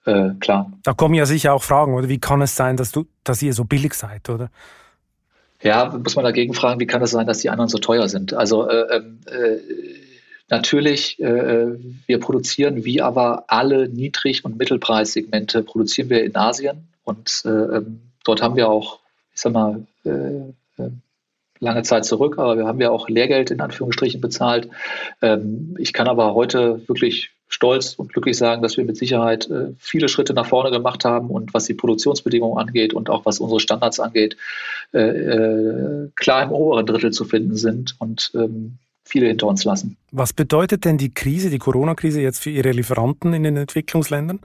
äh, 0.04 0.30
klar. 0.40 0.72
Da 0.82 0.92
kommen 0.92 1.14
ja 1.14 1.26
sicher 1.26 1.54
auch 1.54 1.62
Fragen, 1.62 1.94
oder 1.94 2.08
wie 2.08 2.18
kann 2.18 2.42
es 2.42 2.56
sein, 2.56 2.76
dass 2.76 2.92
du, 2.92 3.06
dass 3.24 3.42
ihr 3.42 3.54
so 3.54 3.64
billig 3.64 3.94
seid, 3.94 4.28
oder? 4.28 4.50
Ja, 5.62 5.96
muss 5.96 6.16
man 6.16 6.24
dagegen 6.24 6.54
fragen, 6.54 6.80
wie 6.80 6.86
kann 6.86 7.02
es 7.02 7.12
sein, 7.12 7.26
dass 7.26 7.38
die 7.38 7.50
anderen 7.50 7.68
so 7.68 7.78
teuer 7.78 8.08
sind? 8.08 8.34
Also 8.34 8.68
äh, 8.68 8.96
ähm, 8.96 9.20
äh, 9.26 9.58
natürlich, 10.48 11.20
äh, 11.20 11.66
wir 12.06 12.18
produzieren 12.18 12.84
wie 12.84 13.00
aber 13.00 13.44
alle 13.46 13.88
Niedrig- 13.88 14.44
und 14.44 14.58
Mittelpreissegmente 14.58 15.62
produzieren 15.62 16.10
wir 16.10 16.24
in 16.24 16.34
Asien 16.34 16.88
und 17.04 17.42
äh, 17.44 17.48
ähm, 17.48 18.00
dort 18.24 18.42
haben 18.42 18.56
wir 18.56 18.68
auch, 18.68 18.98
ich 19.34 19.40
sag 19.40 19.52
mal, 19.52 19.86
äh, 20.04 20.52
lange 21.62 21.82
Zeit 21.84 22.04
zurück, 22.04 22.38
aber 22.38 22.58
wir 22.58 22.66
haben 22.66 22.80
ja 22.80 22.90
auch 22.90 23.08
Lehrgeld 23.08 23.52
in 23.52 23.60
Anführungsstrichen 23.60 24.20
bezahlt. 24.20 24.68
Ähm, 25.22 25.76
ich 25.78 25.92
kann 25.92 26.08
aber 26.08 26.34
heute 26.34 26.86
wirklich 26.88 27.30
stolz 27.52 27.94
und 27.94 28.12
glücklich 28.12 28.36
sagen, 28.36 28.62
dass 28.62 28.76
wir 28.76 28.84
mit 28.84 28.96
Sicherheit 28.96 29.48
äh, 29.50 29.74
viele 29.78 30.08
Schritte 30.08 30.32
nach 30.32 30.46
vorne 30.46 30.70
gemacht 30.70 31.04
haben 31.04 31.28
und 31.28 31.52
was 31.52 31.66
die 31.66 31.74
Produktionsbedingungen 31.74 32.58
angeht 32.58 32.94
und 32.94 33.10
auch 33.10 33.26
was 33.26 33.40
unsere 33.40 33.60
Standards 33.60 34.00
angeht, 34.00 34.36
äh, 34.92 35.00
äh, 35.00 36.08
klar 36.16 36.42
im 36.44 36.50
oberen 36.50 36.86
Drittel 36.86 37.10
zu 37.12 37.24
finden 37.24 37.56
sind 37.56 37.94
und 37.98 38.32
ähm, 38.34 38.78
viele 39.04 39.26
hinter 39.26 39.48
uns 39.48 39.64
lassen. 39.64 39.96
Was 40.10 40.32
bedeutet 40.32 40.84
denn 40.84 40.96
die 40.96 41.12
Krise, 41.12 41.50
die 41.50 41.58
Corona-Krise 41.58 42.22
jetzt 42.22 42.42
für 42.42 42.50
Ihre 42.50 42.70
Lieferanten 42.70 43.34
in 43.34 43.42
den 43.42 43.56
Entwicklungsländern? 43.56 44.40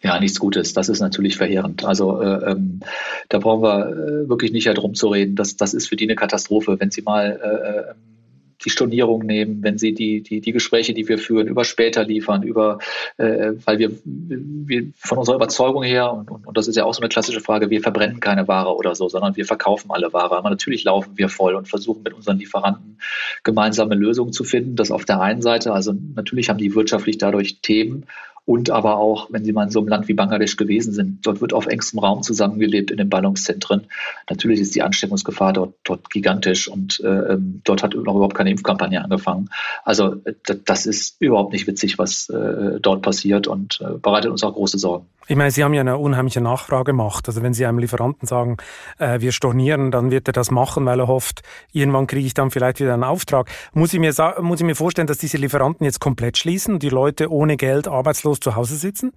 Ja, 0.00 0.18
nichts 0.18 0.38
Gutes. 0.38 0.72
Das 0.72 0.88
ist 0.88 1.00
natürlich 1.00 1.36
verheerend. 1.36 1.84
Also 1.84 2.20
äh, 2.20 2.52
ähm, 2.52 2.80
da 3.28 3.38
brauchen 3.38 3.62
wir 3.62 3.88
äh, 3.88 4.28
wirklich 4.28 4.52
nicht 4.52 4.66
herum 4.66 4.94
zu 4.94 5.08
reden. 5.08 5.36
Das, 5.36 5.56
das 5.56 5.74
ist 5.74 5.88
für 5.88 5.96
die 5.96 6.04
eine 6.04 6.16
Katastrophe, 6.16 6.78
wenn 6.78 6.90
Sie 6.90 7.02
mal 7.02 7.94
äh, 7.94 8.15
die 8.64 8.70
Stornierung 8.70 9.24
nehmen, 9.24 9.62
wenn 9.62 9.78
sie 9.78 9.94
die, 9.94 10.22
die, 10.22 10.40
die 10.40 10.52
Gespräche, 10.52 10.94
die 10.94 11.08
wir 11.08 11.18
führen, 11.18 11.46
über 11.46 11.64
später 11.64 12.04
liefern, 12.04 12.42
über, 12.42 12.78
äh, 13.16 13.52
weil 13.64 13.78
wir, 13.78 13.90
wir 14.04 14.86
von 14.96 15.18
unserer 15.18 15.36
Überzeugung 15.36 15.82
her, 15.82 16.12
und, 16.12 16.30
und, 16.30 16.46
und 16.46 16.56
das 16.56 16.68
ist 16.68 16.76
ja 16.76 16.84
auch 16.84 16.94
so 16.94 17.00
eine 17.00 17.08
klassische 17.08 17.40
Frage, 17.40 17.70
wir 17.70 17.80
verbrennen 17.80 18.20
keine 18.20 18.48
Ware 18.48 18.74
oder 18.74 18.94
so, 18.94 19.08
sondern 19.08 19.36
wir 19.36 19.44
verkaufen 19.44 19.90
alle 19.90 20.12
Ware. 20.12 20.36
Aber 20.36 20.50
natürlich 20.50 20.84
laufen 20.84 21.12
wir 21.16 21.28
voll 21.28 21.54
und 21.54 21.68
versuchen 21.68 22.02
mit 22.02 22.14
unseren 22.14 22.38
Lieferanten 22.38 22.98
gemeinsame 23.42 23.94
Lösungen 23.94 24.32
zu 24.32 24.44
finden. 24.44 24.76
Das 24.76 24.90
auf 24.90 25.04
der 25.04 25.20
einen 25.20 25.42
Seite, 25.42 25.72
also 25.72 25.94
natürlich 26.14 26.48
haben 26.48 26.58
die 26.58 26.74
wirtschaftlich 26.74 27.18
dadurch 27.18 27.60
Themen 27.60 28.06
und 28.46 28.70
aber 28.70 28.96
auch, 28.96 29.26
wenn 29.30 29.44
Sie 29.44 29.52
mal 29.52 29.64
in 29.64 29.70
so 29.70 29.80
einem 29.80 29.88
Land 29.88 30.06
wie 30.06 30.14
Bangladesch 30.14 30.56
gewesen 30.56 30.92
sind, 30.92 31.26
dort 31.26 31.40
wird 31.40 31.52
auf 31.52 31.66
engstem 31.66 31.98
Raum 31.98 32.22
zusammengelebt 32.22 32.92
in 32.92 32.96
den 32.96 33.10
Ballungszentren. 33.10 33.88
Natürlich 34.30 34.60
ist 34.60 34.74
die 34.76 34.82
Ansteckungsgefahr 34.82 35.52
dort, 35.52 35.74
dort 35.82 36.10
gigantisch 36.10 36.68
und 36.68 37.00
äh, 37.00 37.32
ähm, 37.32 37.60
dort 37.64 37.82
hat 37.82 37.94
noch 37.94 38.14
überhaupt 38.14 38.36
keine 38.36 38.50
Impfkampagne 38.50 39.02
angefangen. 39.02 39.50
Also 39.84 40.22
äh, 40.24 40.34
das 40.64 40.86
ist 40.86 41.20
überhaupt 41.20 41.52
nicht 41.52 41.66
witzig, 41.66 41.98
was 41.98 42.28
äh, 42.28 42.78
dort 42.80 43.02
passiert 43.02 43.48
und 43.48 43.80
äh, 43.80 43.98
bereitet 43.98 44.30
uns 44.30 44.44
auch 44.44 44.54
große 44.54 44.78
Sorgen. 44.78 45.06
Ich 45.28 45.34
meine, 45.34 45.50
Sie 45.50 45.64
haben 45.64 45.74
ja 45.74 45.80
eine 45.80 45.98
unheimliche 45.98 46.40
Nachfragemacht. 46.40 47.26
Also 47.26 47.42
wenn 47.42 47.52
Sie 47.52 47.66
einem 47.66 47.78
Lieferanten 47.78 48.28
sagen, 48.28 48.58
äh, 48.98 49.20
wir 49.20 49.32
stornieren, 49.32 49.90
dann 49.90 50.10
wird 50.12 50.28
er 50.28 50.32
das 50.32 50.52
machen, 50.52 50.86
weil 50.86 51.00
er 51.00 51.08
hofft, 51.08 51.42
irgendwann 51.72 52.06
kriege 52.06 52.26
ich 52.26 52.34
dann 52.34 52.52
vielleicht 52.52 52.78
wieder 52.78 52.94
einen 52.94 53.02
Auftrag. 53.04 53.50
Muss 53.72 53.92
ich 53.92 53.98
mir, 53.98 54.12
muss 54.40 54.60
ich 54.60 54.66
mir 54.66 54.76
vorstellen, 54.76 55.08
dass 55.08 55.18
diese 55.18 55.36
Lieferanten 55.36 55.84
jetzt 55.84 56.00
komplett 56.00 56.38
schließen 56.38 56.74
und 56.74 56.82
die 56.82 56.90
Leute 56.90 57.30
ohne 57.30 57.56
Geld 57.56 57.88
arbeitslos 57.88 58.38
zu 58.38 58.54
Hause 58.54 58.76
sitzen? 58.76 59.12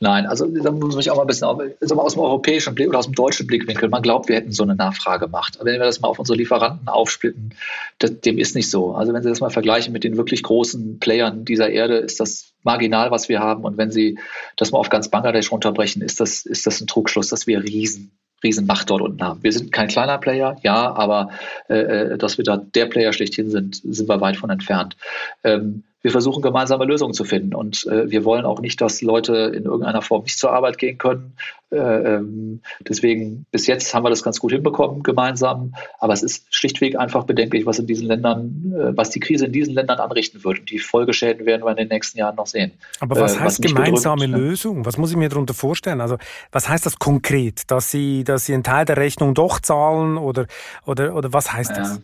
Nein, 0.00 0.26
also 0.26 0.46
da 0.46 0.70
muss 0.70 0.96
ich 0.98 1.10
auch 1.10 1.16
mal 1.16 1.22
ein 1.22 1.26
bisschen 1.26 1.48
also 1.80 2.00
aus 2.00 2.14
dem 2.14 2.22
europäischen 2.22 2.74
Blick 2.74 2.88
oder 2.88 2.98
aus 2.98 3.06
dem 3.06 3.14
deutschen 3.14 3.46
Blickwinkel. 3.46 3.88
Man 3.88 4.02
glaubt, 4.02 4.28
wir 4.28 4.36
hätten 4.36 4.52
so 4.52 4.62
eine 4.62 4.74
Nachfragemacht. 4.74 5.60
Aber 5.60 5.70
wenn 5.70 5.80
wir 5.80 5.86
das 5.86 6.00
mal 6.00 6.08
auf 6.08 6.18
unsere 6.18 6.36
Lieferanten 6.36 6.88
aufsplitten, 6.88 7.54
das, 7.98 8.20
dem 8.20 8.38
ist 8.38 8.54
nicht 8.54 8.70
so. 8.70 8.94
Also 8.94 9.12
wenn 9.12 9.22
Sie 9.22 9.28
das 9.28 9.40
mal 9.40 9.50
vergleichen 9.50 9.92
mit 9.92 10.04
den 10.04 10.16
wirklich 10.16 10.42
großen 10.42 10.98
Playern 10.98 11.44
dieser 11.44 11.70
Erde, 11.70 11.96
ist 11.96 12.20
das 12.20 12.52
marginal, 12.62 13.10
was 13.10 13.28
wir 13.28 13.40
haben. 13.40 13.64
Und 13.64 13.76
wenn 13.76 13.90
Sie 13.90 14.18
das 14.56 14.72
mal 14.72 14.78
auf 14.78 14.88
ganz 14.88 15.08
Bangladesch 15.08 15.50
runterbrechen, 15.52 16.02
ist 16.02 16.20
das, 16.20 16.46
ist 16.46 16.66
das 16.66 16.80
ein 16.80 16.86
Trugschluss, 16.86 17.28
dass 17.28 17.46
wir 17.46 17.62
riesen 17.62 18.12
Riesenmacht 18.42 18.90
dort 18.90 19.00
unten 19.00 19.22
haben. 19.22 19.42
Wir 19.42 19.52
sind 19.52 19.72
kein 19.72 19.88
kleiner 19.88 20.18
Player, 20.18 20.56
ja, 20.62 20.94
aber 20.94 21.30
äh, 21.68 21.78
äh 21.78 22.18
dass 22.18 22.36
wir 22.36 22.44
da 22.44 22.58
der 22.58 22.86
Player 22.86 23.12
schlechthin 23.12 23.50
sind, 23.50 23.76
sind 23.82 24.08
wir 24.08 24.20
weit 24.20 24.36
von 24.36 24.50
entfernt. 24.50 24.96
Ähm, 25.42 25.84
wir 26.04 26.10
versuchen 26.10 26.42
gemeinsame 26.42 26.84
Lösungen 26.84 27.14
zu 27.14 27.24
finden. 27.24 27.54
Und 27.54 27.86
äh, 27.86 28.10
wir 28.10 28.26
wollen 28.26 28.44
auch 28.44 28.60
nicht, 28.60 28.78
dass 28.82 29.00
Leute 29.00 29.50
in 29.56 29.64
irgendeiner 29.64 30.02
Form 30.02 30.24
nicht 30.24 30.38
zur 30.38 30.52
Arbeit 30.52 30.76
gehen 30.76 30.98
können. 30.98 31.32
Äh, 31.72 31.78
ähm, 31.78 32.60
deswegen, 32.86 33.46
bis 33.50 33.66
jetzt 33.66 33.94
haben 33.94 34.04
wir 34.04 34.10
das 34.10 34.22
ganz 34.22 34.38
gut 34.38 34.52
hinbekommen, 34.52 35.02
gemeinsam. 35.02 35.74
Aber 35.98 36.12
es 36.12 36.22
ist 36.22 36.44
schlichtweg 36.54 36.98
einfach 36.98 37.24
bedenklich, 37.24 37.64
was 37.64 37.78
in 37.78 37.86
diesen 37.86 38.06
Ländern, 38.06 38.74
äh, 38.76 38.94
was 38.94 39.10
die 39.10 39.20
Krise 39.20 39.46
in 39.46 39.52
diesen 39.52 39.72
Ländern 39.72 39.98
anrichten 39.98 40.44
wird. 40.44 40.60
Und 40.60 40.70
die 40.70 40.78
Folgeschäden 40.78 41.46
werden 41.46 41.64
wir 41.64 41.70
in 41.70 41.78
den 41.78 41.88
nächsten 41.88 42.18
Jahren 42.18 42.36
noch 42.36 42.48
sehen. 42.48 42.72
Aber 43.00 43.18
was 43.18 43.36
äh, 43.36 43.40
heißt 43.40 43.64
was 43.64 43.72
gemeinsame 43.72 44.26
bedrückt, 44.26 44.44
Lösung? 44.44 44.84
Was 44.84 44.98
muss 44.98 45.10
ich 45.10 45.16
mir 45.16 45.30
darunter 45.30 45.54
vorstellen? 45.54 46.02
Also, 46.02 46.18
was 46.52 46.68
heißt 46.68 46.84
das 46.84 46.98
konkret? 46.98 47.62
Dass 47.68 47.90
Sie, 47.90 48.24
dass 48.24 48.44
Sie 48.44 48.52
einen 48.52 48.62
Teil 48.62 48.84
der 48.84 48.98
Rechnung 48.98 49.32
doch 49.32 49.58
zahlen 49.58 50.18
oder, 50.18 50.48
oder, 50.84 51.16
oder 51.16 51.32
was 51.32 51.50
heißt 51.50 51.70
das? 51.74 52.02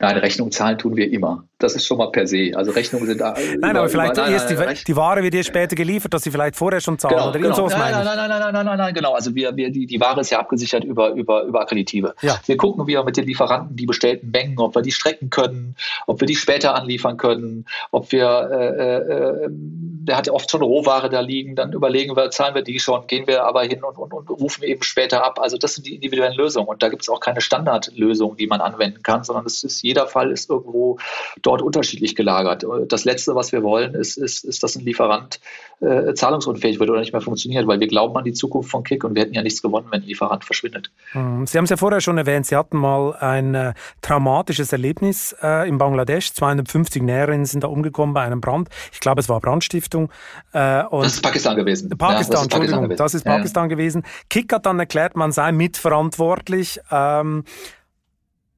Nein, 0.00 0.16
Rechnung 0.18 0.50
zahlen 0.50 0.78
tun 0.78 0.96
wir 0.96 1.10
immer 1.10 1.44
das 1.58 1.74
ist 1.74 1.86
schon 1.86 1.96
mal 1.96 2.10
per 2.10 2.26
se. 2.26 2.52
Also 2.54 2.70
Rechnungen 2.72 3.06
sind 3.06 3.20
da. 3.20 3.34
Nein, 3.58 3.76
aber 3.76 3.88
vielleicht 3.88 4.18
ist 4.18 4.46
die, 4.48 4.84
die 4.84 4.96
Ware 4.96 5.22
wird 5.22 5.32
dir 5.32 5.42
später 5.42 5.74
geliefert, 5.74 6.12
dass 6.12 6.22
sie 6.22 6.30
vielleicht 6.30 6.56
vorher 6.56 6.80
schon 6.80 6.98
zahlen 6.98 7.16
genau, 7.16 7.28
oder 7.30 7.38
genau. 7.38 7.56
irgendwas 7.56 7.78
nein, 7.78 7.92
nein, 7.92 8.04
nein, 8.04 8.28
nein, 8.28 8.52
nein, 8.52 8.66
nein, 8.66 8.78
nein, 8.78 8.94
genau. 8.94 9.14
Also 9.14 9.34
wir, 9.34 9.56
wir, 9.56 9.70
die, 9.70 9.86
die 9.86 10.00
Ware 10.00 10.20
ist 10.20 10.30
ja 10.30 10.38
abgesichert 10.38 10.84
über, 10.84 11.10
über, 11.12 11.44
über 11.44 11.60
Akkreditive. 11.62 12.14
Ja. 12.20 12.38
Wir 12.44 12.58
gucken, 12.58 12.86
wie 12.86 12.92
wir 12.92 13.04
mit 13.04 13.16
den 13.16 13.26
Lieferanten 13.26 13.74
die 13.74 13.86
bestellten 13.86 14.30
Mengen, 14.30 14.58
ob 14.58 14.74
wir 14.74 14.82
die 14.82 14.92
strecken 14.92 15.30
können, 15.30 15.76
ob 16.06 16.20
wir 16.20 16.26
die 16.26 16.36
später 16.36 16.74
anliefern 16.74 17.16
können, 17.16 17.64
ob 17.90 18.12
wir, 18.12 18.50
äh, 18.52 18.66
äh, 18.66 19.44
ähm, 19.46 20.04
der 20.06 20.16
hat 20.18 20.26
ja 20.26 20.34
oft 20.34 20.50
schon 20.50 20.62
Rohware 20.62 21.08
da 21.08 21.20
liegen, 21.20 21.56
dann 21.56 21.72
überlegen 21.72 22.16
wir, 22.16 22.30
zahlen 22.30 22.54
wir 22.54 22.62
die 22.62 22.78
schon, 22.80 23.06
gehen 23.06 23.26
wir 23.26 23.44
aber 23.44 23.62
hin 23.62 23.82
und, 23.82 23.96
und, 23.96 24.12
und 24.12 24.28
rufen 24.28 24.62
eben 24.62 24.82
später 24.82 25.24
ab. 25.24 25.38
Also 25.40 25.56
das 25.56 25.74
sind 25.74 25.86
die 25.86 25.94
individuellen 25.94 26.36
Lösungen 26.36 26.68
und 26.68 26.82
da 26.82 26.90
gibt 26.90 27.02
es 27.02 27.08
auch 27.08 27.20
keine 27.20 27.40
Standardlösung, 27.40 28.36
die 28.36 28.46
man 28.46 28.60
anwenden 28.60 29.02
kann, 29.02 29.24
sondern 29.24 29.46
es 29.46 29.64
ist, 29.64 29.82
jeder 29.82 30.06
Fall 30.06 30.30
ist 30.30 30.50
irgendwo 30.50 30.98
dort 31.46 31.62
unterschiedlich 31.62 32.16
gelagert. 32.16 32.66
Das 32.88 33.04
Letzte, 33.04 33.34
was 33.34 33.52
wir 33.52 33.62
wollen, 33.62 33.94
ist, 33.94 34.16
ist, 34.16 34.44
ist 34.44 34.62
dass 34.62 34.74
ein 34.74 34.84
Lieferant 34.84 35.40
äh, 35.80 36.12
zahlungsunfähig 36.14 36.80
wird 36.80 36.90
oder 36.90 37.00
nicht 37.00 37.12
mehr 37.12 37.20
funktioniert, 37.20 37.66
weil 37.66 37.78
wir 37.78 37.86
glauben 37.86 38.16
an 38.16 38.24
die 38.24 38.32
Zukunft 38.32 38.70
von 38.70 38.82
Kick 38.82 39.04
und 39.04 39.14
wir 39.14 39.22
hätten 39.22 39.34
ja 39.34 39.42
nichts 39.42 39.62
gewonnen, 39.62 39.86
wenn 39.90 40.02
ein 40.02 40.06
Lieferant 40.06 40.44
verschwindet. 40.44 40.90
Hm, 41.12 41.46
Sie 41.46 41.56
haben 41.56 41.64
es 41.64 41.70
ja 41.70 41.76
vorher 41.76 42.00
schon 42.00 42.18
erwähnt, 42.18 42.46
Sie 42.46 42.56
hatten 42.56 42.76
mal 42.76 43.14
ein 43.14 43.54
äh, 43.54 43.74
traumatisches 44.02 44.72
Erlebnis 44.72 45.36
äh, 45.40 45.68
in 45.68 45.78
Bangladesch. 45.78 46.32
250 46.32 47.02
Näherinnen 47.02 47.46
sind 47.46 47.62
da 47.62 47.68
umgekommen 47.68 48.12
bei 48.12 48.22
einem 48.22 48.40
Brand. 48.40 48.68
Ich 48.92 49.00
glaube, 49.00 49.20
es 49.20 49.28
war 49.28 49.40
Brandstiftung. 49.40 50.10
Äh, 50.52 50.82
das 50.90 51.14
ist 51.14 51.22
Pakistan 51.22 51.56
gewesen. 51.56 51.90
Pakistan, 51.90 52.10
ja, 52.10 52.28
das 52.32 52.42
Entschuldigung, 52.42 52.80
Pakistan 52.82 52.96
das 52.96 53.14
ist 53.14 53.24
Pakistan 53.24 53.64
ja. 53.64 53.68
gewesen. 53.68 54.02
Kick 54.28 54.52
hat 54.52 54.66
dann 54.66 54.80
erklärt, 54.80 55.16
man 55.16 55.30
sei 55.30 55.52
mitverantwortlich. 55.52 56.80
Ähm, 56.90 57.44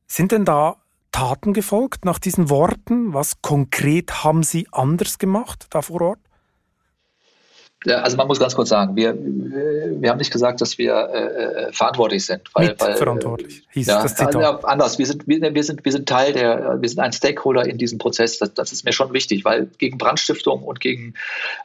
sind 0.06 0.32
denn 0.32 0.46
da 0.46 0.76
Taten 1.18 1.52
gefolgt 1.52 2.04
nach 2.04 2.20
diesen 2.20 2.48
Worten? 2.48 3.12
Was 3.12 3.42
konkret 3.42 4.22
haben 4.22 4.44
Sie 4.44 4.68
anders 4.70 5.18
gemacht 5.18 5.66
da 5.70 5.82
vor 5.82 6.00
Ort? 6.00 6.20
Also 7.86 8.16
man 8.16 8.26
muss 8.26 8.40
ganz 8.40 8.56
kurz 8.56 8.70
sagen, 8.70 8.96
wir, 8.96 9.14
wir 9.16 10.10
haben 10.10 10.18
nicht 10.18 10.32
gesagt, 10.32 10.60
dass 10.60 10.78
wir 10.78 10.94
äh, 10.94 11.68
äh 11.68 11.72
verantwortlich 11.72 12.26
sind. 12.26 12.42
Weil, 12.52 12.74
weil 12.78 12.96
verantwortlich 12.96 13.62
hieß 13.70 13.86
ja, 13.86 14.02
das 14.02 14.16
Zitat. 14.16 14.34
Ja, 14.34 14.58
anders. 14.64 14.98
Wir 14.98 15.06
sind, 15.06 15.28
wir, 15.28 15.54
wir, 15.54 15.62
sind, 15.62 15.84
wir 15.84 15.92
sind 15.92 16.08
Teil 16.08 16.32
der, 16.32 16.78
wir 16.80 16.88
sind 16.88 16.98
ein 16.98 17.12
Stakeholder 17.12 17.66
in 17.66 17.78
diesem 17.78 17.98
Prozess. 17.98 18.38
Das, 18.38 18.52
das 18.54 18.72
ist 18.72 18.84
mir 18.84 18.92
schon 18.92 19.12
wichtig, 19.12 19.44
weil 19.44 19.66
gegen 19.78 19.96
Brandstiftung 19.96 20.64
und 20.64 20.80
gegen 20.80 21.14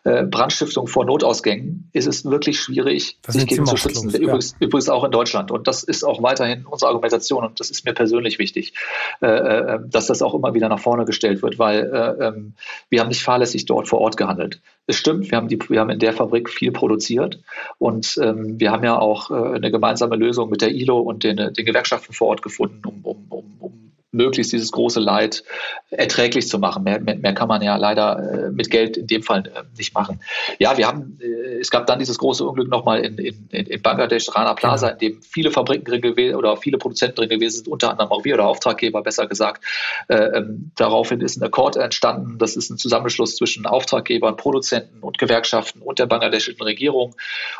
äh, 0.03 0.23
Brandstiftung 0.23 0.85
vor 0.85 1.05
Notausgängen 1.05 1.89
ist 1.93 2.07
es 2.07 2.25
wirklich 2.25 2.59
schwierig, 2.59 3.17
das 3.23 3.35
sich 3.35 3.47
gegen 3.47 3.65
zu 3.65 3.75
schützen. 3.75 4.09
Ja. 4.11 4.19
Übrigens, 4.19 4.55
übrigens, 4.59 4.89
auch 4.89 5.03
in 5.03 5.11
Deutschland. 5.11 5.49
Und 5.49 5.67
das 5.67 5.81
ist 5.81 6.03
auch 6.03 6.21
weiterhin 6.21 6.65
unsere 6.67 6.89
Argumentation 6.89 7.43
und 7.43 7.59
das 7.59 7.71
ist 7.71 7.85
mir 7.85 7.93
persönlich 7.93 8.37
wichtig, 8.37 8.73
äh, 9.21 9.27
äh 9.27 9.79
dass 9.87 10.07
das 10.07 10.21
auch 10.21 10.35
immer 10.35 10.53
wieder 10.53 10.69
nach 10.69 10.79
vorne 10.79 11.05
gestellt 11.05 11.41
wird, 11.41 11.57
weil 11.57 11.91
äh, 11.91 12.27
ähm, 12.27 12.53
wir 12.89 12.99
haben 12.99 13.07
nicht 13.07 13.23
fahrlässig 13.23 13.65
dort 13.65 13.87
vor 13.87 13.99
Ort 13.99 14.17
gehandelt. 14.17 14.61
Es 14.85 14.97
stimmt, 14.97 15.31
wir 15.31 15.37
haben, 15.37 15.47
die, 15.47 15.57
wir 15.69 15.79
haben 15.79 15.89
in 15.89 15.99
der 16.03 16.13
Fabrik 16.13 16.49
viel 16.49 16.71
produziert. 16.71 17.41
Und 17.79 18.19
ähm, 18.21 18.59
wir 18.59 18.71
haben 18.71 18.83
ja 18.83 18.99
auch 18.99 19.31
äh, 19.31 19.55
eine 19.55 19.71
gemeinsame 19.71 20.15
Lösung 20.15 20.49
mit 20.49 20.61
der 20.61 20.71
ILO 20.71 20.99
und 20.99 21.23
den, 21.23 21.37
den 21.37 21.65
Gewerkschaften 21.65 22.13
vor 22.13 22.27
Ort 22.29 22.41
gefunden, 22.41 22.81
um, 22.85 22.99
um, 23.03 23.25
um, 23.29 23.45
um 23.59 23.92
möglichst 24.13 24.53
dieses 24.53 24.71
große 24.71 24.99
Leid 24.99 25.43
erträglich 25.89 26.47
zu 26.47 26.59
machen. 26.59 26.83
Mehr, 26.83 26.99
mehr, 26.99 27.15
mehr 27.15 27.33
kann 27.33 27.47
man 27.47 27.61
ja 27.61 27.75
leider 27.75 28.47
äh, 28.47 28.51
mit 28.51 28.69
Geld 28.69 28.97
in 28.97 29.07
dem 29.07 29.23
Fall 29.23 29.45
äh, 29.47 29.63
nicht 29.77 29.93
machen. 29.93 30.19
Ja, 30.59 30.77
wir 30.77 30.87
haben, 30.87 31.19
äh, 31.21 31.59
es 31.59 31.69
gab 31.69 31.87
dann 31.87 31.99
dieses 31.99 32.17
große 32.17 32.45
Unglück 32.45 32.69
nochmal 32.69 33.01
in, 33.01 33.17
in, 33.17 33.49
in 33.49 33.81
Bangladesch, 33.81 34.33
Rana 34.33 34.53
Plaza, 34.53 34.89
in 34.89 34.97
dem 34.99 35.21
viele 35.21 35.51
Fabriken 35.51 35.85
drin 35.85 36.01
gewesen 36.01 36.35
oder 36.35 36.55
viele 36.57 36.77
Produzenten 36.77 37.15
drin 37.15 37.29
gewesen 37.29 37.57
sind, 37.57 37.67
unter 37.67 37.91
anderem 37.91 38.11
auch 38.11 38.23
wir 38.23 38.35
oder 38.35 38.47
Auftraggeber, 38.47 39.01
besser 39.01 39.27
gesagt. 39.27 39.63
Äh, 40.07 40.15
ähm, 40.15 40.71
daraufhin 40.75 41.21
ist 41.21 41.37
ein 41.37 41.43
Akkord 41.43 41.75
entstanden. 41.75 42.37
Das 42.37 42.55
ist 42.55 42.69
ein 42.69 42.77
Zusammenschluss 42.77 43.35
zwischen 43.35 43.65
Auftraggebern, 43.65 44.37
Produzenten 44.37 44.99
und 45.01 45.17
Gewerkschaften 45.17 45.81
und 45.81 45.99
der 45.99 46.05
bangladeschischen 46.05 46.61
Regierung. 46.61 47.15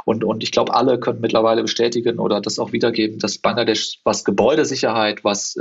Und, 0.06 0.24
und 0.24 0.44
ich 0.44 0.52
glaube, 0.52 0.74
alle 0.74 1.00
können 1.00 1.22
mittlerweile 1.22 1.64
bestätigen 1.64 2.20
oder 2.20 2.42
das 2.42 2.60
auch 2.60 2.72
wiedergeben, 2.72 3.20
dass 3.20 3.38
Bangladesch, 3.38 4.00
was 4.04 4.24
Gebäudesicherheit, 4.24 5.24
was 5.24 5.56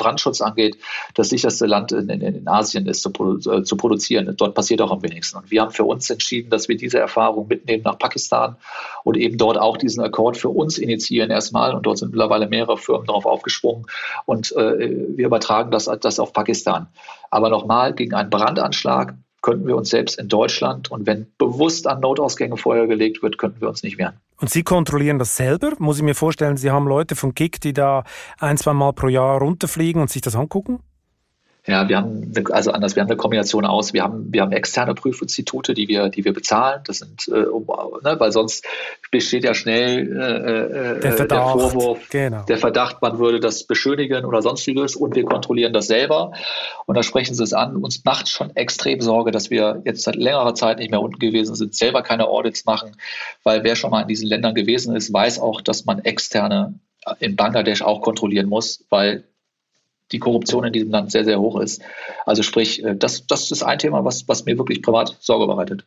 Brandschutz 0.00 0.40
angeht, 0.40 0.78
das 1.14 1.28
sicherste 1.28 1.66
Land 1.66 1.92
in, 1.92 2.08
in, 2.08 2.20
in 2.22 2.48
Asien 2.48 2.86
ist 2.86 3.02
zu, 3.02 3.10
äh, 3.10 3.62
zu, 3.62 3.76
produzieren. 3.76 4.34
Dort 4.36 4.54
passiert 4.54 4.80
auch 4.80 4.90
am 4.90 5.02
wenigsten. 5.02 5.38
Und 5.38 5.50
wir 5.50 5.60
haben 5.60 5.70
für 5.70 5.84
uns 5.84 6.08
entschieden, 6.10 6.50
dass 6.50 6.68
wir 6.68 6.76
diese 6.76 6.98
Erfahrung 6.98 7.46
mitnehmen 7.48 7.82
nach 7.84 7.98
Pakistan 7.98 8.56
und 9.04 9.16
eben 9.16 9.36
dort 9.36 9.58
auch 9.58 9.76
diesen 9.76 10.02
Akkord 10.02 10.36
für 10.36 10.48
uns 10.48 10.78
initiieren 10.78 11.30
erstmal. 11.30 11.74
Und 11.74 11.84
dort 11.84 11.98
sind 11.98 12.12
mittlerweile 12.12 12.48
mehrere 12.48 12.78
Firmen 12.78 13.06
darauf 13.06 13.26
aufgesprungen. 13.26 13.86
Und 14.24 14.52
äh, 14.56 15.16
wir 15.16 15.26
übertragen 15.26 15.70
das, 15.70 15.90
das 16.00 16.18
auf 16.18 16.32
Pakistan. 16.32 16.88
Aber 17.30 17.50
nochmal, 17.50 17.94
gegen 17.94 18.14
einen 18.14 18.30
Brandanschlag 18.30 19.14
könnten 19.42 19.66
wir 19.66 19.76
uns 19.76 19.90
selbst 19.90 20.18
in 20.18 20.28
Deutschland 20.28 20.90
und 20.90 21.06
wenn 21.06 21.32
bewusst 21.38 21.86
an 21.86 22.00
Notausgänge 22.00 22.56
Feuer 22.56 22.86
gelegt 22.86 23.22
wird, 23.22 23.38
könnten 23.38 23.60
wir 23.60 23.68
uns 23.68 23.82
nicht 23.82 23.98
wehren. 23.98 24.20
Und 24.40 24.48
Sie 24.48 24.62
kontrollieren 24.62 25.18
das 25.18 25.36
selber? 25.36 25.72
Muss 25.78 25.98
ich 25.98 26.02
mir 26.02 26.14
vorstellen, 26.14 26.56
Sie 26.56 26.70
haben 26.70 26.86
Leute 26.86 27.14
von 27.14 27.34
KIK, 27.34 27.60
die 27.60 27.72
da 27.74 28.04
ein, 28.38 28.56
zwei 28.56 28.72
Mal 28.72 28.92
pro 28.92 29.08
Jahr 29.08 29.38
runterfliegen 29.38 30.00
und 30.00 30.10
sich 30.10 30.22
das 30.22 30.34
angucken? 30.34 30.80
Ja, 31.70 31.88
wir 31.88 31.98
haben 31.98 32.32
also 32.50 32.72
anders, 32.72 32.96
wir 32.96 33.02
haben 33.02 33.08
eine 33.08 33.16
Kombination 33.16 33.64
aus. 33.64 33.92
Wir 33.92 34.02
haben, 34.02 34.32
wir 34.32 34.42
haben 34.42 34.50
externe 34.50 34.92
Prüfinstitute, 34.92 35.72
die 35.72 35.86
wir, 35.86 36.08
die 36.08 36.24
wir 36.24 36.32
bezahlen. 36.32 36.80
Das 36.84 36.98
sind, 36.98 37.28
äh, 37.28 37.32
ne, 37.32 38.16
weil 38.18 38.32
sonst 38.32 38.66
besteht 39.12 39.44
ja 39.44 39.54
schnell 39.54 40.08
äh, 40.12 40.96
äh, 40.96 41.00
der, 41.00 41.12
Verdacht, 41.12 41.54
der 41.54 41.70
Vorwurf, 41.70 42.08
genau. 42.10 42.42
der 42.42 42.58
Verdacht, 42.58 43.00
man 43.02 43.20
würde 43.20 43.38
das 43.38 43.62
beschönigen 43.64 44.24
oder 44.24 44.42
sonstiges 44.42 44.96
und 44.96 45.14
wir 45.14 45.24
kontrollieren 45.24 45.72
das 45.72 45.86
selber. 45.86 46.32
Und 46.86 46.96
da 46.96 47.04
sprechen 47.04 47.36
Sie 47.36 47.44
es 47.44 47.52
an. 47.52 47.76
Uns 47.76 48.04
macht 48.04 48.28
schon 48.28 48.56
extrem 48.56 49.00
Sorge, 49.00 49.30
dass 49.30 49.50
wir 49.50 49.80
jetzt 49.84 50.02
seit 50.02 50.16
längerer 50.16 50.56
Zeit 50.56 50.78
nicht 50.78 50.90
mehr 50.90 51.00
unten 51.00 51.20
gewesen 51.20 51.54
sind, 51.54 51.76
selber 51.76 52.02
keine 52.02 52.26
Audits 52.26 52.64
machen, 52.64 52.96
weil 53.44 53.62
wer 53.62 53.76
schon 53.76 53.92
mal 53.92 54.02
in 54.02 54.08
diesen 54.08 54.26
Ländern 54.26 54.56
gewesen 54.56 54.96
ist, 54.96 55.12
weiß 55.12 55.38
auch, 55.38 55.60
dass 55.60 55.84
man 55.84 56.00
externe 56.00 56.80
in 57.20 57.36
Bangladesch 57.36 57.82
auch 57.82 58.02
kontrollieren 58.02 58.48
muss, 58.48 58.84
weil 58.90 59.24
die 60.12 60.18
Korruption 60.18 60.64
in 60.64 60.72
diesem 60.72 60.90
Land 60.90 61.10
sehr, 61.10 61.24
sehr 61.24 61.40
hoch 61.40 61.60
ist. 61.60 61.82
Also 62.26 62.42
sprich, 62.42 62.84
äh, 62.84 62.96
das, 62.96 63.26
das 63.26 63.50
ist 63.50 63.62
ein 63.62 63.78
Thema, 63.78 64.04
was, 64.04 64.28
was 64.28 64.44
mir 64.44 64.58
wirklich 64.58 64.82
privat 64.82 65.16
Sorge 65.20 65.46
bereitet. 65.46 65.84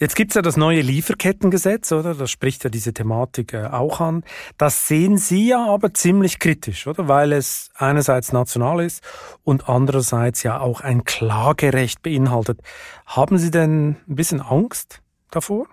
Jetzt 0.00 0.16
gibt 0.16 0.32
es 0.32 0.34
ja 0.34 0.42
das 0.42 0.56
neue 0.56 0.80
Lieferkettengesetz, 0.80 1.92
oder? 1.92 2.14
Das 2.14 2.28
spricht 2.28 2.64
ja 2.64 2.70
diese 2.70 2.92
Thematik 2.92 3.52
äh, 3.54 3.66
auch 3.66 4.00
an. 4.00 4.24
Das 4.58 4.88
sehen 4.88 5.18
Sie 5.18 5.48
ja 5.48 5.66
aber 5.66 5.94
ziemlich 5.94 6.40
kritisch, 6.40 6.88
oder? 6.88 7.06
Weil 7.06 7.32
es 7.32 7.70
einerseits 7.76 8.32
national 8.32 8.84
ist 8.84 9.04
und 9.44 9.68
andererseits 9.68 10.42
ja 10.42 10.58
auch 10.58 10.80
ein 10.80 11.04
Klagerecht 11.04 12.02
beinhaltet. 12.02 12.60
Haben 13.06 13.38
Sie 13.38 13.52
denn 13.52 13.96
ein 14.08 14.16
bisschen 14.16 14.40
Angst 14.40 15.00
davor? 15.30 15.68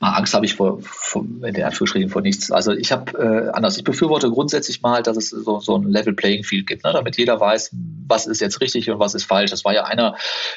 Angst 0.00 0.34
habe 0.34 0.44
ich 0.44 0.54
vor, 0.54 0.80
vor 0.82 1.22
in 1.22 1.54
der 1.54 1.66
Anführungsstrichen 1.66 2.10
vor 2.10 2.20
nichts. 2.20 2.50
Also 2.50 2.72
ich 2.72 2.90
habe 2.90 3.16
äh, 3.18 3.50
anders. 3.50 3.78
Ich 3.78 3.84
befürworte 3.84 4.28
grundsätzlich 4.30 4.82
mal, 4.82 5.02
dass 5.02 5.16
es 5.16 5.30
so, 5.30 5.60
so 5.60 5.76
ein 5.76 5.88
Level 5.88 6.14
Playing 6.14 6.42
Field 6.42 6.66
gibt, 6.66 6.84
ne? 6.84 6.92
damit 6.92 7.16
jeder 7.16 7.38
weiß, 7.38 7.70
was 8.08 8.26
ist 8.26 8.40
jetzt 8.40 8.60
richtig 8.60 8.90
und 8.90 8.98
was 8.98 9.14
ist 9.14 9.24
falsch. 9.24 9.50
Das 9.50 9.64
war 9.64 9.72
ja 9.72 9.84
einer 9.84 10.16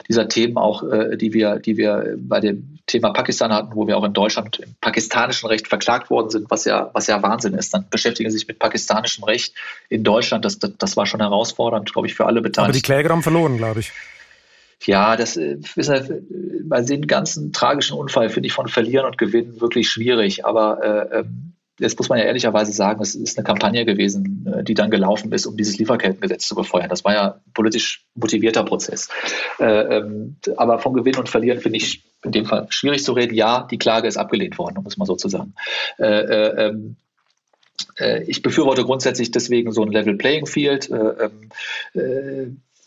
dieser 0.09 0.27
Themen 0.27 0.57
auch, 0.57 0.83
äh, 0.83 1.17
die 1.17 1.33
wir, 1.33 1.59
die 1.59 1.77
wir 1.77 2.15
bei 2.17 2.39
dem 2.39 2.79
Thema 2.87 3.11
Pakistan 3.11 3.53
hatten, 3.53 3.75
wo 3.75 3.85
wir 3.85 3.97
auch 3.97 4.03
in 4.03 4.13
Deutschland 4.13 4.59
im 4.59 4.73
pakistanischen 4.81 5.47
Recht 5.47 5.67
verklagt 5.67 6.09
worden 6.09 6.29
sind, 6.29 6.49
was 6.49 6.65
ja, 6.65 6.89
was 6.93 7.07
ja 7.07 7.21
Wahnsinn 7.21 7.53
ist. 7.53 7.73
Dann 7.73 7.85
beschäftigen 7.89 8.31
sie 8.31 8.39
sich 8.39 8.47
mit 8.47 8.59
pakistanischem 8.59 9.23
Recht 9.23 9.53
in 9.89 10.03
Deutschland. 10.03 10.45
Das, 10.45 10.57
das, 10.57 10.71
das 10.77 10.97
war 10.97 11.05
schon 11.05 11.19
herausfordernd, 11.19 11.93
glaube 11.93 12.07
ich, 12.07 12.15
für 12.15 12.25
alle 12.25 12.41
Beteiligten. 12.41 12.63
Aber 12.69 12.73
die 12.73 12.81
Kläger 12.81 13.09
haben 13.09 13.23
verloren, 13.23 13.57
glaube 13.57 13.81
ich. 13.81 13.91
Ja, 14.85 15.15
das 15.15 15.35
ist 15.37 15.75
bei 16.67 16.81
dem 16.81 17.07
ganzen 17.07 17.51
tragischen 17.51 17.97
Unfall 17.97 18.29
finde 18.29 18.47
ich 18.47 18.53
von 18.53 18.67
Verlieren 18.67 19.05
und 19.05 19.17
Gewinnen 19.17 19.59
wirklich 19.59 19.89
schwierig. 19.89 20.45
Aber 20.45 20.83
äh, 20.83 21.19
ähm, 21.19 21.53
jetzt 21.79 21.97
muss 21.97 22.09
man 22.09 22.19
ja 22.19 22.25
ehrlicherweise 22.25 22.71
sagen, 22.71 23.01
es 23.01 23.15
ist 23.15 23.37
eine 23.37 23.45
Kampagne 23.45 23.85
gewesen, 23.85 24.47
äh, 24.51 24.63
die 24.63 24.73
dann 24.73 24.89
gelaufen 24.89 25.31
ist, 25.31 25.45
um 25.45 25.57
dieses 25.57 25.77
Lieferkettengesetz 25.77 26.47
zu 26.47 26.55
befeuern. 26.55 26.89
Das 26.89 27.03
war 27.05 27.13
ja 27.13 27.33
ein 27.33 27.53
politisch 27.53 28.05
motivierter 28.15 28.63
Prozess. 28.63 29.09
Äh, 29.59 29.97
ähm, 29.97 30.37
aber 30.57 30.79
von 30.79 30.93
Gewinnen 30.93 31.19
und 31.19 31.29
Verlieren 31.29 31.59
finde 31.59 31.77
ich 31.77 32.03
in 32.23 32.31
dem 32.31 32.45
Fall 32.45 32.67
schwierig 32.69 33.03
zu 33.03 33.13
reden. 33.13 33.35
Ja, 33.35 33.67
die 33.69 33.77
Klage 33.77 34.07
ist 34.07 34.17
abgelehnt 34.17 34.57
worden, 34.57 34.77
um 34.77 34.85
es 34.85 34.97
mal 34.97 35.05
so 35.05 35.15
zu 35.15 35.29
sagen. 35.29 35.53
Äh, 35.99 36.05
äh, 36.05 36.67
ähm, 36.67 36.95
äh 37.99 38.23
ich 38.23 38.41
befürworte 38.41 38.83
grundsätzlich 38.83 39.31
deswegen 39.31 39.71
so 39.71 39.83
ein 39.83 39.91
Level 39.91 40.15
Playing 40.15 40.45
Field. 40.45 40.89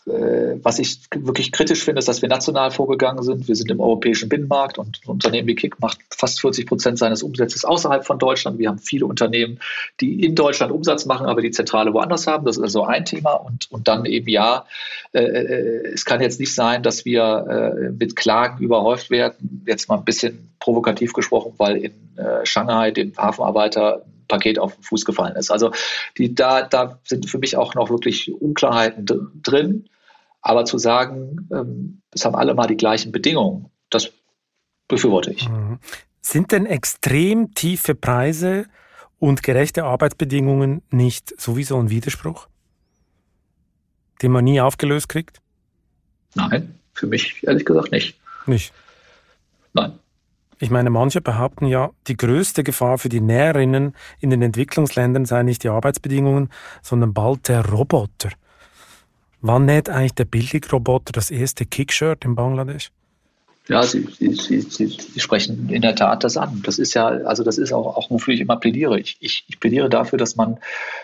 Äh, 0.07 0.57
was 0.63 0.79
ich 0.79 0.99
wirklich 1.15 1.51
kritisch 1.51 1.83
finde, 1.83 1.99
ist, 1.99 2.07
dass 2.07 2.21
wir 2.21 2.29
national 2.29 2.71
vorgegangen 2.71 3.21
sind. 3.23 3.47
Wir 3.47 3.55
sind 3.55 3.69
im 3.69 3.79
europäischen 3.79 4.29
Binnenmarkt 4.29 4.79
und 4.79 4.99
ein 5.05 5.09
Unternehmen 5.09 5.47
wie 5.47 5.55
Kick 5.55 5.79
macht 5.79 5.99
fast 6.09 6.41
40 6.41 6.65
Prozent 6.65 6.97
seines 6.97 7.21
Umsatzes 7.21 7.65
außerhalb 7.65 8.05
von 8.05 8.17
Deutschland. 8.17 8.57
Wir 8.57 8.69
haben 8.69 8.79
viele 8.79 9.05
Unternehmen, 9.05 9.59
die 9.99 10.23
in 10.25 10.33
Deutschland 10.33 10.71
Umsatz 10.71 11.05
machen, 11.05 11.27
aber 11.27 11.41
die 11.41 11.51
Zentrale 11.51 11.93
woanders 11.93 12.25
haben. 12.25 12.45
Das 12.45 12.57
ist 12.57 12.63
also 12.63 12.83
ein 12.83 13.05
Thema. 13.05 13.33
Und, 13.33 13.71
und 13.71 13.87
dann 13.87 14.05
eben 14.05 14.27
ja, 14.27 14.65
äh, 15.13 15.21
äh 15.21 15.93
es 15.93 16.05
kann 16.05 16.21
jetzt 16.21 16.39
nicht 16.39 16.55
sein, 16.55 16.81
dass 16.81 17.05
wir 17.05 17.75
äh, 17.77 17.89
mit 17.91 18.15
Klagen 18.15 18.63
überhäuft 18.63 19.11
werden. 19.11 19.63
Jetzt 19.67 19.87
mal 19.87 19.97
ein 19.97 20.05
bisschen 20.05 20.51
provokativ 20.59 21.13
gesprochen, 21.13 21.53
weil 21.57 21.77
in 21.77 21.93
äh, 22.17 22.45
Shanghai 22.45 22.91
dem 22.91 23.15
Hafenarbeiter 23.17 24.03
Paket 24.31 24.57
auf 24.57 24.73
den 24.75 24.83
Fuß 24.83 25.05
gefallen 25.05 25.35
ist. 25.35 25.51
Also 25.51 25.71
die, 26.17 26.33
da, 26.33 26.63
da 26.63 26.99
sind 27.03 27.29
für 27.29 27.37
mich 27.37 27.57
auch 27.57 27.75
noch 27.75 27.89
wirklich 27.89 28.31
Unklarheiten 28.33 29.05
drin. 29.43 29.89
Aber 30.41 30.65
zu 30.65 30.79
sagen, 30.79 31.47
ähm, 31.53 32.01
es 32.11 32.25
haben 32.25 32.35
alle 32.35 32.55
mal 32.55 32.65
die 32.65 32.77
gleichen 32.77 33.11
Bedingungen, 33.11 33.67
das 33.91 34.11
befürworte 34.87 35.31
ich. 35.31 35.47
Mhm. 35.47 35.77
Sind 36.21 36.51
denn 36.51 36.65
extrem 36.65 37.53
tiefe 37.53 37.93
Preise 37.93 38.65
und 39.19 39.43
gerechte 39.43 39.83
Arbeitsbedingungen 39.83 40.81
nicht 40.89 41.39
sowieso 41.39 41.77
ein 41.77 41.89
Widerspruch, 41.89 42.47
den 44.21 44.31
man 44.31 44.45
nie 44.45 44.61
aufgelöst 44.61 45.09
kriegt? 45.09 45.41
Nein, 46.33 46.79
für 46.93 47.05
mich 47.05 47.43
ehrlich 47.43 47.65
gesagt 47.65 47.91
nicht. 47.91 48.17
Nicht? 48.47 48.73
Nein. 49.73 49.99
Ich 50.61 50.69
meine, 50.69 50.91
manche 50.91 51.21
behaupten 51.21 51.65
ja, 51.65 51.89
die 52.05 52.15
größte 52.15 52.63
Gefahr 52.63 52.99
für 52.99 53.09
die 53.09 53.19
Näherinnen 53.19 53.95
in 54.19 54.29
den 54.29 54.43
Entwicklungsländern 54.43 55.25
sei 55.25 55.41
nicht 55.41 55.63
die 55.63 55.69
Arbeitsbedingungen, 55.69 56.49
sondern 56.83 57.15
bald 57.15 57.47
der 57.47 57.65
Roboter. 57.65 58.29
Wann 59.41 59.65
näht 59.65 59.89
eigentlich 59.89 60.13
der 60.13 60.25
Billigroboter 60.25 61.13
das 61.13 61.31
erste 61.31 61.65
Kickshirt 61.65 62.25
in 62.25 62.35
Bangladesch? 62.35 62.91
Ja, 63.71 63.83
Sie, 63.83 64.05
Sie, 64.19 64.33
Sie, 64.33 64.87
Sie, 64.89 65.19
sprechen 65.21 65.69
in 65.69 65.81
der 65.81 65.95
Tat 65.95 66.25
das 66.25 66.35
an. 66.35 66.61
Das 66.65 66.77
ist 66.77 66.93
ja, 66.93 67.07
also 67.07 67.41
das 67.43 67.57
ist 67.57 67.71
auch, 67.71 67.95
auch 67.95 68.11
wofür 68.11 68.33
ich 68.33 68.41
immer 68.41 68.57
plädiere. 68.57 68.99
Ich, 68.99 69.15
ich, 69.21 69.45
ich 69.47 69.61
plädiere 69.61 69.89
dafür, 69.89 70.17
dass 70.17 70.35
man, 70.35 70.59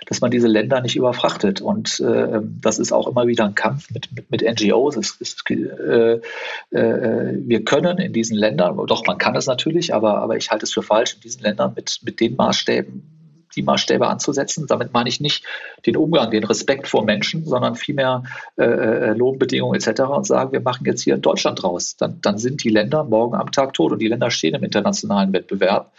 dass 0.05 0.19
man 0.19 0.31
diese 0.31 0.49
Länder 0.49 0.81
nicht 0.81 0.97
überfrachtet. 0.97 1.61
Und 1.61 2.01
äh, 2.01 2.41
das 2.61 2.77
ist 2.77 2.91
auch 2.91 3.07
immer 3.07 3.25
wieder 3.25 3.45
ein 3.45 3.55
Kampf 3.55 3.89
mit, 3.91 4.11
mit, 4.11 4.29
mit 4.31 4.41
NGOs. 4.41 4.97
Es, 4.97 5.17
es, 5.21 5.37
äh, 5.49 6.19
äh, 6.71 7.37
wir 7.47 7.63
können 7.63 7.99
in 7.99 8.11
diesen 8.11 8.35
Ländern, 8.35 8.75
doch 8.85 9.07
man 9.07 9.17
kann 9.17 9.37
es 9.37 9.47
natürlich, 9.47 9.93
aber, 9.93 10.17
aber 10.17 10.35
ich 10.35 10.51
halte 10.51 10.65
es 10.65 10.73
für 10.73 10.83
falsch, 10.83 11.13
in 11.15 11.21
diesen 11.21 11.43
Ländern 11.43 11.71
mit, 11.73 11.99
mit 12.03 12.19
den 12.19 12.35
Maßstäben 12.35 13.16
die 13.57 13.63
Maßstäbe 13.63 14.07
anzusetzen. 14.07 14.65
Damit 14.67 14.93
meine 14.93 15.09
ich 15.09 15.19
nicht 15.19 15.43
den 15.85 15.97
Umgang, 15.97 16.31
den 16.31 16.43
Respekt 16.43 16.87
vor 16.87 17.03
Menschen, 17.03 17.45
sondern 17.45 17.75
vielmehr 17.75 18.23
äh, 18.57 18.63
äh 18.63 19.13
Lohnbedingungen 19.13 19.75
etc. 19.75 20.01
und 20.03 20.25
sagen, 20.25 20.51
wir 20.51 20.61
machen 20.61 20.85
jetzt 20.85 21.01
hier 21.01 21.15
in 21.15 21.21
Deutschland 21.21 21.63
raus. 21.63 21.97
Dann, 21.97 22.19
dann 22.21 22.37
sind 22.37 22.63
die 22.63 22.69
Länder 22.69 23.03
morgen 23.03 23.35
am 23.35 23.51
Tag 23.51 23.73
tot 23.73 23.91
und 23.91 23.99
die 23.99 24.07
Länder 24.07 24.31
stehen 24.31 24.55
im 24.55 24.63
internationalen 24.63 25.33
Wettbewerb. 25.33 25.91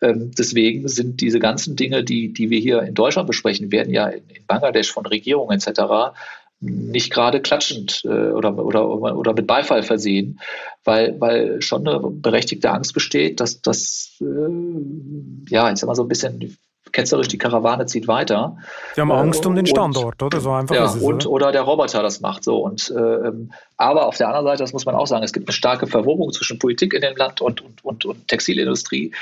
Ähm, 0.00 0.30
deswegen 0.36 0.86
sind 0.88 1.20
diese 1.20 1.40
ganzen 1.40 1.74
Dinge, 1.74 2.04
die, 2.04 2.32
die 2.32 2.50
wir 2.50 2.60
hier 2.60 2.82
in 2.82 2.94
Deutschland 2.94 3.26
besprechen, 3.26 3.72
werden 3.72 3.92
ja 3.92 4.06
in, 4.06 4.22
in 4.28 4.46
Bangladesch 4.46 4.92
von 4.92 5.06
Regierungen 5.06 5.58
etc 5.58 6.14
nicht 6.60 7.12
gerade 7.12 7.42
klatschend 7.42 8.02
äh, 8.04 8.08
oder, 8.08 8.56
oder, 8.58 8.88
oder 8.88 9.34
mit 9.34 9.46
Beifall 9.46 9.82
versehen, 9.82 10.40
weil, 10.84 11.20
weil 11.20 11.60
schon 11.60 11.86
eine 11.86 12.00
berechtigte 12.00 12.70
Angst 12.70 12.94
besteht, 12.94 13.40
dass 13.40 13.60
das, 13.60 14.16
äh, 14.20 15.50
ja, 15.50 15.74
sag 15.76 15.86
mal 15.86 15.94
so 15.94 16.02
ein 16.02 16.08
bisschen 16.08 16.56
ketzerisch, 16.96 17.28
die 17.28 17.36
Karawane 17.36 17.84
zieht 17.84 18.08
weiter. 18.08 18.56
Sie 18.94 19.02
haben 19.02 19.12
Angst 19.12 19.44
um 19.44 19.54
den 19.54 19.66
Standort, 19.66 20.22
und, 20.22 20.26
oder? 20.26 20.40
So 20.40 20.50
einfach 20.50 20.74
ja, 20.74 20.86
ist 20.86 20.96
es, 20.96 21.02
und, 21.02 21.26
oder? 21.26 21.30
oder 21.30 21.52
der 21.52 21.62
Roboter 21.62 22.02
das 22.02 22.20
macht. 22.20 22.42
So. 22.42 22.56
Und, 22.56 22.90
äh, 22.90 23.32
aber 23.76 24.06
auf 24.06 24.16
der 24.16 24.28
anderen 24.28 24.46
Seite, 24.46 24.62
das 24.62 24.72
muss 24.72 24.86
man 24.86 24.94
auch 24.94 25.06
sagen, 25.06 25.22
es 25.22 25.34
gibt 25.34 25.46
eine 25.46 25.52
starke 25.52 25.86
Verwobung 25.86 26.32
zwischen 26.32 26.58
Politik 26.58 26.94
in 26.94 27.02
dem 27.02 27.14
Land 27.14 27.42
und, 27.42 27.60
und, 27.60 27.84
und, 27.84 28.04
und 28.06 28.28
Textilindustrie. 28.28 29.12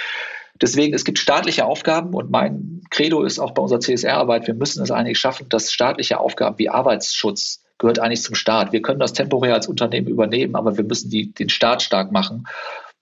Deswegen, 0.62 0.94
es 0.94 1.04
gibt 1.04 1.18
staatliche 1.18 1.66
Aufgaben 1.66 2.14
und 2.14 2.30
mein 2.30 2.82
Credo 2.90 3.24
ist 3.24 3.40
auch 3.40 3.50
bei 3.50 3.62
unserer 3.62 3.80
CSR-Arbeit, 3.80 4.46
wir 4.46 4.54
müssen 4.54 4.80
es 4.80 4.92
eigentlich 4.92 5.18
schaffen, 5.18 5.48
dass 5.48 5.72
staatliche 5.72 6.20
Aufgaben 6.20 6.58
wie 6.60 6.68
Arbeitsschutz 6.68 7.64
gehört 7.78 7.98
eigentlich 7.98 8.22
zum 8.22 8.36
Staat. 8.36 8.70
Wir 8.70 8.82
können 8.82 9.00
das 9.00 9.14
temporär 9.14 9.54
als 9.54 9.66
Unternehmen 9.66 10.06
übernehmen, 10.06 10.54
aber 10.54 10.76
wir 10.76 10.84
müssen 10.84 11.10
die, 11.10 11.34
den 11.34 11.48
Staat 11.48 11.82
stark 11.82 12.12
machen. 12.12 12.46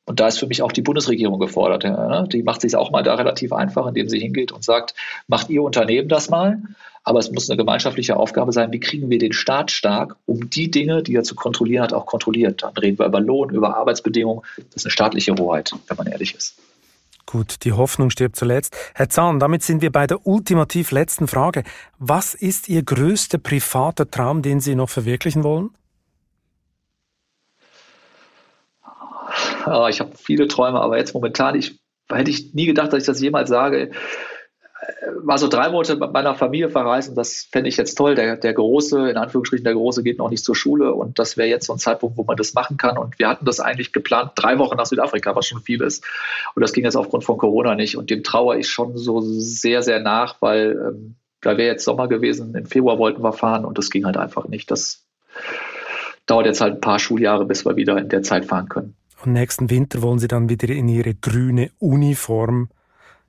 Und 0.05 0.19
da 0.19 0.27
ist 0.29 0.39
für 0.39 0.47
mich 0.47 0.63
auch 0.63 0.73
die 0.73 0.83
Bundesregierung 0.83 1.39
gefordert. 1.39 1.85
Ja, 1.85 2.27
die 2.27 2.43
macht 2.43 2.61
sich 2.61 2.75
auch 2.75 2.91
mal 2.91 3.03
da 3.03 3.15
relativ 3.15 3.53
einfach, 3.53 3.87
indem 3.87 4.09
sie 4.09 4.19
hingeht 4.19 4.51
und 4.51 4.65
sagt, 4.65 4.95
macht 5.29 5.49
ihr 5.49 5.63
Unternehmen 5.63 6.09
das 6.09 6.29
mal, 6.29 6.61
aber 7.05 7.21
es 7.21 7.31
muss 7.31 7.49
eine 7.49 7.57
gemeinschaftliche 7.57 8.17
Aufgabe 8.17 8.53
sein, 8.53 8.73
wie 8.73 8.81
kriegen 8.81 9.11
wir 9.11 9.19
den 9.19 9.33
Staat 9.33 9.71
stark, 9.71 10.17
um 10.27 10.51
die 10.51 10.71
Dinge, 10.71 11.03
die 11.03 11.15
er 11.15 11.23
zu 11.23 11.35
kontrollieren 11.35 11.85
hat, 11.85 11.93
auch 11.93 12.07
kontrolliert. 12.07 12.63
Dann 12.63 12.77
reden 12.77 12.99
wir 12.99 13.07
über 13.07 13.21
Lohn, 13.21 13.51
über 13.51 13.77
Arbeitsbedingungen. 13.77 14.43
Das 14.57 14.77
ist 14.77 14.87
eine 14.87 14.93
staatliche 14.93 15.35
Hoheit, 15.37 15.73
wenn 15.89 15.97
man 15.97 16.07
ehrlich 16.09 16.35
ist. 16.35 16.57
Gut, 17.27 17.65
die 17.65 17.73
Hoffnung 17.73 18.11
stirbt 18.11 18.37
zuletzt. 18.37 18.77
Herr 18.95 19.09
Zahn, 19.09 19.39
damit 19.39 19.63
sind 19.63 19.83
wir 19.83 19.91
bei 19.91 20.07
der 20.07 20.27
ultimativ 20.27 20.91
letzten 20.91 21.29
Frage. 21.29 21.63
Was 21.99 22.35
ist 22.35 22.69
Ihr 22.69 22.83
größter 22.83 23.39
privater 23.39 24.11
Traum, 24.11 24.43
den 24.43 24.61
Sie 24.61 24.75
noch 24.75 24.91
verwirklichen 24.91 25.45
wollen? 25.45 25.71
Oh, 29.67 29.87
ich 29.89 30.01
habe 30.01 30.17
viele 30.17 30.49
Träume, 30.49 30.81
aber 30.81 30.99
jetzt 30.99 31.15
momentan, 31.15 31.55
ich, 31.55 31.81
hätte 32.11 32.31
ich 32.31 32.55
nie 32.55 32.67
gedacht, 32.67 32.93
dass 32.93 33.03
ich 33.03 33.07
das 33.07 33.21
jemals 33.21 33.49
sage 33.49 33.91
war 35.25 35.39
so 35.39 35.49
drei 35.49 35.71
Monate 35.71 35.97
mit 35.97 36.13
meiner 36.13 36.35
Familie 36.35 36.69
verreisen, 36.69 37.15
das 37.15 37.49
fände 37.51 37.69
ich 37.69 37.77
jetzt 37.77 37.95
toll. 37.95 38.15
Der, 38.15 38.37
der 38.37 38.53
Große, 38.53 39.11
in 39.11 39.17
Anführungsstrichen, 39.17 39.65
der 39.65 39.75
Große 39.75 40.03
geht 40.03 40.19
noch 40.19 40.31
nicht 40.31 40.45
zur 40.45 40.57
Schule 40.57 40.93
und 40.93 41.19
das 41.19 41.37
wäre 41.37 41.49
jetzt 41.49 41.67
so 41.67 41.73
ein 41.73 41.79
Zeitpunkt, 41.79 42.17
wo 42.17 42.25
man 42.25 42.37
das 42.37 42.55
machen 42.55 42.77
kann. 42.77 42.99
Und 42.99 43.19
wir 43.19 43.29
hatten 43.29 43.45
das 43.45 43.61
eigentlich 43.61 43.93
geplant, 43.93 44.33
drei 44.35 44.59
Wochen 44.59 44.77
nach 44.77 44.87
Südafrika, 44.87 45.37
was 45.37 45.47
schon 45.47 45.61
viel 45.61 45.83
ist. 45.83 46.05
Und 46.55 46.63
das 46.63 46.73
ging 46.73 46.85
jetzt 46.85 46.97
aufgrund 46.97 47.25
von 47.25 47.39
Corona 47.39 47.75
nicht. 47.75 47.97
Und 47.97 48.11
dem 48.11 48.23
trauere 48.23 48.59
ich 48.59 48.69
schon 48.69 48.97
so 48.97 49.21
sehr, 49.21 49.83
sehr 49.83 50.01
nach, 50.01 50.37
weil 50.41 50.73
ähm, 50.73 51.17
da 51.41 51.57
wäre 51.57 51.73
jetzt 51.73 51.85
Sommer 51.85 52.09
gewesen. 52.09 52.55
Im 52.55 52.67
Februar 52.67 52.99
wollten 52.99 53.23
wir 53.23 53.33
fahren 53.33 53.65
und 53.65 53.79
das 53.79 53.91
ging 53.91 54.05
halt 54.05 54.17
einfach 54.17 54.49
nicht. 54.49 54.71
Das 54.71 55.07
dauert 56.27 56.47
jetzt 56.47 56.61
halt 56.61 56.75
ein 56.75 56.81
paar 56.81 56.99
Schuljahre, 56.99 57.45
bis 57.45 57.65
wir 57.65 57.77
wieder 57.77 57.97
in 57.99 58.09
der 58.09 58.23
Zeit 58.23 58.45
fahren 58.45 58.69
können. 58.69 58.97
Und 59.25 59.33
nächsten 59.33 59.71
Winter 59.71 60.03
wollen 60.03 60.19
Sie 60.19 60.29
dann 60.29 60.49
wieder 60.49 60.69
in 60.69 60.89
Ihre 60.89 61.15
grüne 61.15 61.71
Uniform 61.79 62.69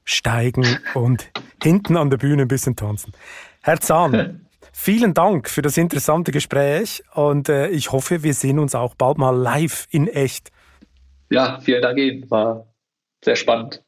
steigen 0.04 0.66
und 0.96 1.32
hinten 1.62 1.98
an 1.98 2.10
der 2.10 2.18
Bühne 2.18 2.44
ein 2.44 2.48
bisschen 2.48 2.76
tanzen. 2.76 3.14
Herr 3.62 3.80
Zahn, 3.80 4.48
vielen 4.74 5.14
Dank 5.14 5.50
für 5.50 5.62
das 5.62 5.78
interessante 5.78 6.32
Gespräch 6.32 7.04
und 7.14 7.48
äh, 7.48 7.70
ich 7.70 7.92
hoffe, 7.92 8.24
wir 8.24 8.34
sehen 8.34 8.60
uns 8.60 8.76
auch 8.76 8.96
bald 8.96 9.18
mal 9.18 9.36
live 9.36 9.88
in 9.92 10.08
echt. 10.08 10.52
Ja, 11.30 11.60
vielen 11.62 11.82
Dank 11.82 11.98
Ihnen. 11.98 12.30
War 12.30 12.68
sehr 13.24 13.36
spannend. 13.36 13.84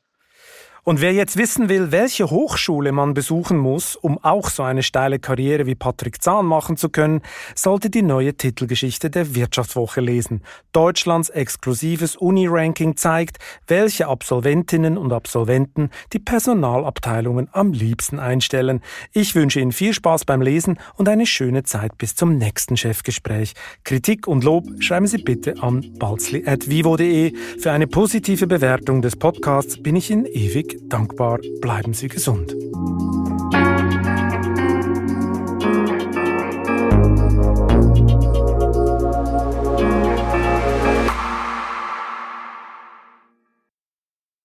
Und 0.87 1.01
wer 1.01 1.13
jetzt 1.13 1.35
wissen 1.35 1.67
will, 1.67 1.91
welche 1.91 2.29
Hochschule 2.29 2.91
man 2.91 3.15
besuchen 3.15 3.57
muss, 3.57 3.95
um 3.95 4.23
auch 4.23 4.51
so 4.51 4.61
eine 4.61 4.83
steile 4.83 5.17
Karriere 5.17 5.65
wie 5.65 5.73
Patrick 5.73 6.21
Zahn 6.21 6.45
machen 6.45 6.77
zu 6.77 6.89
können, 6.89 7.21
sollte 7.55 7.89
die 7.89 8.03
neue 8.03 8.35
Titelgeschichte 8.35 9.09
der 9.09 9.33
Wirtschaftswoche 9.33 9.99
lesen. 9.99 10.43
Deutschlands 10.73 11.29
exklusives 11.29 12.15
Uni-Ranking 12.15 12.97
zeigt, 12.97 13.39
welche 13.65 14.07
Absolventinnen 14.07 14.95
und 14.95 15.11
Absolventen 15.11 15.89
die 16.13 16.19
Personalabteilungen 16.19 17.49
am 17.51 17.73
liebsten 17.73 18.19
einstellen. 18.19 18.81
Ich 19.11 19.33
wünsche 19.33 19.61
Ihnen 19.61 19.71
viel 19.71 19.91
Spaß 19.91 20.25
beim 20.25 20.43
Lesen 20.43 20.77
und 20.97 21.09
eine 21.09 21.25
schöne 21.25 21.63
Zeit 21.63 21.97
bis 21.97 22.13
zum 22.13 22.37
nächsten 22.37 22.77
Chefgespräch. 22.77 23.55
Kritik 23.85 24.27
und 24.27 24.43
Lob 24.43 24.67
schreiben 24.81 25.07
Sie 25.07 25.17
bitte 25.17 25.63
an 25.63 25.83
balzli.vivo.de. 25.97 27.33
Für 27.59 27.71
eine 27.71 27.87
positive 27.87 28.45
Bewertung 28.45 29.01
des 29.01 29.15
Podcasts 29.15 29.81
bin 29.81 29.95
ich 29.95 30.11
Ihnen 30.11 30.27
ewig 30.27 30.74
dankbar. 30.83 31.39
Bleiben 31.61 31.93
Sie 31.93 32.07
gesund. 32.07 32.55